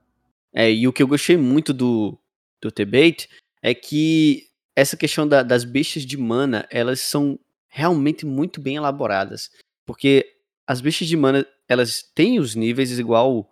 É, 0.54 0.72
e 0.72 0.88
o 0.88 0.94
que 0.94 1.04
eu 1.04 1.08
gostei 1.08 1.36
muito 1.36 1.74
do, 1.74 2.18
do 2.62 2.72
Tebate 2.72 3.30
é 3.62 3.74
que 3.74 4.48
essa 4.76 4.96
questão 4.96 5.28
da, 5.28 5.44
das 5.44 5.64
bestas 5.64 6.06
de 6.06 6.18
mana, 6.18 6.68
elas 6.70 7.00
são 7.02 7.40
realmente 7.68 8.26
muito 8.26 8.62
bem 8.62 8.78
elaboradas. 8.78 9.50
Porque 9.86 10.38
as 10.68 10.82
bestas 10.82 11.08
de 11.08 11.18
mana, 11.18 11.46
elas 11.68 12.02
têm 12.02 12.40
os 12.40 12.56
níveis 12.56 12.98
igual 12.98 13.50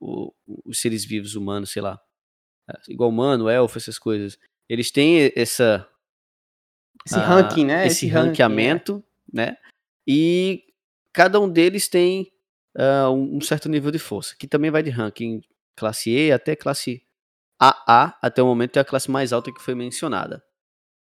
o, 0.00 0.32
os 0.64 0.80
seres 0.80 1.04
vivos 1.04 1.34
humanos, 1.34 1.70
sei 1.70 1.82
lá. 1.82 2.00
Igual 2.88 3.10
humano, 3.10 3.48
elfo, 3.48 3.78
essas 3.78 3.98
coisas. 3.98 4.38
Eles 4.68 4.90
têm 4.90 5.32
essa. 5.34 5.88
Esse 7.06 7.18
uh, 7.18 7.22
ranking, 7.22 7.64
né? 7.64 7.86
Esse, 7.86 8.06
esse 8.06 8.14
ranqueamento, 8.14 8.94
ranking, 8.94 9.06
é. 9.34 9.46
né? 9.46 9.56
E 10.06 10.64
cada 11.12 11.40
um 11.40 11.48
deles 11.48 11.88
tem 11.88 12.30
uh, 12.76 13.10
um 13.10 13.40
certo 13.40 13.68
nível 13.68 13.90
de 13.90 13.98
força, 13.98 14.34
que 14.38 14.46
também 14.46 14.70
vai 14.70 14.82
de 14.82 14.90
ranking 14.90 15.40
classe 15.76 16.10
E 16.10 16.30
até 16.30 16.54
classe 16.54 17.02
AA, 17.58 18.16
até 18.22 18.42
o 18.42 18.46
momento 18.46 18.76
é 18.76 18.80
a 18.80 18.84
classe 18.84 19.10
mais 19.10 19.32
alta 19.32 19.52
que 19.52 19.62
foi 19.62 19.74
mencionada. 19.74 20.42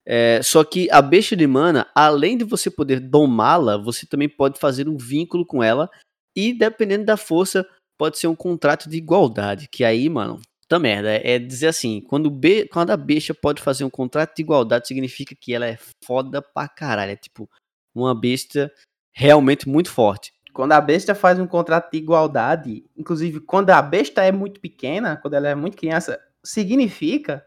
É, 0.07 0.43
só 0.43 0.63
que 0.63 0.91
a 0.91 1.01
besta 1.01 1.35
de 1.35 1.47
mana, 1.47 1.87
além 1.95 2.37
de 2.37 2.45
você 2.45 2.71
poder 2.71 3.01
domá-la, 3.01 3.79
você 3.79 4.07
também 4.07 4.29
pode 4.29 4.59
fazer 4.59 4.87
um 4.89 4.97
vínculo 4.97 5.47
com 5.47 5.63
ela 5.63 5.89
e, 6.37 6.53
dependendo 6.53 7.07
da 7.07 7.17
força, 7.17 7.67
pode 7.99 8.19
ser 8.19 8.27
um 8.27 8.37
contrato 8.37 8.89
de 8.89 8.99
igualdade. 8.99 9.69
Que 9.69 9.83
aí, 9.83 10.09
mano, 10.11 10.41
puta 10.65 10.79
merda. 10.79 11.11
É 11.23 11.39
dizer 11.39 11.69
assim, 11.69 12.01
quando, 12.01 12.31
be 12.31 12.67
quando 12.69 12.91
a 12.91 12.97
besta 12.97 13.33
pode 13.35 13.63
fazer 13.63 13.85
um 13.85 13.91
contrato 13.91 14.35
de 14.35 14.43
igualdade, 14.43 14.89
significa 14.89 15.35
que 15.39 15.55
ela 15.55 15.67
é 15.67 15.79
foda 16.05 16.43
pra 16.43 16.67
caralho. 16.69 17.13
É 17.13 17.17
tipo, 17.17 17.49
uma 17.95 18.15
besta 18.15 18.73
realmente 19.13 19.69
muito 19.69 19.91
forte. 19.91 20.33
Quando 20.53 20.73
a 20.73 20.81
besta 20.81 21.15
faz 21.15 21.39
um 21.39 21.47
contrato 21.47 21.91
de 21.91 21.99
igualdade, 21.99 22.85
inclusive 22.97 23.41
quando 23.41 23.71
a 23.71 23.83
besta 23.83 24.23
é 24.23 24.33
muito 24.33 24.61
pequena, 24.61 25.17
quando 25.17 25.35
ela 25.35 25.49
é 25.49 25.55
muito 25.55 25.77
criança, 25.77 26.21
significa, 26.43 27.45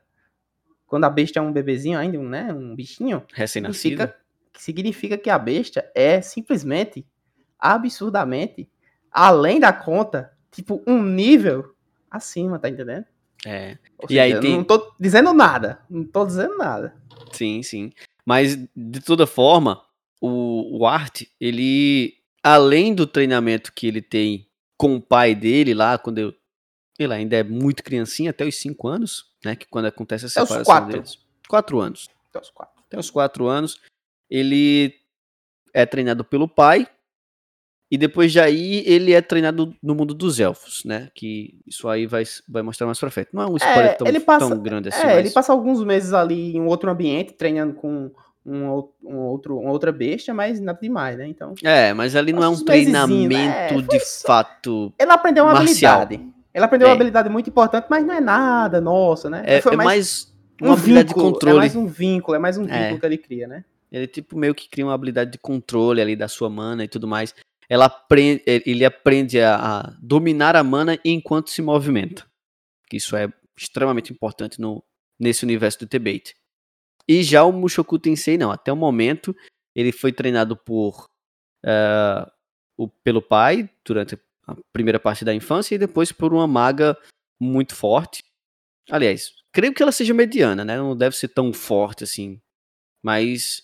quando 0.86 1.06
a 1.06 1.10
besta 1.10 1.40
é 1.40 1.42
um 1.42 1.52
bebezinho 1.52 1.98
ainda, 1.98 2.18
né, 2.20 2.54
um 2.54 2.76
bichinho, 2.76 3.24
recém-nascido, 3.34 3.82
significa, 3.82 4.16
significa 4.58 5.18
que 5.18 5.30
a 5.30 5.40
besta 5.40 5.90
é 5.96 6.22
simplesmente, 6.22 7.06
absurdamente, 7.58 8.70
além 9.10 9.60
da 9.60 9.72
conta, 9.72 10.34
tipo, 10.52 10.84
um 10.86 11.02
nível 11.02 11.77
acima, 12.10 12.60
tá 12.60 12.70
entendendo? 12.70 13.06
É. 13.46 13.78
Ou 13.98 14.06
e 14.06 14.08
seja, 14.10 14.24
aí 14.24 14.40
tem... 14.40 14.58
não 14.58 14.64
tô 14.64 14.94
dizendo 15.00 15.34
nada, 15.34 15.80
não 15.90 16.04
tô 16.04 16.26
dizendo 16.26 16.58
nada. 16.58 16.96
Sim, 17.32 17.62
sim. 17.64 17.92
Mas, 18.26 18.56
de 18.76 19.00
toda 19.02 19.26
forma, 19.28 19.82
o, 20.20 20.80
o 20.80 20.86
Art, 20.86 21.24
ele 21.40 22.18
além 22.44 22.96
do 22.96 23.06
treinamento 23.06 23.74
que 23.74 23.88
ele 23.88 24.02
tem 24.02 24.48
com 24.78 24.96
o 24.96 25.02
pai 25.02 25.36
dele 25.36 25.74
lá, 25.74 25.98
quando 25.98 26.20
eu, 26.20 26.34
ele 26.98 27.14
ainda 27.14 27.36
é 27.36 27.44
muito 27.44 27.84
criancinha, 27.84 28.30
até 28.30 28.46
os 28.46 28.56
5 28.56 28.88
anos, 28.88 29.26
né? 29.44 29.56
Que 29.56 29.68
quando 29.68 29.86
acontece 29.86 30.26
a 30.26 30.30
separação 30.30 30.56
até 30.56 30.62
os 30.62 30.68
quatro. 30.68 30.92
deles. 30.92 31.20
4 31.48 31.80
anos. 31.80 32.10
Até 32.30 32.40
os 32.40 32.50
4. 32.50 32.84
Até 32.86 33.00
os 33.00 33.10
4 33.10 33.48
anos. 33.48 33.82
Ele 34.30 34.96
é 35.74 35.86
treinado 35.86 36.24
pelo 36.24 36.48
pai. 36.48 36.88
E 37.90 37.98
depois 37.98 38.34
de 38.34 38.40
aí, 38.40 38.84
ele 38.86 39.14
é 39.14 39.22
treinado 39.22 39.74
no 39.82 39.96
mundo 39.96 40.14
dos 40.14 40.40
elfos, 40.40 40.82
né? 40.84 41.08
Que 41.16 41.58
isso 41.66 41.88
aí 41.88 42.06
vai, 42.06 42.24
vai 42.48 42.62
mostrar 42.62 42.86
mais 42.86 43.00
pra 43.00 43.10
frente. 43.10 43.30
Não 43.32 43.44
é 43.44 43.48
um 43.48 43.56
spoiler 43.56 43.86
é, 43.86 43.94
tão, 43.94 44.22
passa, 44.22 44.50
tão 44.50 44.60
grande 44.62 44.90
assim. 44.90 45.02
É, 45.02 45.06
mas... 45.06 45.18
ele 45.20 45.30
passa 45.30 45.54
alguns 45.54 45.82
meses 45.84 46.12
ali 46.12 46.58
em 46.58 46.60
um 46.60 46.68
outro 46.68 46.92
ambiente, 46.92 47.34
treinando 47.34 47.74
com 47.74 48.12
um, 48.46 48.90
um 49.04 49.18
outro, 49.20 49.58
uma 49.60 49.72
outra 49.72 49.92
besta, 49.92 50.34
mas 50.34 50.60
nada 50.60 50.80
demais, 50.82 51.18
né? 51.18 51.28
Então. 51.28 51.54
É, 51.64 51.94
mas 51.94 52.16
ali 52.16 52.34
não 52.34 52.44
é 52.44 52.50
um 52.50 52.64
treinamento 52.64 53.36
é, 53.36 53.82
de 53.82 54.00
fato. 54.26 54.94
Ele 55.00 55.12
aprendeu 55.12 55.46
uma 55.46 55.54
marcial. 55.54 56.02
habilidade. 56.02 56.34
Ele 56.54 56.66
aprendeu 56.66 56.88
é. 56.88 56.90
uma 56.90 56.96
habilidade 56.96 57.30
muito 57.30 57.50
importante, 57.50 57.86
mas 57.90 58.06
não 58.06 58.16
é 58.16 58.20
nada, 58.20 58.82
nossa, 58.82 59.30
né? 59.30 59.44
É, 59.46 59.62
Foi 59.62 59.74
é 59.74 59.78
mais, 59.78 60.34
uma 60.62 60.72
um 60.72 60.74
habilidade 60.74 61.08
vínculo, 61.10 61.26
de 61.26 61.34
controle. 61.34 61.56
É 61.56 61.60
mais 61.60 61.76
um 61.76 61.88
vínculo, 61.88 62.36
é 62.36 62.40
mais 62.40 62.58
um 62.58 62.68
é. 62.68 62.80
vínculo 62.80 63.00
que 63.00 63.06
ele 63.06 63.18
cria, 63.18 63.48
né? 63.48 63.64
Ele 63.92 64.08
tipo 64.08 64.38
meio 64.38 64.54
que 64.54 64.68
cria 64.70 64.86
uma 64.86 64.94
habilidade 64.94 65.32
de 65.32 65.38
controle 65.38 66.02
ali 66.02 66.16
da 66.16 66.28
sua 66.28 66.50
mana 66.50 66.84
e 66.84 66.88
tudo 66.88 67.08
mais. 67.08 67.34
Ela 67.70 67.86
aprende, 67.86 68.44
ele 68.46 68.86
aprende 68.86 69.40
a, 69.42 69.56
a 69.56 69.82
dominar 70.02 70.56
a 70.56 70.64
mana 70.64 71.00
enquanto 71.04 71.50
se 71.50 71.62
movimenta. 71.62 72.26
Isso 72.92 73.16
é 73.16 73.32
extremamente 73.58 74.14
importante 74.14 74.62
no, 74.62 74.84
nesse 75.20 75.44
universo 75.44 75.80
do 75.80 75.88
T-Bait. 75.88 76.36
E 77.08 77.24
já 77.24 77.44
o 77.44 77.52
Mushoku 77.52 78.00
Tensei, 78.00 78.38
não. 78.38 78.52
Até 78.52 78.72
o 78.72 78.76
momento, 78.76 79.36
ele 79.76 79.92
foi 79.92 80.12
treinado 80.12 80.56
por 80.56 81.06
uh, 81.66 82.32
o, 82.78 82.88
pelo 82.88 83.22
pai 83.22 83.70
durante 83.84 84.16
a 84.46 84.56
primeira 84.72 85.00
parte 85.00 85.26
da 85.26 85.34
infância 85.34 85.76
e 85.76 85.80
depois 85.80 86.12
por 86.12 86.34
uma 86.34 86.48
maga 86.48 86.98
muito 87.40 87.76
forte. 87.76 88.24
Aliás, 88.90 89.34
creio 89.52 89.74
que 89.74 89.82
ela 89.82 89.92
seja 89.92 90.14
mediana, 90.14 90.64
né? 90.64 90.78
Não 90.78 90.96
deve 90.96 91.16
ser 91.16 91.30
tão 91.30 91.52
forte 91.52 92.04
assim. 92.04 92.40
Mas 93.04 93.64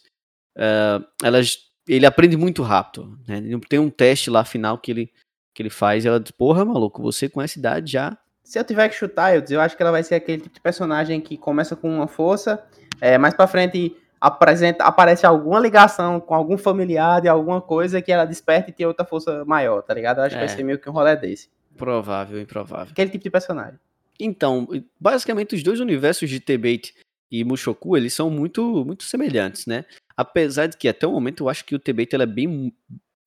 uh, 0.58 1.06
elas, 1.24 1.70
ele 1.88 2.06
aprende 2.06 2.38
muito 2.38 2.62
rápido. 2.64 3.18
Né? 3.28 3.42
Tem 3.70 3.80
um 3.80 3.90
teste 3.90 4.30
lá 4.30 4.44
final 4.46 4.78
que 4.78 4.92
ele, 4.92 5.14
que 5.54 5.62
ele 5.62 5.70
faz 5.70 6.06
e 6.06 6.08
ela 6.08 6.20
diz, 6.20 6.32
porra, 6.32 6.64
maluco, 6.66 7.02
você 7.02 7.30
com 7.30 7.42
essa 7.42 7.58
idade 7.58 7.92
já 7.92 8.18
se 8.44 8.60
eu 8.60 8.64
tiver 8.64 8.90
que 8.90 8.96
chutar, 8.96 9.34
eu, 9.34 9.44
eu 9.50 9.62
acho 9.62 9.76
que 9.76 9.82
ela 9.82 9.92
vai 9.92 10.04
ser 10.04 10.16
aquele 10.16 10.42
tipo 10.42 10.56
de 10.56 10.62
personagem 10.62 11.22
que 11.22 11.38
começa 11.38 11.76
com 11.76 11.90
uma 11.90 12.08
força, 12.08 12.62
é, 13.00 13.18
mais 13.18 13.34
pra 13.34 13.48
frente 13.48 13.96
apresenta, 14.20 14.84
aparece 14.84 15.26
alguma 15.26 15.60
ligação 15.60 16.20
com 16.20 16.34
algum 16.34 16.58
familiar 16.58 17.22
de 17.22 17.28
alguma 17.28 17.62
coisa 17.62 18.02
que 18.02 18.12
ela 18.12 18.26
desperta 18.26 18.70
e 18.70 18.74
tem 18.74 18.86
outra 18.86 19.06
força 19.06 19.44
maior, 19.46 19.82
tá 19.82 19.94
ligado? 19.94 20.20
Eu 20.20 20.24
acho 20.26 20.36
é. 20.36 20.40
que 20.40 20.46
vai 20.46 20.54
é. 20.54 20.58
ser 20.58 20.64
meio 20.64 20.78
que 20.78 20.90
um 20.90 20.94
rolê 20.94 21.16
desse. 21.16 21.50
Provável, 21.76 22.40
improvável. 22.40 22.92
Aquele 22.92 23.10
tipo 23.10 23.24
de 23.24 23.30
personagem. 23.30 23.80
Então, 24.20 24.68
basicamente 25.00 25.56
os 25.56 25.64
dois 25.64 25.80
universos 25.80 26.30
de 26.30 26.40
T-Bait 26.40 26.94
e 27.34 27.44
Mushoku, 27.44 27.98
eles 27.98 28.14
são 28.14 28.30
muito 28.30 28.86
muito 28.86 29.04
semelhantes, 29.06 29.66
né? 29.66 29.86
Apesar 30.16 30.68
de 30.68 30.78
que 30.78 30.88
até 30.88 31.08
o 31.08 31.12
momento 31.12 31.44
eu 31.44 31.50
acho 31.50 31.66
que 31.66 31.74
o 31.74 31.80
T-Bait 31.80 32.14
é 32.14 32.26
bem, 32.28 32.72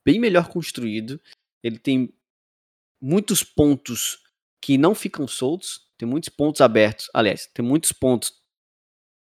bem 0.04 0.20
melhor 0.20 0.48
construído. 0.48 1.20
Ele 1.60 1.76
tem 1.76 2.14
muitos 3.00 3.42
pontos 3.42 4.20
que 4.62 4.78
não 4.78 4.94
ficam 4.94 5.26
soltos, 5.26 5.88
tem 5.98 6.08
muitos 6.08 6.28
pontos 6.28 6.60
abertos. 6.60 7.10
Aliás, 7.12 7.50
tem 7.52 7.64
muitos 7.64 7.90
pontos 7.90 8.32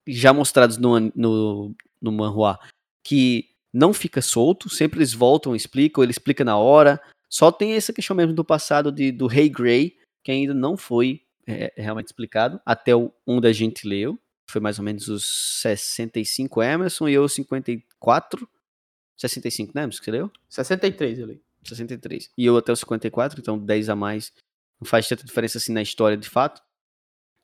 já 0.07 0.31
mostrados 0.31 0.77
no, 0.77 0.99
no, 1.15 1.75
no 1.99 2.11
manhua 2.11 2.59
que 3.03 3.49
não 3.73 3.91
fica 3.91 4.21
solto, 4.21 4.69
sempre 4.69 4.99
eles 4.99 5.13
voltam, 5.13 5.55
explicam, 5.55 6.03
ele 6.03 6.11
explica 6.11 6.45
na 6.45 6.59
hora. 6.59 7.01
Só 7.27 7.51
tem 7.51 7.73
essa 7.73 7.91
questão 7.91 8.15
mesmo 8.15 8.33
do 8.33 8.45
passado 8.45 8.91
de, 8.91 9.11
do 9.11 9.25
Rei 9.25 9.49
Grey, 9.49 9.97
que 10.23 10.31
ainda 10.31 10.53
não 10.53 10.77
foi 10.77 11.23
é, 11.47 11.73
realmente 11.75 12.05
explicado, 12.05 12.61
até 12.63 12.91
onde 13.25 13.47
a 13.47 13.51
gente 13.51 13.87
leu. 13.87 14.19
Foi 14.49 14.62
mais 14.62 14.77
ou 14.79 14.86
menos 14.86 15.08
os 15.08 15.25
65 15.62 16.62
Emerson 16.62 17.08
e 17.08 17.13
eu 17.13 17.27
54. 17.27 18.47
65, 19.17 19.71
né, 19.73 19.84
Emerson, 19.84 19.99
que 19.99 20.05
você 20.05 20.12
leu? 20.12 20.31
63 20.49 21.19
eu 21.19 21.27
li. 21.27 21.41
63. 21.63 22.31
E 22.38 22.45
eu 22.45 22.58
até 22.58 22.71
os 22.71 22.79
54, 22.79 23.39
então 23.39 23.58
10 23.58 23.89
a 23.89 23.95
mais 23.95 24.31
não 24.80 24.88
faz 24.88 25.07
tanta 25.07 25.26
diferença 25.26 25.57
assim 25.57 25.74
na 25.74 25.82
história 25.82 26.17
de 26.17 26.30
fato. 26.30 26.61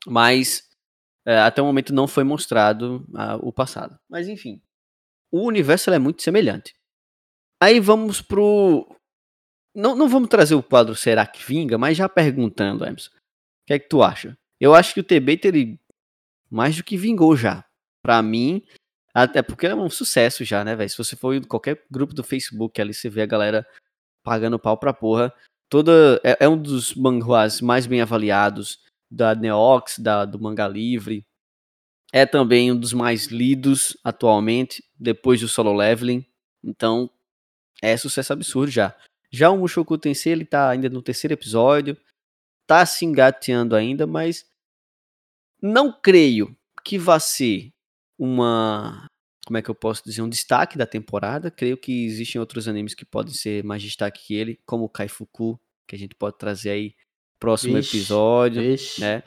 Mas 0.06 0.68
é, 1.26 1.38
até 1.38 1.62
o 1.62 1.64
momento 1.64 1.94
não 1.94 2.08
foi 2.08 2.24
mostrado 2.24 3.06
uh, 3.10 3.38
o 3.40 3.52
passado. 3.52 3.98
Mas 4.08 4.28
enfim, 4.28 4.60
o 5.30 5.46
universo 5.46 5.90
é 5.90 5.98
muito 5.98 6.22
semelhante. 6.22 6.74
Aí 7.60 7.80
vamos 7.80 8.20
pro. 8.20 8.86
Não, 9.74 9.96
não 9.96 10.08
vamos 10.08 10.28
trazer 10.28 10.54
o 10.54 10.62
quadro 10.62 10.94
Será 10.94 11.26
que 11.26 11.42
Vinga, 11.42 11.78
mas 11.78 11.96
já 11.96 12.08
perguntando, 12.08 12.84
Emerson. 12.84 13.10
O 13.10 13.66
que 13.66 13.72
é 13.72 13.78
que 13.78 13.88
tu 13.88 14.02
acha? 14.02 14.36
Eu 14.60 14.74
acho 14.74 14.92
que 14.94 15.00
o 15.00 15.04
TB 15.04 15.40
ele 15.44 15.80
mais 16.52 16.76
do 16.76 16.84
que 16.84 16.96
vingou 16.96 17.36
já. 17.36 17.64
Pra 18.02 18.22
mim, 18.22 18.62
até 19.14 19.42
porque 19.42 19.66
é 19.66 19.74
um 19.74 19.88
sucesso 19.88 20.44
já, 20.44 20.64
né, 20.64 20.76
velho? 20.76 20.90
Se 20.90 20.98
você 20.98 21.16
for 21.16 21.34
em 21.34 21.42
qualquer 21.42 21.84
grupo 21.90 22.14
do 22.14 22.22
Facebook 22.22 22.80
ali, 22.80 22.92
você 22.92 23.08
vê 23.08 23.22
a 23.22 23.26
galera 23.26 23.66
pagando 24.22 24.58
pau 24.58 24.76
pra 24.76 24.92
porra 24.92 25.32
toda 25.72 26.20
é, 26.22 26.36
é, 26.40 26.48
um 26.50 26.60
dos 26.60 26.94
manhwas 26.94 27.62
mais 27.62 27.86
bem 27.86 28.02
avaliados 28.02 28.78
da 29.10 29.34
Neox, 29.34 29.98
da, 29.98 30.26
do 30.26 30.38
Manga 30.38 30.68
Livre. 30.68 31.24
É 32.12 32.26
também 32.26 32.70
um 32.70 32.78
dos 32.78 32.92
mais 32.92 33.28
lidos 33.28 33.96
atualmente, 34.04 34.84
depois 35.00 35.40
do 35.40 35.48
Solo 35.48 35.72
Leveling. 35.72 36.26
Então, 36.62 37.08
é 37.80 37.96
sucesso 37.96 38.34
absurdo 38.34 38.70
já. 38.70 38.94
Já 39.30 39.48
o 39.48 39.56
Mushoku 39.56 39.96
Tensei, 39.96 40.32
ele 40.32 40.44
tá 40.44 40.68
ainda 40.68 40.90
no 40.90 41.00
terceiro 41.00 41.32
episódio. 41.32 41.96
tá 42.66 42.84
se 42.84 43.06
engateando 43.06 43.74
ainda, 43.74 44.06
mas 44.06 44.44
não 45.62 45.92
creio 45.92 46.54
que 46.84 46.98
vá 46.98 47.18
ser 47.20 47.70
uma. 48.18 49.06
Como 49.46 49.56
é 49.56 49.62
que 49.62 49.70
eu 49.70 49.74
posso 49.74 50.02
dizer? 50.04 50.22
Um 50.22 50.28
destaque 50.28 50.76
da 50.78 50.86
temporada. 50.86 51.50
Creio 51.50 51.76
que 51.76 52.04
existem 52.04 52.40
outros 52.40 52.68
animes 52.68 52.94
que 52.94 53.04
podem 53.04 53.32
ser 53.32 53.64
mais 53.64 53.82
destaque 53.82 54.26
que 54.26 54.34
ele, 54.34 54.58
como 54.66 54.84
o 54.84 54.88
Kaifuku, 54.88 55.60
que 55.86 55.94
a 55.96 55.98
gente 55.98 56.14
pode 56.14 56.38
trazer 56.38 56.70
aí 56.70 56.94
próximo 57.40 57.74
Vixe, 57.76 57.96
episódio, 57.96 58.62
vixe. 58.62 59.00
né? 59.00 59.22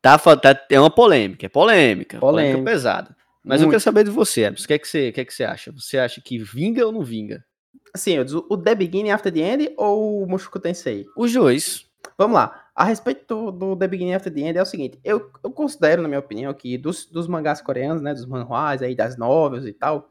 Tá, 0.00 0.18
tá, 0.18 0.66
é 0.70 0.80
uma 0.80 0.90
polêmica, 0.90 1.46
é 1.46 1.48
polêmica, 1.48 2.18
polêmica, 2.18 2.52
Polêmica. 2.54 2.70
pesada. 2.70 3.16
Mas 3.44 3.60
eu 3.60 3.66
Muito. 3.66 3.72
quero 3.74 3.82
saber 3.82 4.04
de 4.04 4.10
você. 4.10 4.48
O 4.48 4.54
que 4.54 4.72
é 4.72 4.78
que 4.78 4.86
você, 4.86 5.08
o 5.08 5.12
que 5.12 5.20
é 5.20 5.24
que 5.24 5.34
você 5.34 5.44
acha? 5.44 5.72
Você 5.72 5.98
acha 5.98 6.20
que 6.20 6.38
vinga 6.38 6.86
ou 6.86 6.92
não 6.92 7.02
vinga? 7.02 7.44
Assim, 7.92 8.12
eu 8.12 8.24
digo, 8.24 8.46
o 8.48 8.56
The 8.56 8.74
Beginning 8.74 9.10
After 9.10 9.32
the 9.32 9.40
End 9.40 9.72
ou 9.76 10.22
o 10.22 10.26
Mushoku 10.28 10.58
Tensei? 10.60 11.04
Os 11.16 11.32
dois. 11.32 11.84
Vamos 12.18 12.34
lá. 12.34 12.66
A 12.74 12.84
respeito 12.84 13.26
do, 13.26 13.50
do 13.50 13.76
The 13.76 13.88
Beginning 13.88 14.14
After 14.14 14.32
the 14.32 14.40
End 14.40 14.58
é 14.58 14.62
o 14.62 14.66
seguinte. 14.66 14.98
Eu, 15.04 15.30
eu 15.42 15.50
considero, 15.50 16.02
na 16.02 16.08
minha 16.08 16.20
opinião, 16.20 16.52
que 16.54 16.78
dos, 16.78 17.06
dos 17.06 17.26
mangás 17.26 17.60
coreanos, 17.60 18.02
né? 18.02 18.12
Dos 18.12 18.26
manhwas 18.26 18.82
aí, 18.82 18.94
das 18.94 19.16
novels 19.16 19.66
e 19.66 19.72
tal, 19.72 20.10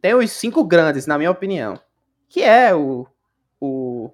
tem 0.00 0.14
os 0.14 0.30
cinco 0.30 0.64
grandes, 0.64 1.06
na 1.06 1.18
minha 1.18 1.30
opinião. 1.30 1.78
Que 2.28 2.42
é 2.42 2.74
o... 2.74 3.06
o 3.60 4.10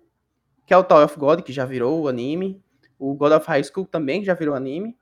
que 0.67 0.73
é 0.73 0.77
o 0.79 0.85
Tower 0.85 1.05
of 1.05 1.19
God, 1.19 1.43
que 1.43 1.53
já 1.53 1.65
virou 1.65 2.03
o 2.03 2.09
anime. 2.09 2.63
O 2.99 3.15
God 3.15 3.33
of 3.33 3.47
High 3.47 3.65
School 3.65 3.87
também, 3.87 4.21
que 4.21 4.27
já 4.27 4.35
virou 4.35 4.55
anime. 4.55 4.97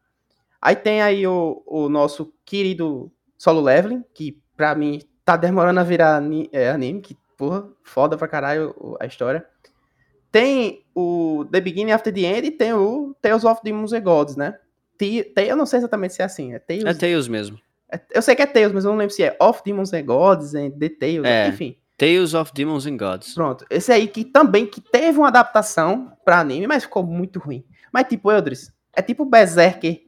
Aí 0.61 0.75
tem 0.75 1.03
aí 1.03 1.27
o, 1.27 1.63
o 1.67 1.89
nosso 1.89 2.33
querido 2.45 3.13
Solo 3.39 3.61
Leveling, 3.61 4.05
que 4.13 4.41
pra 4.57 4.75
mim 4.75 5.01
tá 5.25 5.37
demorando 5.37 5.79
a 5.79 5.85
virar 5.85 6.17
ani- 6.17 6.49
é, 6.53 6.71
anime, 6.71 7.01
que 7.01 7.17
porra, 7.37 7.69
foda 7.83 8.17
pra 8.17 8.27
caralho 8.27 8.97
a 8.99 9.07
história. 9.07 9.47
Tem 10.33 10.85
o 10.95 11.45
The 11.53 11.61
Beginning 11.61 11.93
After 11.93 12.13
the 12.13 12.21
End 12.23 12.47
e 12.49 12.51
tem 12.51 12.73
o 12.73 13.15
Tales 13.21 13.45
of 13.45 13.61
Demons 13.63 13.93
and 13.93 14.01
Gods, 14.01 14.35
né? 14.37 14.59
Te- 14.99 15.23
te- 15.25 15.47
eu 15.47 15.57
não 15.57 15.67
sei 15.67 15.79
exatamente 15.79 16.15
se 16.15 16.23
é 16.23 16.25
assim, 16.25 16.55
é 16.55 16.59
Tales... 16.59 16.85
É 16.85 16.95
Tails 16.95 17.29
mesmo. 17.29 17.59
é- 17.93 18.01
eu 18.15 18.23
sei 18.23 18.35
que 18.35 18.43
é 18.43 18.47
Tales, 18.47 18.73
mas 18.73 18.85
eu 18.85 18.91
não 18.91 18.99
lembro 18.99 19.15
se 19.15 19.23
é 19.23 19.37
Of 19.41 19.61
Demons 19.65 19.93
and 19.93 20.05
Gods, 20.07 20.55
and 20.55 20.71
The 20.71 20.89
Tales, 20.89 21.25
É. 21.25 21.49
enfim. 21.49 21.77
Tales 21.99 22.33
of 22.35 22.51
Demons 22.55 22.87
and 22.87 22.97
Gods. 22.97 23.35
Pronto. 23.35 23.65
Esse 23.71 23.93
aí 23.93 24.09
que 24.09 24.25
também 24.25 24.67
que 24.67 24.81
teve 24.81 25.19
uma 25.19 25.29
adaptação 25.29 26.11
pra 26.25 26.41
anime, 26.41 26.67
mas 26.67 26.83
ficou 26.85 27.03
muito 27.05 27.39
ruim. 27.39 27.65
Mas 27.93 28.07
tipo, 28.09 28.31
Eldris, 28.33 28.73
é 28.97 29.03
tipo 29.03 29.25
Berserker 29.25 30.03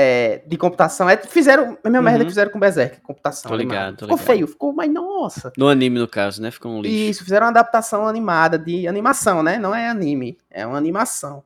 é, 0.00 0.42
de 0.46 0.56
computação. 0.56 1.08
É, 1.08 1.16
fizeram 1.16 1.76
a 1.82 1.90
mesma 1.90 2.02
merda 2.02 2.18
Uhum. 2.20 2.24
que 2.24 2.30
fizeram 2.30 2.50
com 2.52 2.60
Berserker, 2.60 3.00
computação. 3.02 3.50
Tô 3.50 3.56
ligado, 3.56 3.96
tô 3.96 4.04
ficou 4.06 4.16
ligado. 4.16 4.26
feio, 4.26 4.46
ficou, 4.46 4.72
mas 4.72 4.90
nossa. 4.92 5.52
No 5.56 5.68
anime, 5.68 5.98
no 5.98 6.06
caso, 6.06 6.40
né? 6.40 6.50
Ficou 6.50 6.70
um 6.72 6.80
lixo. 6.80 6.94
Isso, 7.10 7.24
fizeram 7.24 7.46
uma 7.46 7.50
adaptação 7.50 8.06
animada 8.06 8.58
de 8.58 8.86
animação, 8.86 9.42
né? 9.42 9.58
Não 9.58 9.74
é 9.74 9.88
anime, 9.88 10.38
é 10.50 10.66
uma 10.66 10.78
animação. 10.78 11.42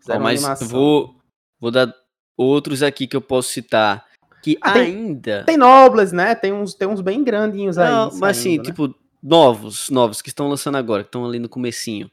Fizeram 0.00 0.20
uma 0.20 0.30
mas 0.30 0.40
animação. 0.40 0.68
vou, 0.68 1.14
vou 1.60 1.70
dar 1.70 1.94
outros 2.36 2.82
aqui 2.82 3.06
que 3.06 3.14
eu 3.16 3.20
posso 3.22 3.50
citar. 3.50 4.04
Que 4.42 4.58
Ah, 4.60 4.72
tem- 4.72 4.82
ainda. 4.96 5.44
Tem 5.44 5.56
Nobles, 5.56 6.10
né? 6.10 6.34
Tem 6.34 6.52
uns, 6.52 6.74
tem 6.74 6.88
uns 6.88 7.00
bem 7.00 7.22
grandinhos 7.22 7.78
aí. 7.78 7.88
Não, 7.88 8.10
mas 8.18 8.38
assim, 8.38 8.58
né? 8.58 8.64
tipo, 8.64 8.92
novos, 9.22 9.88
novos, 9.88 10.20
que 10.20 10.28
estão 10.30 10.48
lançando 10.48 10.76
agora, 10.76 11.04
que 11.04 11.08
estão 11.08 11.24
ali 11.24 11.38
no 11.38 11.48
comecinho. 11.48 12.10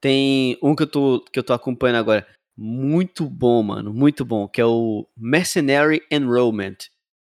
Tem 0.00 0.58
um 0.62 0.74
que 0.74 0.82
eu 0.82 0.86
tô, 0.88 1.24
que 1.32 1.38
eu 1.38 1.42
tô 1.44 1.52
acompanhando 1.52 1.98
agora. 1.98 2.26
Muito 2.60 3.24
bom, 3.26 3.62
mano. 3.62 3.94
Muito 3.94 4.24
bom. 4.24 4.48
Que 4.48 4.60
é 4.60 4.66
o 4.66 5.06
Mercenary 5.16 6.02
Enrollment. 6.10 6.76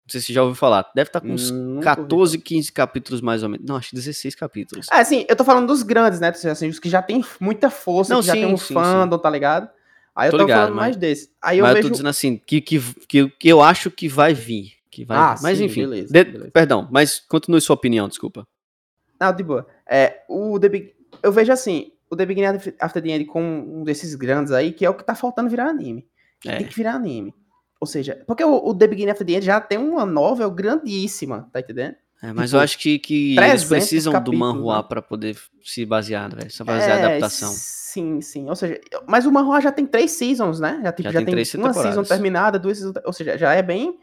Não 0.07 0.11
sei 0.13 0.21
se 0.21 0.29
você 0.29 0.33
já 0.33 0.43
ouviu 0.43 0.55
falar. 0.55 0.91
Deve 0.95 1.09
estar 1.09 1.21
com 1.21 1.29
uns 1.29 1.51
ouvi 1.51 1.81
14, 1.83 2.39
15 2.39 2.73
capítulos 2.73 3.21
mais 3.21 3.43
ou 3.43 3.49
menos. 3.51 3.67
Não, 3.67 3.77
acho 3.77 3.91
que 3.91 3.97
16 3.97 4.35
capítulos. 4.35 4.87
É, 4.91 4.97
assim, 5.01 5.27
eu 5.29 5.37
tô 5.37 5.45
falando 5.45 5.67
dos 5.67 5.83
grandes, 5.83 6.21
né? 6.21 6.29
Assim, 6.29 6.69
os 6.69 6.79
que 6.79 6.89
já 6.89 7.03
tem 7.03 7.23
muita 7.39 7.69
força, 7.69 8.15
Não, 8.15 8.21
que 8.21 8.27
já 8.29 8.33
sim, 8.33 8.41
tem 8.43 8.55
um 8.55 8.57
sim, 8.57 8.73
fandom, 8.73 9.19
tá 9.19 9.29
ligado? 9.29 9.69
Aí 10.15 10.29
eu 10.29 10.31
Tô 10.31 10.39
tô, 10.39 10.45
ligado, 10.45 10.59
falando 10.61 10.75
mas- 10.77 10.85
mais 10.87 10.97
desse. 10.97 11.31
Aí 11.43 11.59
eu 11.59 11.63
Mas 11.65 11.71
eu 11.71 11.77
vejo. 11.77 11.89
tô 11.89 11.93
dizendo 11.93 12.09
assim, 12.09 12.41
que, 12.47 12.61
que, 12.63 12.81
que, 13.07 13.29
que 13.29 13.49
eu 13.49 13.61
acho 13.61 13.91
que 13.91 14.09
vai 14.09 14.33
vir. 14.33 14.73
Que 14.91 15.05
vai 15.05 15.19
Ah, 15.19 15.35
vir. 15.35 15.43
Mas 15.43 15.59
sim, 15.59 15.65
enfim. 15.65 15.81
beleza, 15.83 16.13
de- 16.13 16.25
beleza. 16.25 16.51
Perdão, 16.53 16.89
mas 16.91 17.21
continue 17.29 17.61
sua 17.61 17.75
opinião, 17.75 18.09
desculpa. 18.09 18.47
Não, 19.21 19.33
de 19.35 19.43
boa. 19.43 19.67
É, 19.87 20.23
o 20.29 20.59
The 20.59 20.69
Big... 20.71 20.95
Eu 21.23 21.33
vejo 21.33 21.53
assim, 21.53 21.91
o 22.11 22.17
The 22.17 22.27
Beginning 22.27 22.59
After 22.81 23.03
the 23.03 23.09
End 23.09 23.25
com 23.27 23.43
um 23.43 23.85
desses 23.85 24.15
grandes 24.15 24.53
aí, 24.53 24.73
que 24.73 24.85
é 24.85 24.91
o 24.91 24.95
que 24.95 25.05
tá 25.05 25.15
faltando 25.15 25.51
virar 25.51 25.69
anime. 25.69 26.07
É. 26.45 26.57
Tem 26.57 26.67
que 26.67 26.75
virar 26.75 26.95
anime. 26.95 27.35
Ou 27.81 27.87
seja, 27.87 28.23
porque 28.27 28.45
o, 28.45 28.55
o 28.55 28.75
The 28.75 28.87
Beginning 28.87 29.11
After 29.11 29.27
the 29.27 29.33
End 29.35 29.45
já 29.45 29.61
tem 29.61 29.79
uma 29.79 30.07
novel 30.07 30.51
grandíssima, 30.51 31.49
tá 31.53 31.61
entendendo? 31.61 31.97
É, 32.23 32.33
mas 32.33 32.47
Tipo, 32.47 32.57
eu 32.57 32.61
acho 32.61 32.79
que, 32.79 32.99
que 32.99 33.37
eles 33.37 33.65
300 33.65 33.65
precisam 33.69 34.13
do 34.13 34.19
capítulos, 34.19 34.41
manhua 34.41 34.77
né? 34.79 34.85
pra 34.89 35.03
poder 35.03 35.37
se 35.63 35.85
basear, 35.85 36.35
velho. 36.35 36.51
Só 36.51 36.65
fazer 36.65 36.91
a 36.91 36.95
É, 36.95 37.05
adaptação. 37.05 37.53
Sim, 37.53 38.21
sim. 38.23 38.49
Ou 38.49 38.57
seja, 38.57 38.81
mas 39.07 39.27
o 39.27 39.33
manhua 39.33 39.61
já 39.61 39.71
tem 39.71 39.85
três 39.87 40.13
seasons, 40.13 40.59
né? 40.59 40.81
Já, 40.83 40.93
tipo, 40.93 41.03
Já 41.11 41.13
já, 41.21 41.27
tem 41.27 41.35
tem, 41.35 41.61
uma 41.61 41.75
season 41.75 42.03
terminada, 42.03 42.59
duas 42.59 42.79
seasons, 42.79 42.97
ou 43.05 43.13
seja, 43.13 43.37
já 43.37 43.53
é 43.53 43.63
bem 43.63 43.99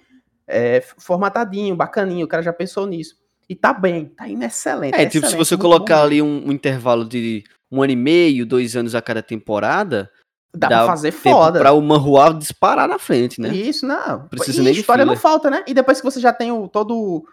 é, 0.47 0.81
formatadinho, 0.97 1.75
bacaninho, 1.75 2.25
o 2.25 2.27
cara 2.27 2.43
já 2.43 2.53
pensou 2.53 2.85
nisso. 2.85 3.15
E 3.49 3.55
tá 3.55 3.73
bem, 3.73 4.05
tá 4.05 4.27
indo 4.27 4.43
excelente. 4.43 4.95
É, 4.95 5.05
tipo, 5.05 5.27
se 5.27 5.35
você 5.35 5.57
colocar 5.57 5.97
bom. 5.97 6.03
ali 6.03 6.21
um, 6.21 6.47
um 6.47 6.51
intervalo 6.51 7.03
de 7.03 7.43
um 7.74 7.82
ano 7.82 7.91
e 7.93 7.95
meio, 7.95 8.45
dois 8.45 8.76
anos 8.76 8.93
a 8.93 9.01
cada 9.01 9.24
temporada, 9.24 10.09
Dá, 10.55 10.67
dá 10.67 10.78
pra 10.80 10.88
fazer 10.88 11.11
foda. 11.11 11.59
pra 11.59 11.71
o 11.74 11.82
manhua 11.82 12.32
disparar 12.32 12.88
na 12.88 12.99
frente, 12.99 13.41
né? 13.41 13.49
Isso, 13.49 13.88
não. 13.88 14.28
Precisa 14.28 14.61
e 14.61 14.63
nem 14.63 14.74
história 14.74 15.03
não 15.03 15.15
falta, 15.17 15.49
né? 15.49 15.63
E 15.65 15.74
depois 15.74 15.99
que 15.99 16.05
você 16.05 16.19
já 16.19 16.32
tem 16.32 16.51
o, 16.51 16.67
todo, 16.67 17.26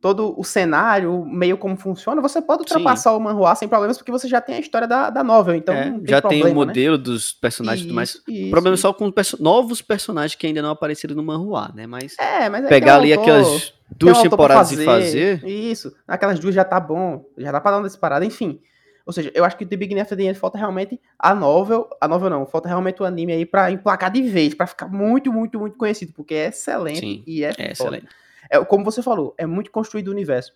todo 0.00 0.34
o 0.36 0.42
cenário, 0.42 1.24
meio 1.24 1.56
como 1.56 1.76
funciona, 1.76 2.20
você 2.20 2.42
pode 2.42 2.62
ultrapassar 2.62 3.12
o 3.12 3.20
manhua 3.20 3.54
sem 3.54 3.68
problemas, 3.68 3.96
porque 3.96 4.10
você 4.10 4.26
já 4.26 4.40
tem 4.40 4.56
a 4.56 4.58
história 4.58 4.88
da, 4.88 5.10
da 5.10 5.22
novel, 5.22 5.54
então 5.54 5.72
É, 5.72 5.84
tem 5.90 6.02
já 6.04 6.20
tem 6.20 6.40
o 6.40 6.42
problema, 6.42 6.48
né? 6.48 6.54
modelo 6.54 6.98
dos 6.98 7.32
personagens 7.32 7.82
e 7.82 7.84
tudo 7.86 7.94
mais. 7.94 8.08
Isso, 8.10 8.22
O 8.26 8.30
isso, 8.32 8.50
problema 8.50 8.74
é 8.74 8.78
isso. 8.78 8.82
só 8.82 8.92
com 8.92 9.12
perso- 9.12 9.40
novos 9.40 9.80
personagens 9.80 10.34
que 10.34 10.48
ainda 10.48 10.60
não 10.60 10.70
apareceram 10.70 11.14
no 11.14 11.22
manhua, 11.22 11.70
né? 11.72 11.86
Mas 11.86 12.16
É, 12.18 12.48
mas 12.48 12.64
aí 12.64 12.68
pegar 12.68 12.96
ali 12.96 13.12
autor- 13.12 13.22
aquelas 13.30 13.72
duas 13.96 14.20
temporadas 14.20 14.72
e 14.72 14.84
fazer. 14.84 15.44
Isso, 15.46 15.94
aquelas 16.08 16.40
duas 16.40 16.52
já 16.52 16.64
tá 16.64 16.80
bom, 16.80 17.24
já 17.38 17.52
dá 17.52 17.60
pra 17.60 17.70
dar 17.70 17.76
uma 17.78 17.86
disparada, 17.86 18.24
enfim. 18.24 18.58
Ou 19.06 19.12
seja, 19.12 19.30
eu 19.34 19.44
acho 19.44 19.56
que 19.56 19.64
The 19.64 19.76
Beginning 19.76 20.00
After 20.00 20.18
the 20.18 20.24
End 20.24 20.36
falta 20.36 20.58
realmente 20.58 21.00
a 21.16 21.32
novel, 21.32 21.88
a 22.00 22.08
novel 22.08 22.28
não, 22.28 22.44
falta 22.44 22.68
realmente 22.68 23.00
o 23.00 23.04
anime 23.04 23.32
aí 23.32 23.46
pra 23.46 23.70
emplacar 23.70 24.10
de 24.10 24.20
vez, 24.22 24.52
pra 24.52 24.66
ficar 24.66 24.88
muito, 24.88 25.32
muito, 25.32 25.60
muito 25.60 25.78
conhecido, 25.78 26.12
porque 26.12 26.34
é 26.34 26.48
excelente 26.48 26.98
Sim, 26.98 27.22
e 27.24 27.44
é, 27.44 27.54
É 27.56 27.70
excelente. 27.70 28.08
É, 28.50 28.62
como 28.64 28.84
você 28.84 29.02
falou, 29.02 29.32
é 29.38 29.46
muito 29.46 29.70
construído 29.70 30.08
o 30.08 30.10
universo. 30.10 30.54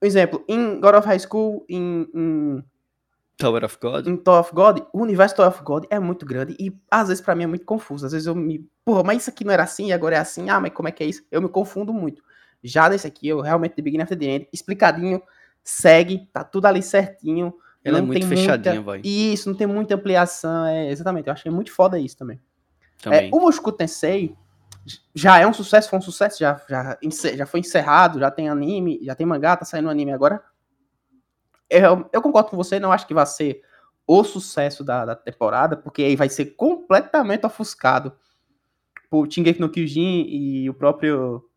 Por 0.00 0.06
exemplo, 0.06 0.44
em 0.48 0.80
God 0.80 0.96
of 0.96 1.06
High 1.06 1.20
School, 1.20 1.64
em, 1.68 2.08
em, 2.12 2.64
Tower 3.36 3.64
of 3.64 3.78
God. 3.80 4.06
em 4.08 4.16
Tower 4.16 4.40
of 4.40 4.52
God, 4.52 4.80
o 4.92 5.00
universo 5.00 5.36
Tower 5.36 5.50
of 5.50 5.62
God 5.62 5.84
é 5.88 6.00
muito 6.00 6.26
grande 6.26 6.56
e 6.58 6.76
às 6.90 7.06
vezes 7.06 7.22
pra 7.22 7.36
mim 7.36 7.44
é 7.44 7.46
muito 7.46 7.64
confuso. 7.64 8.04
Às 8.04 8.10
vezes 8.10 8.26
eu 8.26 8.34
me. 8.34 8.68
Porra, 8.84 9.04
mas 9.04 9.22
isso 9.22 9.30
aqui 9.30 9.44
não 9.44 9.52
era 9.52 9.62
assim 9.62 9.86
e 9.86 9.92
agora 9.92 10.16
é 10.16 10.18
assim. 10.18 10.50
Ah, 10.50 10.58
mas 10.58 10.72
como 10.72 10.88
é 10.88 10.92
que 10.92 11.04
é 11.04 11.06
isso? 11.06 11.24
Eu 11.30 11.40
me 11.40 11.48
confundo 11.48 11.92
muito. 11.92 12.20
Já 12.64 12.88
nesse 12.88 13.06
aqui, 13.06 13.28
eu 13.28 13.40
realmente 13.40 13.76
The 13.76 13.82
Beginning 13.82 14.02
After 14.02 14.18
the 14.18 14.24
End, 14.24 14.48
explicadinho, 14.52 15.22
segue, 15.62 16.28
tá 16.32 16.42
tudo 16.42 16.66
ali 16.66 16.82
certinho. 16.82 17.54
Ela 17.84 17.98
é 17.98 18.00
não 18.00 18.06
muito 18.06 18.20
tem 18.20 18.28
fechadinha, 18.28 18.74
muita... 18.74 18.90
vai. 18.90 19.00
Isso, 19.02 19.48
não 19.48 19.56
tem 19.56 19.66
muita 19.66 19.94
ampliação. 19.94 20.66
É, 20.66 20.90
exatamente, 20.90 21.26
eu 21.26 21.32
achei 21.32 21.50
muito 21.50 21.72
foda 21.72 21.98
isso 21.98 22.16
também. 22.16 22.40
É, 23.00 23.02
Também. 23.02 23.30
o 23.32 23.40
Mushoku 23.40 23.72
Tensei 23.72 24.36
já 25.14 25.38
é 25.38 25.46
um 25.46 25.52
sucesso, 25.52 25.88
foi 25.88 25.98
um 25.98 26.02
sucesso, 26.02 26.38
já, 26.38 26.60
já, 26.68 26.98
já 27.36 27.46
foi 27.46 27.60
encerrado, 27.60 28.18
já 28.18 28.30
tem 28.30 28.48
anime, 28.48 29.00
já 29.02 29.14
tem 29.14 29.26
mangá, 29.26 29.56
tá 29.56 29.64
saindo 29.64 29.90
anime 29.90 30.12
agora. 30.12 30.42
Eu, 31.68 32.08
eu 32.12 32.22
concordo 32.22 32.50
com 32.50 32.56
você, 32.56 32.78
não 32.78 32.92
acho 32.92 33.06
que 33.06 33.14
vai 33.14 33.26
ser 33.26 33.62
o 34.06 34.24
sucesso 34.24 34.84
da, 34.84 35.04
da 35.04 35.14
temporada, 35.14 35.76
porque 35.76 36.02
aí 36.02 36.16
vai 36.16 36.28
ser 36.28 36.46
completamente 36.56 37.46
ofuscado 37.46 38.12
por 39.08 39.30
Shingeki 39.30 39.60
no 39.60 39.70
Kyojin 39.70 40.26
e 40.28 40.70
o 40.70 40.74
próprio 40.74 41.48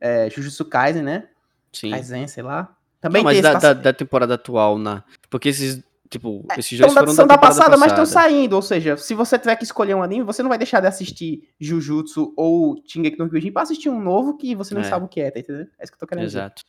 é, 0.00 0.28
Jujutsu 0.30 0.64
Kaisen, 0.64 1.02
né? 1.02 1.28
Sim. 1.72 1.90
Kaisen, 1.90 2.26
sei 2.28 2.42
lá. 2.42 2.76
Também 3.00 3.22
Não, 3.22 3.30
mas 3.30 3.40
da, 3.40 3.72
da, 3.72 3.92
temporada 3.92 4.34
atual, 4.34 4.76
na... 4.76 5.04
porque 5.30 5.48
esses, 5.50 5.82
tipo, 6.10 6.44
esses 6.56 6.78
São 6.78 6.86
dois 6.86 6.94
da, 6.94 7.00
foram 7.00 7.12
são 7.14 7.26
da, 7.26 7.34
da 7.34 7.40
temporada 7.40 7.56
passada, 7.56 7.76
mas 7.76 7.92
estão 7.92 8.04
passada. 8.04 8.28
saindo. 8.30 8.56
Ou 8.56 8.62
seja, 8.62 8.96
se 8.96 9.14
você 9.14 9.38
tiver 9.38 9.54
que 9.56 9.64
escolher 9.64 9.94
um 9.94 10.02
anime, 10.02 10.24
você 10.24 10.42
não 10.42 10.48
vai 10.48 10.58
deixar 10.58 10.80
de 10.80 10.88
assistir 10.88 11.48
Jujutsu 11.60 12.34
ou 12.36 12.82
Shingeki 12.86 13.18
no 13.18 13.28
Kyojin 13.30 13.52
pra 13.52 13.62
assistir 13.62 13.88
um 13.88 14.00
novo 14.00 14.36
que 14.36 14.54
você 14.54 14.74
não 14.74 14.80
É. 14.80 14.84
sabe 14.84 15.04
o 15.04 15.08
que 15.08 15.20
é, 15.20 15.30
tá 15.30 15.38
entendendo? 15.38 15.68
É 15.78 15.84
isso 15.84 15.92
que 15.92 15.96
eu 15.96 16.00
tô 16.00 16.06
querendo 16.06 16.26
dizer. 16.26 16.38
Exato. 16.38 16.62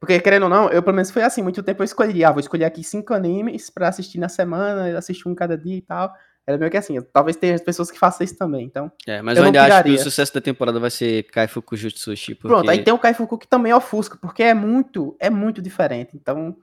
Porque, 0.00 0.18
querendo 0.20 0.44
ou 0.44 0.48
não, 0.48 0.68
eu 0.70 0.82
pelo 0.82 0.96
menos 0.96 1.10
foi 1.10 1.22
assim, 1.22 1.42
muito 1.42 1.62
tempo 1.62 1.82
eu 1.82 1.84
escolhi, 1.84 2.24
ah, 2.24 2.32
vou 2.32 2.40
escolher 2.40 2.64
aqui 2.64 2.82
cinco 2.82 3.14
animes 3.14 3.70
pra 3.70 3.88
assistir 3.88 4.18
na 4.18 4.28
semana, 4.28 4.98
assistir 4.98 5.28
um 5.28 5.34
cada 5.34 5.56
dia 5.56 5.76
e 5.76 5.82
tal. 5.82 6.12
Era 6.46 6.58
meio 6.58 6.70
que 6.70 6.76
assim, 6.76 7.00
talvez 7.12 7.36
tenha 7.36 7.58
pessoas 7.58 7.90
que 7.90 7.98
façam 7.98 8.24
isso 8.24 8.36
também, 8.36 8.66
então... 8.66 8.92
É, 9.06 9.22
mas 9.22 9.36
Eu 9.38 9.44
eu, 9.44 9.52
não 9.52 9.60
ainda 9.60 9.76
acho 9.76 9.84
que 9.84 9.94
o 9.94 9.98
sucesso 9.98 10.34
da 10.34 10.40
temporada 10.42 10.78
vai 10.78 10.90
ser 10.90 11.22
Kaifuku 11.24 11.74
Jutsushi, 11.76 12.34
porque... 12.34 12.48
Pronto, 12.48 12.70
aí 12.70 12.82
tem 12.84 12.92
o 12.92 12.98
Kaifuku 12.98 13.38
que 13.38 13.48
também 13.48 13.72
ofusca, 13.72 14.18
porque 14.20 14.42
é 14.42 14.52
muito, 14.52 15.16
é 15.18 15.30
muito 15.30 15.62
diferente, 15.62 16.10
então... 16.14 16.54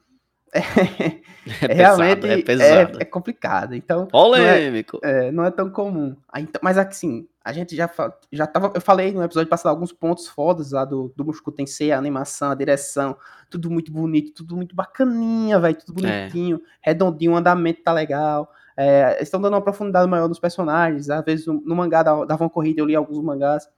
É, 0.54 0.60
é, 0.60 1.68
pesado, 1.68 2.02
realmente 2.02 2.28
é 2.30 2.42
pesado. 2.44 2.98
é 3.02 3.06
complicado, 3.06 3.74
então... 3.74 4.00
não 4.00 4.06
é- 4.06 4.10
Polêmico. 4.12 5.00
É, 5.02 5.32
não 5.32 5.44
é 5.46 5.50
tão 5.50 5.70
comum. 5.72 6.16
Aí, 6.32 6.44
então- 6.44 6.60
mas 6.64 6.78
assim, 6.78 7.28
a 7.44 7.52
gente 7.52 7.76
já, 7.76 7.90
já 8.32 8.46
tava. 8.46 8.72
Eu 8.76 8.82
falei 8.82 9.12
no 9.12 9.24
episódio 9.24 9.50
passado 9.50 9.72
alguns 9.72 9.92
pontos 9.92 10.28
fodas 10.28 10.72
lá 10.72 10.86
do, 10.86 11.12
do 11.16 11.26
Mushoku 11.26 11.52
Tensei, 11.52 11.92
a 11.92 11.98
animação, 11.98 12.52
a 12.52 12.56
direção, 12.56 13.18
tudo 13.50 13.72
muito 13.72 13.92
bonito, 13.92 14.34
tudo 14.34 14.56
muito 14.56 14.76
bacaninha, 14.76 15.60
velho, 15.60 15.78
tudo 15.84 16.06
É. 16.06 16.28
bonitinho, 16.28 16.62
redondinho, 16.82 17.32
o 17.32 17.36
andamento 17.38 17.82
tá 17.82 17.92
legal. 17.94 18.52
É, 18.84 19.22
estão 19.22 19.40
dando 19.40 19.54
uma 19.54 19.62
profundidade 19.62 20.10
maior 20.10 20.28
nos 20.28 20.40
personagens. 20.40 21.08
Às 21.08 21.24
vezes 21.24 21.46
no, 21.46 21.62
no 21.62 21.76
mangá 21.76 22.02
dava 22.02 22.44
uma 22.44 22.50
corrida, 22.50 22.82
eu 22.82 22.86
li 22.86 22.96
alguns 22.96 23.24
mangás. 23.24 23.70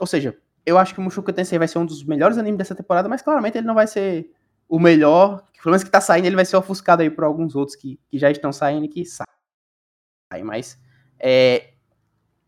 Ou 0.00 0.06
seja, 0.06 0.34
eu 0.64 0.78
acho 0.78 0.94
que 0.94 1.00
o 1.00 1.02
Mushoku 1.02 1.30
Tensei 1.30 1.58
vai 1.58 1.68
ser 1.68 1.78
um 1.78 1.84
dos 1.84 2.02
melhores 2.04 2.38
animes 2.38 2.56
dessa 2.56 2.74
temporada, 2.74 3.06
mas 3.06 3.20
claramente 3.20 3.58
ele 3.58 3.66
não 3.66 3.74
vai 3.74 3.86
ser 3.86 4.30
o 4.66 4.78
melhor. 4.78 5.46
Pelo 5.62 5.72
menos 5.72 5.84
que 5.84 5.90
tá 5.90 6.00
saindo, 6.00 6.26
ele 6.26 6.36
vai 6.36 6.44
ser 6.46 6.56
ofuscado 6.56 7.02
aí 7.02 7.10
por 7.10 7.24
alguns 7.24 7.54
outros 7.54 7.76
que, 7.76 8.00
que 8.08 8.18
já 8.18 8.30
estão 8.30 8.50
saindo 8.50 8.86
e 8.86 8.88
que 8.88 9.04
saem. 9.04 10.42
Mas 10.42 10.80
é, 11.18 11.74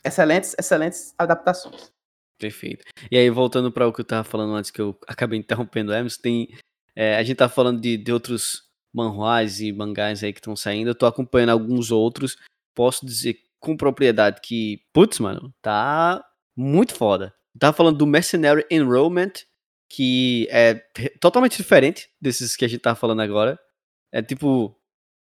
excelentes, 0.03 0.55
excelentes 0.59 1.15
adaptações. 1.19 1.93
Perfeito. 2.39 2.85
E 3.11 3.19
aí, 3.19 3.29
voltando 3.29 3.71
para 3.71 3.87
o 3.87 3.93
que 3.93 4.01
eu 4.01 4.05
tava 4.05 4.25
falando 4.25 4.55
antes, 4.55 4.71
que 4.71 4.81
eu 4.81 4.99
acabei 5.07 5.39
interrompendo 5.39 5.93
o 5.93 5.95
Emerson, 5.95 6.23
tem. 6.23 6.49
É, 6.97 7.17
a 7.17 7.23
gente 7.23 7.37
tá 7.37 7.49
falando 7.49 7.81
de, 7.81 7.97
de 7.97 8.13
outros 8.13 8.68
manhuás 8.93 9.61
e 9.61 9.73
mangás 9.73 10.23
aí 10.23 10.33
que 10.33 10.41
estão 10.41 10.57
saindo. 10.57 10.91
Eu 10.91 10.95
tô 10.95 11.07
acompanhando 11.07 11.51
alguns 11.51 11.91
outros. 11.91 12.37
Posso 12.75 13.05
dizer 13.05 13.39
com 13.61 13.77
propriedade 13.77 14.41
que, 14.41 14.83
putz, 14.93 15.19
mano, 15.19 15.53
tá 15.61 16.25
muito 16.57 16.95
foda. 16.95 17.35
Tava 17.59 17.77
falando 17.77 17.99
do 17.99 18.07
Mercenary 18.07 18.65
Enrollment, 18.71 19.33
que 19.89 20.47
é 20.51 20.75
totalmente 21.21 21.57
diferente 21.57 22.09
desses 22.21 22.55
que 22.55 22.65
a 22.65 22.69
gente 22.69 22.81
tá 22.81 22.95
falando 22.95 23.21
agora. 23.21 23.59
É 24.13 24.23
tipo. 24.23 24.75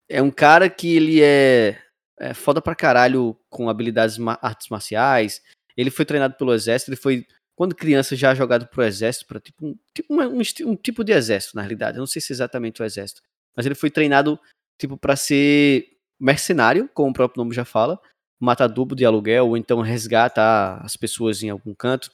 É 0.08 0.22
um 0.22 0.30
cara 0.30 0.70
que 0.70 0.96
ele 0.96 1.22
é, 1.24 1.80
é 2.20 2.34
foda 2.34 2.62
pra 2.62 2.76
caralho 2.76 3.36
com 3.50 3.70
habilidades 3.70 4.18
ma 4.18 4.38
artes 4.42 4.70
marciais. 4.70 5.42
Ele 5.76 5.90
foi 5.90 6.06
treinado 6.06 6.36
pelo 6.36 6.54
exército, 6.54 6.92
ele 6.92 6.98
foi 6.98 7.26
quando 7.56 7.74
criança 7.74 8.16
já 8.16 8.36
jogado 8.36 8.68
pro 8.68 8.84
exército, 8.84 9.26
para 9.26 9.40
tipo, 9.40 9.66
um, 9.66 9.76
tipo 9.94 10.14
um, 10.14 10.22
um, 10.22 10.42
um, 10.72 10.76
tipo 10.76 11.04
de 11.04 11.14
exército, 11.14 11.56
na 11.56 11.62
realidade. 11.62 11.98
Eu 11.98 12.02
não 12.02 12.08
sei 12.08 12.22
se 12.22 12.34
é 12.34 12.36
exatamente 12.36 12.82
o 12.82 12.86
exército. 12.86 13.22
Mas 13.56 13.66
ele 13.66 13.76
foi 13.76 13.90
treinado, 13.90 14.40
tipo, 14.80 14.98
para 14.98 15.16
ser 15.16 15.98
mercenário, 16.20 16.90
como 16.94 17.10
o 17.10 17.14
próprio 17.14 17.44
nome 17.44 17.56
já 17.56 17.66
fala, 17.66 18.00
matador 18.40 18.94
de 18.96 19.06
aluguel, 19.06 19.48
ou 19.50 19.58
então 19.58 19.82
resgata 19.82 20.78
as 20.78 20.96
pessoas 20.96 21.42
em 21.44 21.50
algum 21.50 21.74
canto. 21.74 22.12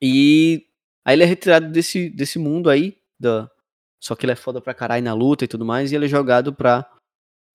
E 0.00 0.66
aí 1.04 1.14
ele 1.14 1.22
é 1.24 1.26
retirado 1.26 1.70
desse, 1.70 2.10
desse 2.10 2.38
mundo 2.38 2.70
aí, 2.70 2.98
da... 3.18 3.50
só 4.02 4.14
que 4.14 4.24
ele 4.24 4.32
é 4.32 4.36
foda 4.36 4.60
pra 4.60 4.74
caralho 4.74 5.04
na 5.04 5.14
luta 5.14 5.44
e 5.44 5.48
tudo 5.48 5.64
mais, 5.64 5.92
e 5.92 5.96
ele 5.96 6.06
é 6.06 6.08
jogado 6.08 6.54
pra 6.54 6.88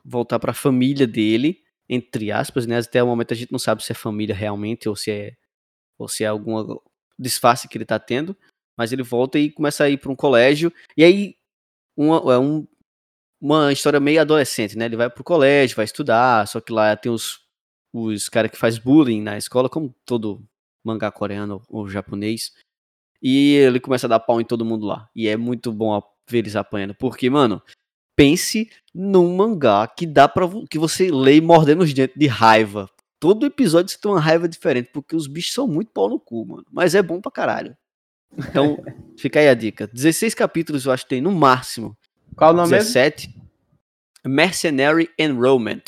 voltar 0.03 0.39
pra 0.39 0.53
família 0.53 1.05
dele, 1.05 1.61
entre 1.89 2.31
aspas, 2.31 2.65
né? 2.65 2.77
Até 2.77 3.03
o 3.03 3.07
momento 3.07 3.33
a 3.33 3.37
gente 3.37 3.51
não 3.51 3.59
sabe 3.59 3.83
se 3.83 3.91
é 3.91 3.95
família 3.95 4.35
realmente 4.35 4.87
ou 4.87 4.95
se 4.95 5.11
é, 5.11 5.35
ou 5.97 6.07
se 6.07 6.23
é 6.23 6.27
alguma 6.27 6.79
disfarce 7.19 7.67
que 7.67 7.77
ele 7.77 7.85
tá 7.85 7.99
tendo. 7.99 8.35
Mas 8.77 8.93
ele 8.93 9.03
volta 9.03 9.39
e 9.39 9.51
começa 9.51 9.83
a 9.83 9.89
ir 9.89 9.97
para 9.97 10.11
um 10.11 10.15
colégio. 10.15 10.71
E 10.95 11.03
aí, 11.03 11.35
é 11.97 12.37
um, 12.37 12.67
uma 13.39 13.71
história 13.71 13.99
meio 13.99 14.21
adolescente, 14.21 14.77
né? 14.77 14.85
Ele 14.85 14.95
vai 14.95 15.09
pro 15.09 15.23
colégio, 15.23 15.75
vai 15.75 15.85
estudar, 15.85 16.47
só 16.47 16.59
que 16.59 16.71
lá 16.71 16.95
tem 16.95 17.11
os, 17.11 17.39
os 17.93 18.29
caras 18.29 18.51
que 18.51 18.57
faz 18.57 18.77
bullying 18.77 19.21
na 19.21 19.37
escola, 19.37 19.69
como 19.69 19.93
todo 20.05 20.43
mangá 20.83 21.11
coreano 21.11 21.61
ou 21.69 21.87
japonês. 21.87 22.53
E 23.21 23.55
ele 23.55 23.79
começa 23.79 24.07
a 24.07 24.09
dar 24.09 24.19
pau 24.19 24.39
em 24.39 24.45
todo 24.45 24.65
mundo 24.65 24.85
lá. 24.85 25.09
E 25.15 25.27
é 25.27 25.35
muito 25.35 25.71
bom 25.71 26.01
ver 26.29 26.39
eles 26.39 26.55
apanhando. 26.55 26.95
Porque, 26.95 27.29
mano, 27.29 27.61
pense 28.15 28.69
num 28.93 29.35
mangá 29.35 29.87
que 29.87 30.05
dá 30.05 30.27
para 30.27 30.47
que 30.69 30.79
você 30.79 31.11
lê 31.11 31.41
mordendo 31.41 31.83
os 31.83 31.93
dentes 31.93 32.17
de 32.17 32.27
raiva. 32.27 32.89
Todo 33.19 33.45
episódio 33.45 33.91
você 33.91 33.99
tem 33.99 34.11
uma 34.11 34.19
raiva 34.19 34.47
diferente, 34.47 34.91
porque 34.93 35.15
os 35.15 35.27
bichos 35.27 35.53
são 35.53 35.67
muito 35.67 35.91
pau 35.91 36.07
no 36.07 36.19
cu, 36.19 36.45
mano. 36.45 36.65
Mas 36.71 36.93
é 36.93 37.01
bom 37.01 37.19
pra 37.19 37.31
caralho. 37.31 37.75
Então, 38.37 38.77
fica 39.17 39.39
aí 39.39 39.49
a 39.49 39.53
dica. 39.53 39.87
16 39.87 40.33
capítulos 40.35 40.85
eu 40.85 40.91
acho 40.91 41.03
que 41.03 41.09
tem 41.09 41.21
no 41.21 41.31
máximo. 41.31 41.97
Qual 42.37 42.53
o 42.53 42.55
nome 42.55 42.69
17. 42.69 43.27
Mesmo? 43.27 43.47
Mercenary 44.25 45.09
Enrollment. 45.17 45.83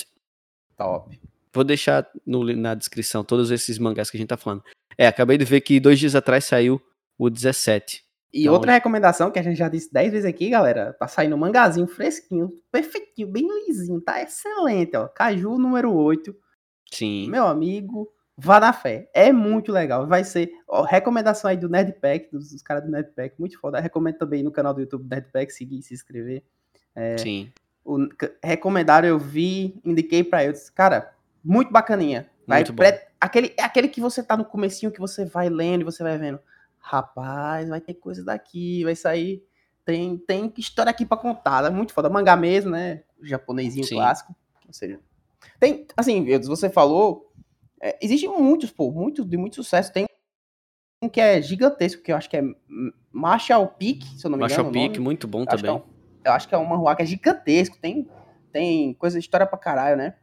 Top. 0.75 1.19
Vou 1.53 1.63
deixar 1.63 2.09
no, 2.25 2.43
na 2.55 2.73
descrição 2.73 3.23
todos 3.23 3.51
esses 3.51 3.77
mangás 3.77 4.09
que 4.09 4.17
a 4.17 4.19
gente 4.19 4.29
tá 4.29 4.37
falando. 4.37 4.63
É, 4.97 5.07
acabei 5.07 5.37
de 5.37 5.45
ver 5.45 5.61
que 5.61 5.79
dois 5.79 5.99
dias 5.99 6.15
atrás 6.15 6.45
saiu 6.45 6.81
o 7.17 7.29
17. 7.29 8.03
E 8.31 8.41
então, 8.41 8.53
outra 8.53 8.71
recomendação 8.71 9.31
que 9.31 9.39
a 9.39 9.43
gente 9.43 9.57
já 9.57 9.69
disse 9.69 9.91
10 9.91 10.11
vezes 10.11 10.25
aqui, 10.29 10.49
galera, 10.49 10.93
tá 10.93 11.07
saindo 11.07 11.35
um 11.35 11.39
mangazinho 11.39 11.87
fresquinho, 11.87 12.51
perfeitinho, 12.71 13.27
bem 13.27 13.47
lisinho, 13.67 13.99
tá 14.01 14.21
excelente, 14.21 14.95
ó. 14.95 15.07
Caju 15.07 15.57
número 15.57 15.93
8. 15.93 16.35
Sim. 16.91 17.29
Meu 17.29 17.45
amigo, 17.45 18.11
vá 18.39 18.59
na 18.59 18.73
fé. 18.73 19.09
É 19.13 19.31
muito 19.31 19.71
legal. 19.71 20.07
Vai 20.07 20.23
ser, 20.23 20.51
ó, 20.67 20.81
recomendação 20.81 21.49
aí 21.49 21.57
do 21.57 21.69
Nerdpack, 21.69 22.31
dos, 22.31 22.51
dos 22.51 22.61
caras 22.61 22.83
do 22.83 22.89
Nerdpack, 22.89 23.35
muito 23.37 23.59
foda. 23.59 23.79
Recomendo 23.79 24.17
também 24.17 24.41
no 24.41 24.51
canal 24.51 24.73
do 24.73 24.81
YouTube 24.81 25.03
do 25.03 25.09
Nerdpack, 25.09 25.51
seguir, 25.51 25.81
se 25.81 25.93
inscrever. 25.93 26.43
É, 26.95 27.17
Sim. 27.17 27.51
O, 27.83 28.07
recomendaram, 28.43 29.07
eu 29.07 29.19
vi, 29.19 29.79
indiquei 29.83 30.23
pra 30.23 30.43
eles. 30.43 30.69
Cara, 30.69 31.13
muito 31.43 31.71
bacaninha. 31.71 32.29
Vai 32.47 32.59
muito 32.59 32.73
pré, 32.73 33.09
aquele, 33.19 33.53
é 33.57 33.63
aquele 33.63 33.87
que 33.87 34.01
você 34.01 34.23
tá 34.23 34.35
no 34.35 34.45
comecinho, 34.45 34.91
que 34.91 34.99
você 34.99 35.25
vai 35.25 35.49
lendo 35.49 35.81
e 35.81 35.85
você 35.85 36.01
vai 36.01 36.17
vendo 36.17 36.39
rapaz, 36.79 37.69
vai 37.69 37.79
ter 37.79 37.93
coisa 37.93 38.23
daqui, 38.23 38.83
vai 38.83 38.95
sair. 38.95 39.43
Tem, 39.85 40.17
tem 40.17 40.51
história 40.57 40.89
aqui 40.89 41.05
para 41.05 41.17
contar. 41.17 41.65
É 41.65 41.69
muito 41.69 41.93
foda. 41.93 42.09
Mangá 42.09 42.35
mesmo, 42.35 42.71
né? 42.71 43.03
Japonesinho 43.21 43.85
Sim. 43.85 43.95
clássico. 43.95 44.35
Ou 44.65 44.73
seja, 44.73 44.99
tem, 45.59 45.85
assim, 45.95 46.25
você 46.39 46.69
falou, 46.69 47.28
é, 47.81 47.97
existem 48.01 48.29
muitos, 48.29 48.71
pô, 48.71 48.91
muitos 48.91 49.25
de 49.25 49.37
muito 49.37 49.55
sucesso. 49.55 49.91
Tem 49.91 50.05
um 51.01 51.07
que 51.09 51.21
é 51.21 51.41
gigantesco, 51.41 52.01
que 52.01 52.11
eu 52.11 52.17
acho 52.17 52.29
que 52.29 52.37
é 52.37 52.43
Marshall 53.11 53.67
Peak, 53.67 54.05
se 54.05 54.25
eu 54.25 54.29
não 54.29 54.37
me 54.37 54.41
Marshall 54.41 54.61
engano. 54.61 54.73
Marshall 54.73 54.91
Peak, 54.91 54.99
muito 54.99 55.27
bom 55.27 55.41
eu 55.41 55.45
também. 55.45 55.71
Acho 55.71 55.79
é 55.79 55.81
um, 55.81 55.83
eu 56.25 56.31
acho 56.31 56.47
que 56.47 56.55
é 56.55 56.57
um 56.57 56.65
manhua 56.65 56.95
que 56.95 57.03
é 57.03 57.05
gigantesco, 57.05 57.77
tem, 57.77 58.07
tem 58.51 58.93
coisa, 58.93 59.17
história 59.17 59.45
pra 59.45 59.57
caralho, 59.57 59.97
né? 59.97 60.15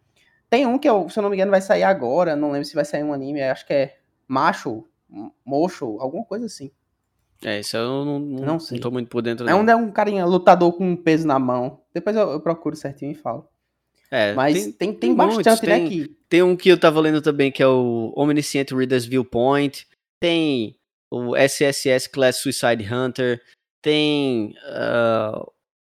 Tem 0.48 0.66
um 0.66 0.78
que, 0.78 0.88
eu, 0.88 1.08
se 1.08 1.18
eu 1.18 1.22
não 1.22 1.30
me 1.30 1.36
engano, 1.36 1.50
vai 1.50 1.60
sair 1.60 1.82
agora, 1.82 2.36
não 2.36 2.50
lembro 2.50 2.66
se 2.66 2.74
vai 2.74 2.84
sair 2.84 3.02
um 3.02 3.12
anime, 3.12 3.42
acho 3.42 3.66
que 3.66 3.72
é 3.72 3.98
Macho, 4.28 4.84
Mocho, 5.44 5.98
alguma 6.00 6.24
coisa 6.24 6.46
assim. 6.46 6.70
É, 7.44 7.60
isso 7.60 7.76
eu 7.76 8.04
não, 8.04 8.18
não, 8.18 8.44
não, 8.44 8.60
sei. 8.60 8.78
não 8.78 8.82
tô 8.82 8.90
muito 8.90 9.08
por 9.08 9.22
dentro. 9.22 9.48
É 9.48 9.54
um, 9.54 9.68
é 9.68 9.76
um 9.76 9.90
carinha 9.90 10.24
lutador 10.24 10.72
com 10.72 10.88
um 10.88 10.96
peso 10.96 11.26
na 11.26 11.38
mão. 11.38 11.80
Depois 11.92 12.16
eu, 12.16 12.30
eu 12.30 12.40
procuro 12.40 12.74
certinho 12.76 13.12
e 13.12 13.14
falo. 13.14 13.48
É, 14.10 14.34
Mas 14.34 14.54
tem, 14.54 14.64
tem, 14.64 14.72
tem, 14.72 14.98
tem 14.98 15.14
bastante, 15.14 15.66
né? 15.66 15.88
Que... 15.88 16.16
Tem 16.28 16.42
um 16.42 16.56
que 16.56 16.68
eu 16.68 16.78
tava 16.78 17.00
lendo 17.00 17.20
também, 17.20 17.50
que 17.50 17.62
é 17.62 17.66
o 17.66 18.12
Omniscient 18.16 18.70
Reader's 18.70 19.04
Viewpoint. 19.04 19.86
Tem 20.20 20.76
o 21.10 21.36
SSS 21.36 22.08
Class 22.08 22.36
Suicide 22.36 22.86
Hunter. 22.92 23.42
Tem 23.82 24.54
uh, 24.68 25.52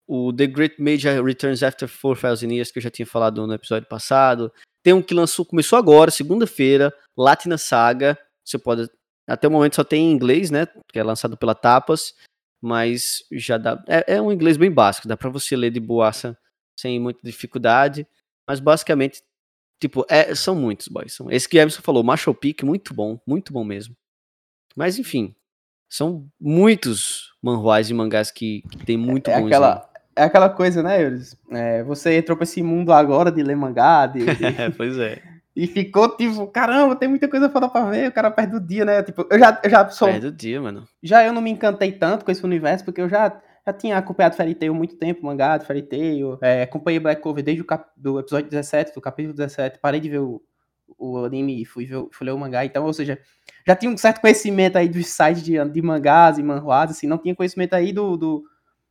o 0.06 0.32
The 0.32 0.46
Great 0.46 0.80
Major 0.80 1.22
Returns 1.24 1.62
After 1.62 1.88
4,000 1.88 2.52
Years, 2.52 2.70
que 2.70 2.78
eu 2.78 2.82
já 2.82 2.90
tinha 2.90 3.06
falado 3.06 3.46
no 3.46 3.54
episódio 3.54 3.88
passado. 3.88 4.52
Tem 4.82 4.92
um 4.92 5.02
que 5.02 5.14
lançou, 5.14 5.44
começou 5.44 5.78
agora, 5.78 6.10
segunda-feira, 6.10 6.92
Latina 7.16 7.58
Saga. 7.58 8.18
Você 8.44 8.58
pode 8.58 8.88
até 9.28 9.46
o 9.46 9.50
momento 9.50 9.76
só 9.76 9.84
tem 9.84 10.08
em 10.08 10.12
inglês, 10.12 10.50
né? 10.50 10.66
Que 10.90 10.98
é 10.98 11.02
lançado 11.02 11.36
pela 11.36 11.54
Tapas, 11.54 12.14
mas 12.62 13.22
já 13.30 13.58
dá. 13.58 13.82
É, 13.86 14.14
é 14.14 14.22
um 14.22 14.32
inglês 14.32 14.56
bem 14.56 14.70
básico, 14.70 15.06
dá 15.06 15.16
para 15.16 15.28
você 15.28 15.54
ler 15.54 15.70
de 15.70 15.78
boaça 15.78 16.36
sem 16.78 17.00
muita 17.00 17.20
dificuldade. 17.24 18.06
Mas 18.46 18.60
basicamente, 18.60 19.22
tipo, 19.80 20.06
é, 20.08 20.34
são 20.34 20.54
muitos, 20.54 20.88
boys. 20.88 21.12
São, 21.12 21.30
esse 21.30 21.48
que 21.48 21.58
Emerson 21.58 21.82
falou, 21.82 22.04
Macho 22.04 22.32
Peak, 22.32 22.64
muito 22.64 22.94
bom, 22.94 23.18
muito 23.26 23.52
bom 23.52 23.64
mesmo. 23.64 23.96
Mas 24.76 24.98
enfim, 24.98 25.34
são 25.88 26.26
muitos 26.40 27.34
manhuais 27.42 27.90
e 27.90 27.94
mangás 27.94 28.30
que, 28.30 28.62
que 28.70 28.86
tem 28.86 28.96
muito 28.96 29.28
é, 29.28 29.40
bons. 29.40 29.46
Aquela, 29.46 29.90
é 30.14 30.22
aquela 30.22 30.48
coisa, 30.48 30.82
né, 30.82 31.02
Euris? 31.02 31.36
É, 31.50 31.82
você 31.82 32.16
entrou 32.16 32.36
pra 32.36 32.44
esse 32.44 32.62
mundo 32.62 32.92
agora 32.92 33.32
de 33.32 33.42
ler 33.42 33.56
mangá, 33.56 34.06
de, 34.06 34.24
de... 34.24 34.70
pois 34.76 34.96
é. 34.98 35.20
E 35.54 35.66
ficou 35.66 36.16
tipo, 36.16 36.46
caramba, 36.46 36.94
tem 36.94 37.08
muita 37.08 37.26
coisa 37.26 37.50
foda 37.50 37.68
pra 37.68 37.90
ver, 37.90 38.08
o 38.08 38.12
cara 38.12 38.30
perde 38.30 38.54
o 38.54 38.60
dia, 38.60 38.84
né? 38.84 39.02
Tipo, 39.02 39.26
eu 39.28 39.38
já, 39.40 39.60
eu 39.64 39.68
já 39.68 39.88
sou. 39.88 40.06
Perde 40.06 40.28
o 40.28 40.32
dia, 40.32 40.60
mano. 40.60 40.86
Já 41.02 41.26
eu 41.26 41.32
não 41.32 41.42
me 41.42 41.50
encantei 41.50 41.90
tanto 41.90 42.24
com 42.24 42.30
esse 42.30 42.44
universo, 42.44 42.84
porque 42.84 43.00
eu 43.00 43.08
já, 43.08 43.36
já 43.68 43.72
tinha 43.72 43.98
acompanhado 43.98 44.34
Fairy 44.34 44.54
Tail 44.54 44.74
muito 44.74 44.96
tempo, 44.96 45.24
mangá 45.24 45.58
de 45.58 45.66
Fairy 45.66 45.82
Tail. 45.82 46.38
É, 46.40 46.62
acompanhei 46.62 46.98
Black 46.98 47.20
Clover 47.20 47.44
desde 47.44 47.62
o 47.62 47.66
cap, 47.66 47.86
do 47.96 48.18
episódio 48.18 48.48
17, 48.48 48.94
do 48.94 49.00
capítulo 49.00 49.34
17. 49.34 49.78
Parei 49.78 50.00
de 50.00 50.08
ver 50.08 50.20
o, 50.20 50.42
o 50.98 51.18
anime 51.18 51.60
e 51.60 51.64
fui, 51.64 51.84
ver, 51.84 52.06
fui 52.10 52.26
ler 52.26 52.32
o 52.32 52.38
mangá. 52.38 52.64
Então, 52.64 52.84
ou 52.84 52.92
seja, 52.92 53.18
já 53.66 53.76
tinha 53.76 53.92
um 53.92 53.96
certo 53.96 54.20
conhecimento 54.20 54.76
aí 54.76 54.88
dos 54.88 55.06
sites 55.06 55.42
de, 55.42 55.62
de 55.68 55.82
mangás 55.82 56.38
e 56.38 56.42
manhuás, 56.42 56.90
assim, 56.90 57.06
não 57.06 57.18
tinha 57.18 57.34
conhecimento 57.34 57.74
aí 57.74 57.92
do, 57.92 58.16
do 58.16 58.44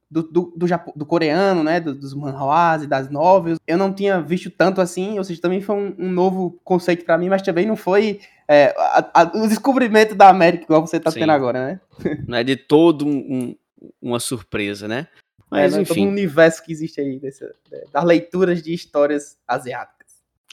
do, 0.09 0.23
do, 0.23 0.53
do, 0.55 0.67
do, 0.95 1.05
coreano, 1.05 1.65
né, 1.65 1.81
do, 1.81 1.93
dos 1.93 2.13
manhwas 2.13 2.83
e 2.83 2.87
das 2.87 3.09
novels. 3.09 3.59
Eu 3.67 3.77
não 3.77 3.91
tinha 3.91 4.21
visto 4.21 4.49
tanto 4.49 4.79
assim, 4.79 5.17
ou 5.17 5.23
seja, 5.25 5.41
também 5.41 5.59
foi 5.59 5.75
um, 5.75 5.95
um 5.99 6.09
novo 6.09 6.57
conceito 6.63 7.03
para 7.03 7.17
mim, 7.17 7.27
mas 7.27 7.41
também 7.41 7.65
não 7.65 7.75
foi 7.75 8.21
é, 8.47 8.73
a, 8.77 9.09
a, 9.13 9.23
o 9.35 9.49
descobrimento 9.49 10.15
da 10.15 10.29
América 10.29 10.63
igual 10.63 10.87
você 10.87 10.97
tá 10.97 11.11
Sim. 11.11 11.19
tendo 11.19 11.31
agora, 11.33 11.65
né? 11.65 11.79
Não 12.25 12.37
é 12.37 12.43
de 12.43 12.55
todo 12.55 13.05
um, 13.05 13.17
um, 13.17 13.55
uma 14.01 14.19
surpresa, 14.19 14.87
né? 14.87 15.07
Mas 15.49 15.75
é, 15.75 15.81
enfim. 15.81 15.93
Todo 15.93 16.03
um 16.03 16.09
universo 16.09 16.63
que 16.63 16.71
existe 16.71 16.99
aí 16.99 17.19
dessa, 17.19 17.53
das 17.91 18.03
leituras 18.03 18.61
de 18.61 18.73
histórias 18.73 19.37
asiáticas. 19.47 19.97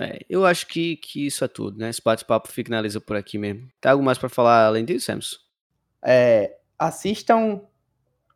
É, 0.01 0.21
eu 0.29 0.45
acho 0.45 0.67
que, 0.67 0.97
que 0.97 1.27
isso 1.27 1.45
é 1.45 1.49
tudo, 1.49 1.79
né? 1.79 1.89
Esse 1.89 2.03
bate-papo 2.03 2.51
finaliza 2.51 3.01
por 3.01 3.17
aqui 3.17 3.39
mesmo. 3.39 3.69
Tem 3.81 3.91
algo 3.91 4.05
mais 4.05 4.19
para 4.19 4.29
falar 4.29 4.67
além 4.67 4.85
disso, 4.85 5.07
Samson? 5.07 5.37
É, 6.03 6.57
assistam 6.79 7.61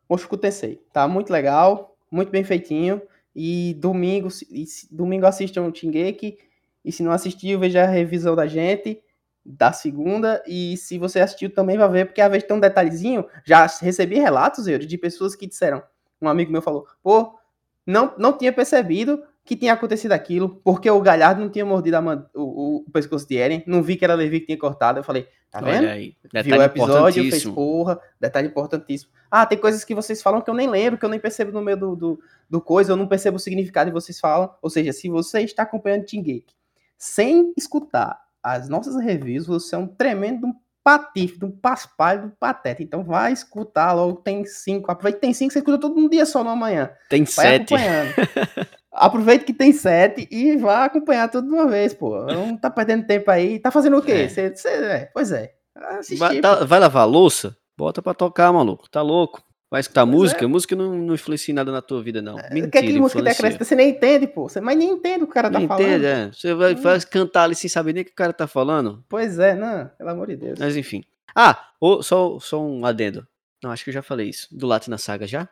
Oshiku 0.07 0.37
Tensei. 0.37 0.81
Tá 0.91 1.07
muito 1.07 1.31
legal, 1.31 1.97
muito 2.11 2.29
bem 2.29 2.43
feitinho. 2.43 3.01
E 3.35 3.75
domingo, 3.75 4.27
e 4.49 4.65
domingo 4.91 5.25
assistam 5.25 5.63
o 5.63 5.75
Shingeki. 5.75 6.37
E 6.83 6.91
se 6.91 7.03
não 7.03 7.11
assistiu, 7.11 7.59
veja 7.59 7.83
a 7.83 7.87
revisão 7.87 8.35
da 8.35 8.47
gente 8.47 9.01
da 9.49 9.73
segunda. 9.73 10.43
E 10.45 10.77
se 10.77 10.99
você 10.99 11.19
assistiu, 11.19 11.49
também 11.49 11.77
vai 11.77 11.89
ver, 11.89 12.05
porque 12.05 12.21
às 12.21 12.29
vezes 12.29 12.47
tem 12.47 12.55
um 12.55 12.59
detalhezinho. 12.59 13.25
Já 13.43 13.65
recebi 13.81 14.19
relatos, 14.19 14.67
eu, 14.67 14.77
de 14.77 14.97
pessoas 14.97 15.35
que 15.35 15.47
disseram. 15.47 15.81
Um 16.21 16.27
amigo 16.27 16.51
meu 16.51 16.61
falou: 16.61 16.85
pô, 17.01 17.39
não, 17.85 18.13
não 18.17 18.37
tinha 18.37 18.53
percebido 18.53 19.23
que 19.43 19.55
tinha 19.55 19.73
acontecido 19.73 20.11
aquilo, 20.11 20.61
porque 20.63 20.87
o 20.91 21.01
Galhardo 21.01 21.41
não 21.41 21.49
tinha 21.49 21.65
mordido 21.65 21.97
o, 22.35 22.83
o, 22.85 22.91
pescoço 22.91 23.27
de 23.27 23.35
Eren, 23.35 23.63
não 23.65 23.81
vi 23.81 23.95
que 23.95 24.05
era 24.05 24.13
Levi 24.13 24.41
que 24.41 24.45
tinha 24.45 24.57
cortado. 24.59 24.99
Eu 24.99 25.03
falei, 25.03 25.27
tá 25.49 25.59
vendo? 25.59 25.87
Aí, 25.87 26.15
Viu 26.43 26.55
o 26.55 26.61
episódio, 26.61 27.27
fez 27.31 27.45
porra, 27.45 27.99
detalhe 28.19 28.47
importantíssimo. 28.47 29.11
Ah, 29.31 29.47
tem 29.47 29.57
coisas 29.57 29.83
que 29.83 29.95
vocês 29.95 30.21
falam 30.21 30.39
que 30.39 30.51
eu 30.51 30.53
nem 30.53 30.69
lembro, 30.69 30.99
que 30.99 31.05
eu 31.05 31.09
nem 31.09 31.19
percebo 31.19 31.51
no 31.51 31.63
meio 31.63 31.77
do, 31.77 31.95
do, 31.95 32.19
do 32.47 32.61
coisa, 32.61 32.91
eu 32.91 32.95
não 32.95 33.07
percebo 33.07 33.37
o 33.37 33.39
significado 33.39 33.89
que 33.89 33.93
vocês 33.93 34.19
falam. 34.19 34.53
Ou 34.61 34.69
seja, 34.69 34.93
se 34.93 35.09
você 35.09 35.41
está 35.41 35.63
acompanhando 35.63 36.05
Tingeki 36.05 36.53
sem 36.95 37.53
escutar 37.57 38.21
as 38.53 38.69
nossas 38.69 38.95
reviews, 38.95 39.47
você 39.47 39.75
é 39.75 39.77
um 39.77 39.87
tremendo 39.87 40.47
patife, 40.83 41.37
de 41.37 41.45
um 41.45 41.51
paspalho, 41.51 42.21
de 42.21 42.27
um 42.27 42.31
pateta. 42.39 42.81
Então 42.81 43.03
vai 43.03 43.31
escutar 43.31 43.93
logo, 43.93 44.21
tem 44.21 44.45
cinco. 44.45 44.91
Aproveita 44.91 45.17
que 45.17 45.21
tem 45.21 45.33
cinco, 45.33 45.53
você 45.53 45.59
escuta 45.59 45.77
todo 45.77 45.99
um 45.99 46.09
dia 46.09 46.25
só 46.25 46.43
no 46.43 46.49
amanhã. 46.49 46.89
Tem 47.09 47.23
vai 47.23 47.27
sete. 47.27 47.75
Aproveita 48.91 49.45
que 49.45 49.53
tem 49.53 49.71
sete 49.71 50.27
e 50.31 50.57
vá 50.57 50.85
acompanhar 50.85 51.29
tudo 51.29 51.47
de 51.47 51.53
uma 51.53 51.67
vez, 51.67 51.93
pô. 51.93 52.25
Não 52.25 52.57
tá 52.57 52.69
perdendo 52.69 53.05
tempo 53.05 53.29
aí. 53.29 53.59
Tá 53.59 53.69
fazendo 53.71 53.97
o 53.97 54.01
quê? 54.01 54.11
É. 54.11 54.29
Cê, 54.29 54.55
cê, 54.55 54.67
é, 54.67 55.09
pois 55.13 55.31
é. 55.31 55.53
Assistir, 55.75 56.17
vai, 56.17 56.41
tá, 56.41 56.65
vai, 56.65 56.79
lavar 56.79 57.07
louça? 57.07 57.55
Bota 57.77 58.01
pra 58.01 58.13
tocar, 58.13 58.51
maluco. 58.51 58.89
Tá 58.89 59.01
louco. 59.01 59.41
Vai 59.71 59.81
escutar 59.81 60.05
pois 60.05 60.15
música? 60.15 60.45
É. 60.45 60.47
Música 60.47 60.75
não, 60.75 60.97
não 60.97 61.13
influencia 61.13 61.53
nada 61.53 61.71
na 61.71 61.81
tua 61.81 62.01
vida, 62.01 62.21
não. 62.21 62.39
É, 62.39 62.49
Mentira, 62.51 62.71
que, 62.71 62.93
que 62.93 62.99
música 62.99 63.21
decrescenta? 63.21 63.63
Você 63.63 63.75
nem 63.75 63.89
entende, 63.91 64.25
pô. 64.25 64.49
Você, 64.49 64.59
mas 64.59 64.75
nem 64.75 64.89
entende 64.89 65.23
o 65.23 65.27
que 65.27 65.31
o 65.31 65.33
cara 65.33 65.51
tá 65.51 65.61
falando. 65.61 65.81
Entende, 65.81 66.05
é. 66.05 66.31
Você 66.31 66.53
vai, 66.55 66.73
hum. 66.73 66.81
vai 66.81 67.01
cantar 67.01 67.43
ali 67.43 67.55
sem 67.55 67.69
saber 67.69 67.93
nem 67.93 68.01
o 68.01 68.05
que 68.05 68.11
o 68.11 68.15
cara 68.15 68.33
tá 68.33 68.47
falando. 68.47 69.03
Pois 69.07 69.37
é, 69.37 69.53
não. 69.53 69.87
Pelo 69.97 70.09
amor 70.09 70.27
de 70.27 70.37
Deus. 70.37 70.59
Mas 70.59 70.75
enfim. 70.75 71.03
Ah, 71.35 71.69
oh, 71.79 72.01
só, 72.01 72.39
só 72.39 72.59
um 72.59 72.83
adendo. 72.83 73.27
Não, 73.63 73.71
acho 73.71 73.83
que 73.83 73.91
eu 73.91 73.93
já 73.93 74.01
falei 74.01 74.29
isso. 74.29 74.47
Do 74.51 74.65
Latina 74.65 74.97
Saga 74.97 75.27
já? 75.27 75.47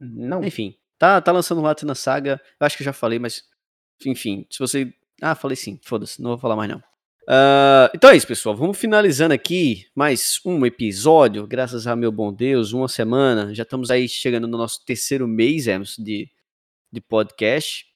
Não. 0.00 0.42
Enfim. 0.42 0.74
Tá, 0.98 1.20
tá 1.20 1.30
lançando 1.30 1.58
o 1.58 1.62
Latina 1.62 1.94
Saga. 1.94 2.40
Eu 2.58 2.66
acho 2.66 2.76
que 2.76 2.82
eu 2.82 2.86
já 2.86 2.92
falei, 2.92 3.18
mas. 3.18 3.44
Enfim, 4.06 4.46
se 4.48 4.58
você. 4.58 4.92
Ah, 5.20 5.34
falei 5.34 5.56
sim. 5.56 5.78
Foda-se, 5.82 6.22
não 6.22 6.30
vou 6.30 6.38
falar 6.38 6.56
mais 6.56 6.70
não. 6.70 6.82
Uh, 7.22 7.86
então 7.94 8.10
é 8.10 8.16
isso, 8.16 8.26
pessoal. 8.26 8.56
Vamos 8.56 8.78
finalizando 8.78 9.32
aqui 9.32 9.86
mais 9.94 10.40
um 10.44 10.66
episódio. 10.66 11.46
Graças 11.46 11.86
a 11.86 11.94
meu 11.94 12.10
bom 12.10 12.32
Deus, 12.32 12.72
uma 12.72 12.88
semana. 12.88 13.54
Já 13.54 13.62
estamos 13.62 13.90
aí 13.90 14.08
chegando 14.08 14.48
no 14.48 14.58
nosso 14.58 14.84
terceiro 14.84 15.28
mês, 15.28 15.66
Emerson, 15.66 16.02
de, 16.02 16.28
de 16.90 17.00
podcast. 17.00 17.86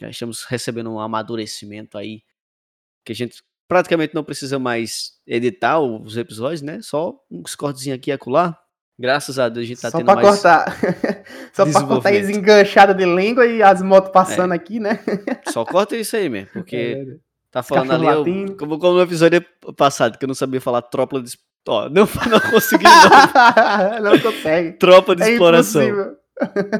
Já 0.00 0.10
estamos 0.10 0.44
recebendo 0.44 0.92
um 0.92 1.00
amadurecimento 1.00 1.98
aí. 1.98 2.22
Que 3.04 3.12
a 3.12 3.14
gente 3.14 3.42
praticamente 3.66 4.14
não 4.14 4.22
precisa 4.22 4.58
mais 4.58 5.12
editar 5.26 5.80
os 5.80 6.16
episódios, 6.16 6.62
né? 6.62 6.80
Só 6.80 7.14
um 7.30 7.42
cortezinhos 7.58 7.98
aqui 7.98 8.10
e 8.10 8.12
acolá. 8.12 8.56
Graças 9.00 9.38
a 9.38 9.48
Deus 9.48 9.64
a 9.64 9.68
gente 9.68 9.80
tá 9.80 9.90
Só 9.90 9.98
tendo 9.98 10.06
pra 10.06 10.16
mais 10.16 10.28
cortar. 10.28 10.76
Só 11.52 11.64
pra 11.64 11.84
cortar 11.84 12.12
isso 12.12 12.30
enganchada 12.30 12.94
de 12.94 13.04
língua 13.04 13.46
e 13.46 13.62
as 13.62 13.82
motos 13.82 14.10
passando 14.10 14.52
é. 14.52 14.56
aqui, 14.56 14.80
né? 14.80 15.00
Só 15.48 15.64
corta 15.64 15.96
isso 15.96 16.16
aí 16.16 16.28
mesmo, 16.28 16.50
porque 16.52 16.76
é, 17.06 17.27
tá 17.50 17.62
falando 17.62 17.92
ali, 17.92 18.42
eu, 18.42 18.56
como, 18.56 18.78
como 18.78 18.94
no 18.94 19.02
episódio 19.02 19.44
passado, 19.76 20.18
que 20.18 20.24
eu 20.24 20.28
não 20.28 20.34
sabia 20.34 20.60
falar 20.60 20.82
tropa 20.82 21.20
de... 21.20 21.36
Ó, 21.66 21.88
não, 21.88 22.08
não 22.30 22.40
consegui 22.50 22.84
não. 22.84 24.02
não 24.10 24.18
consegue. 24.18 24.72
Tropa 24.78 25.14
de 25.14 25.22
é 25.22 25.32
exploração. 25.32 26.16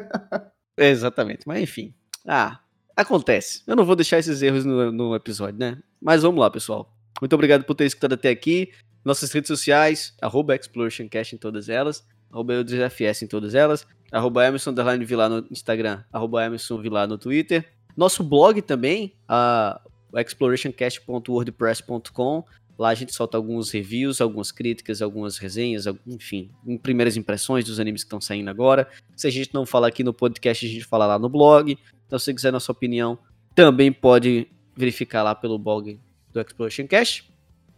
Exatamente, 0.77 1.43
mas 1.47 1.63
enfim. 1.63 1.95
Ah, 2.27 2.61
acontece. 2.97 3.63
Eu 3.67 3.77
não 3.77 3.85
vou 3.85 3.97
deixar 3.97 4.19
esses 4.19 4.41
erros 4.43 4.65
no, 4.65 4.93
no 4.93 5.15
episódio, 5.15 5.59
né? 5.59 5.79
Mas 6.01 6.23
vamos 6.23 6.41
lá, 6.41 6.51
pessoal. 6.51 6.95
Muito 7.21 7.33
obrigado 7.35 7.65
por 7.65 7.75
ter 7.75 7.85
escutado 7.85 8.15
até 8.15 8.31
aqui. 8.31 8.71
Nossas 9.05 9.33
redes 9.33 9.49
sociais, 9.49 10.15
arroba 10.21 10.55
ExplorationCast 10.55 11.35
em 11.35 11.39
todas 11.39 11.69
elas, 11.69 12.07
arroba 12.31 12.55
em 12.55 13.27
todas 13.27 13.55
elas, 13.55 13.87
arroba 14.13 14.47
Emerson 14.47 14.75
Vilar 15.05 15.29
no 15.29 15.47
Instagram, 15.51 16.03
arroba 16.13 16.45
Emerson 16.45 16.79
Vilar 16.81 17.09
no 17.09 17.19
Twitter. 17.19 17.69
Nosso 17.97 18.23
blog 18.23 18.63
também, 18.63 19.17
a 19.27 19.81
explorationcast.wordpress.com. 20.15 22.45
Lá 22.79 22.91
a 22.91 22.95
gente 22.95 23.13
solta 23.13 23.37
alguns 23.37 23.73
reviews, 23.73 24.21
algumas 24.21 24.53
críticas, 24.53 25.03
algumas 25.03 25.37
resenhas, 25.37 25.87
enfim, 26.07 26.49
primeiras 26.81 27.17
impressões 27.17 27.65
dos 27.65 27.81
animes 27.81 28.05
que 28.05 28.07
estão 28.07 28.21
saindo 28.21 28.49
agora. 28.49 28.89
Se 29.17 29.27
a 29.27 29.31
gente 29.31 29.53
não 29.53 29.67
fala 29.67 29.89
aqui 29.89 30.05
no 30.05 30.15
podcast, 30.15 30.65
a 30.65 30.69
gente 30.69 30.85
fala 30.85 31.05
lá 31.05 31.19
no 31.19 31.29
blog. 31.29 31.77
Então, 32.07 32.19
se 32.19 32.33
quiser 32.33 32.53
nossa 32.53 32.71
opinião, 32.71 33.19
também 33.53 33.91
pode 33.91 34.47
verificar 34.77 35.25
lá 35.25 35.35
pelo 35.35 35.59
blog 35.59 35.99
do 36.33 36.41
Exploration 36.41 36.87
Cast. 36.87 37.29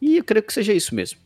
E 0.02 0.18
eu 0.18 0.24
creio 0.24 0.42
que 0.42 0.52
seja 0.52 0.74
isso 0.74 0.94
mesmo. 0.94 1.18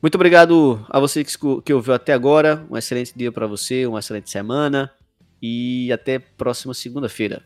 Muito 0.00 0.14
obrigado 0.14 0.84
a 0.88 1.00
você 1.00 1.24
que 1.24 1.72
ouviu 1.72 1.94
até 1.94 2.12
agora. 2.12 2.64
Um 2.70 2.76
excelente 2.76 3.12
dia 3.16 3.32
para 3.32 3.46
você, 3.46 3.86
uma 3.86 3.98
excelente 3.98 4.30
semana. 4.30 4.92
E 5.40 5.90
até 5.92 6.18
próxima 6.18 6.74
segunda-feira. 6.74 7.42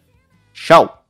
Tchau! 0.53 1.02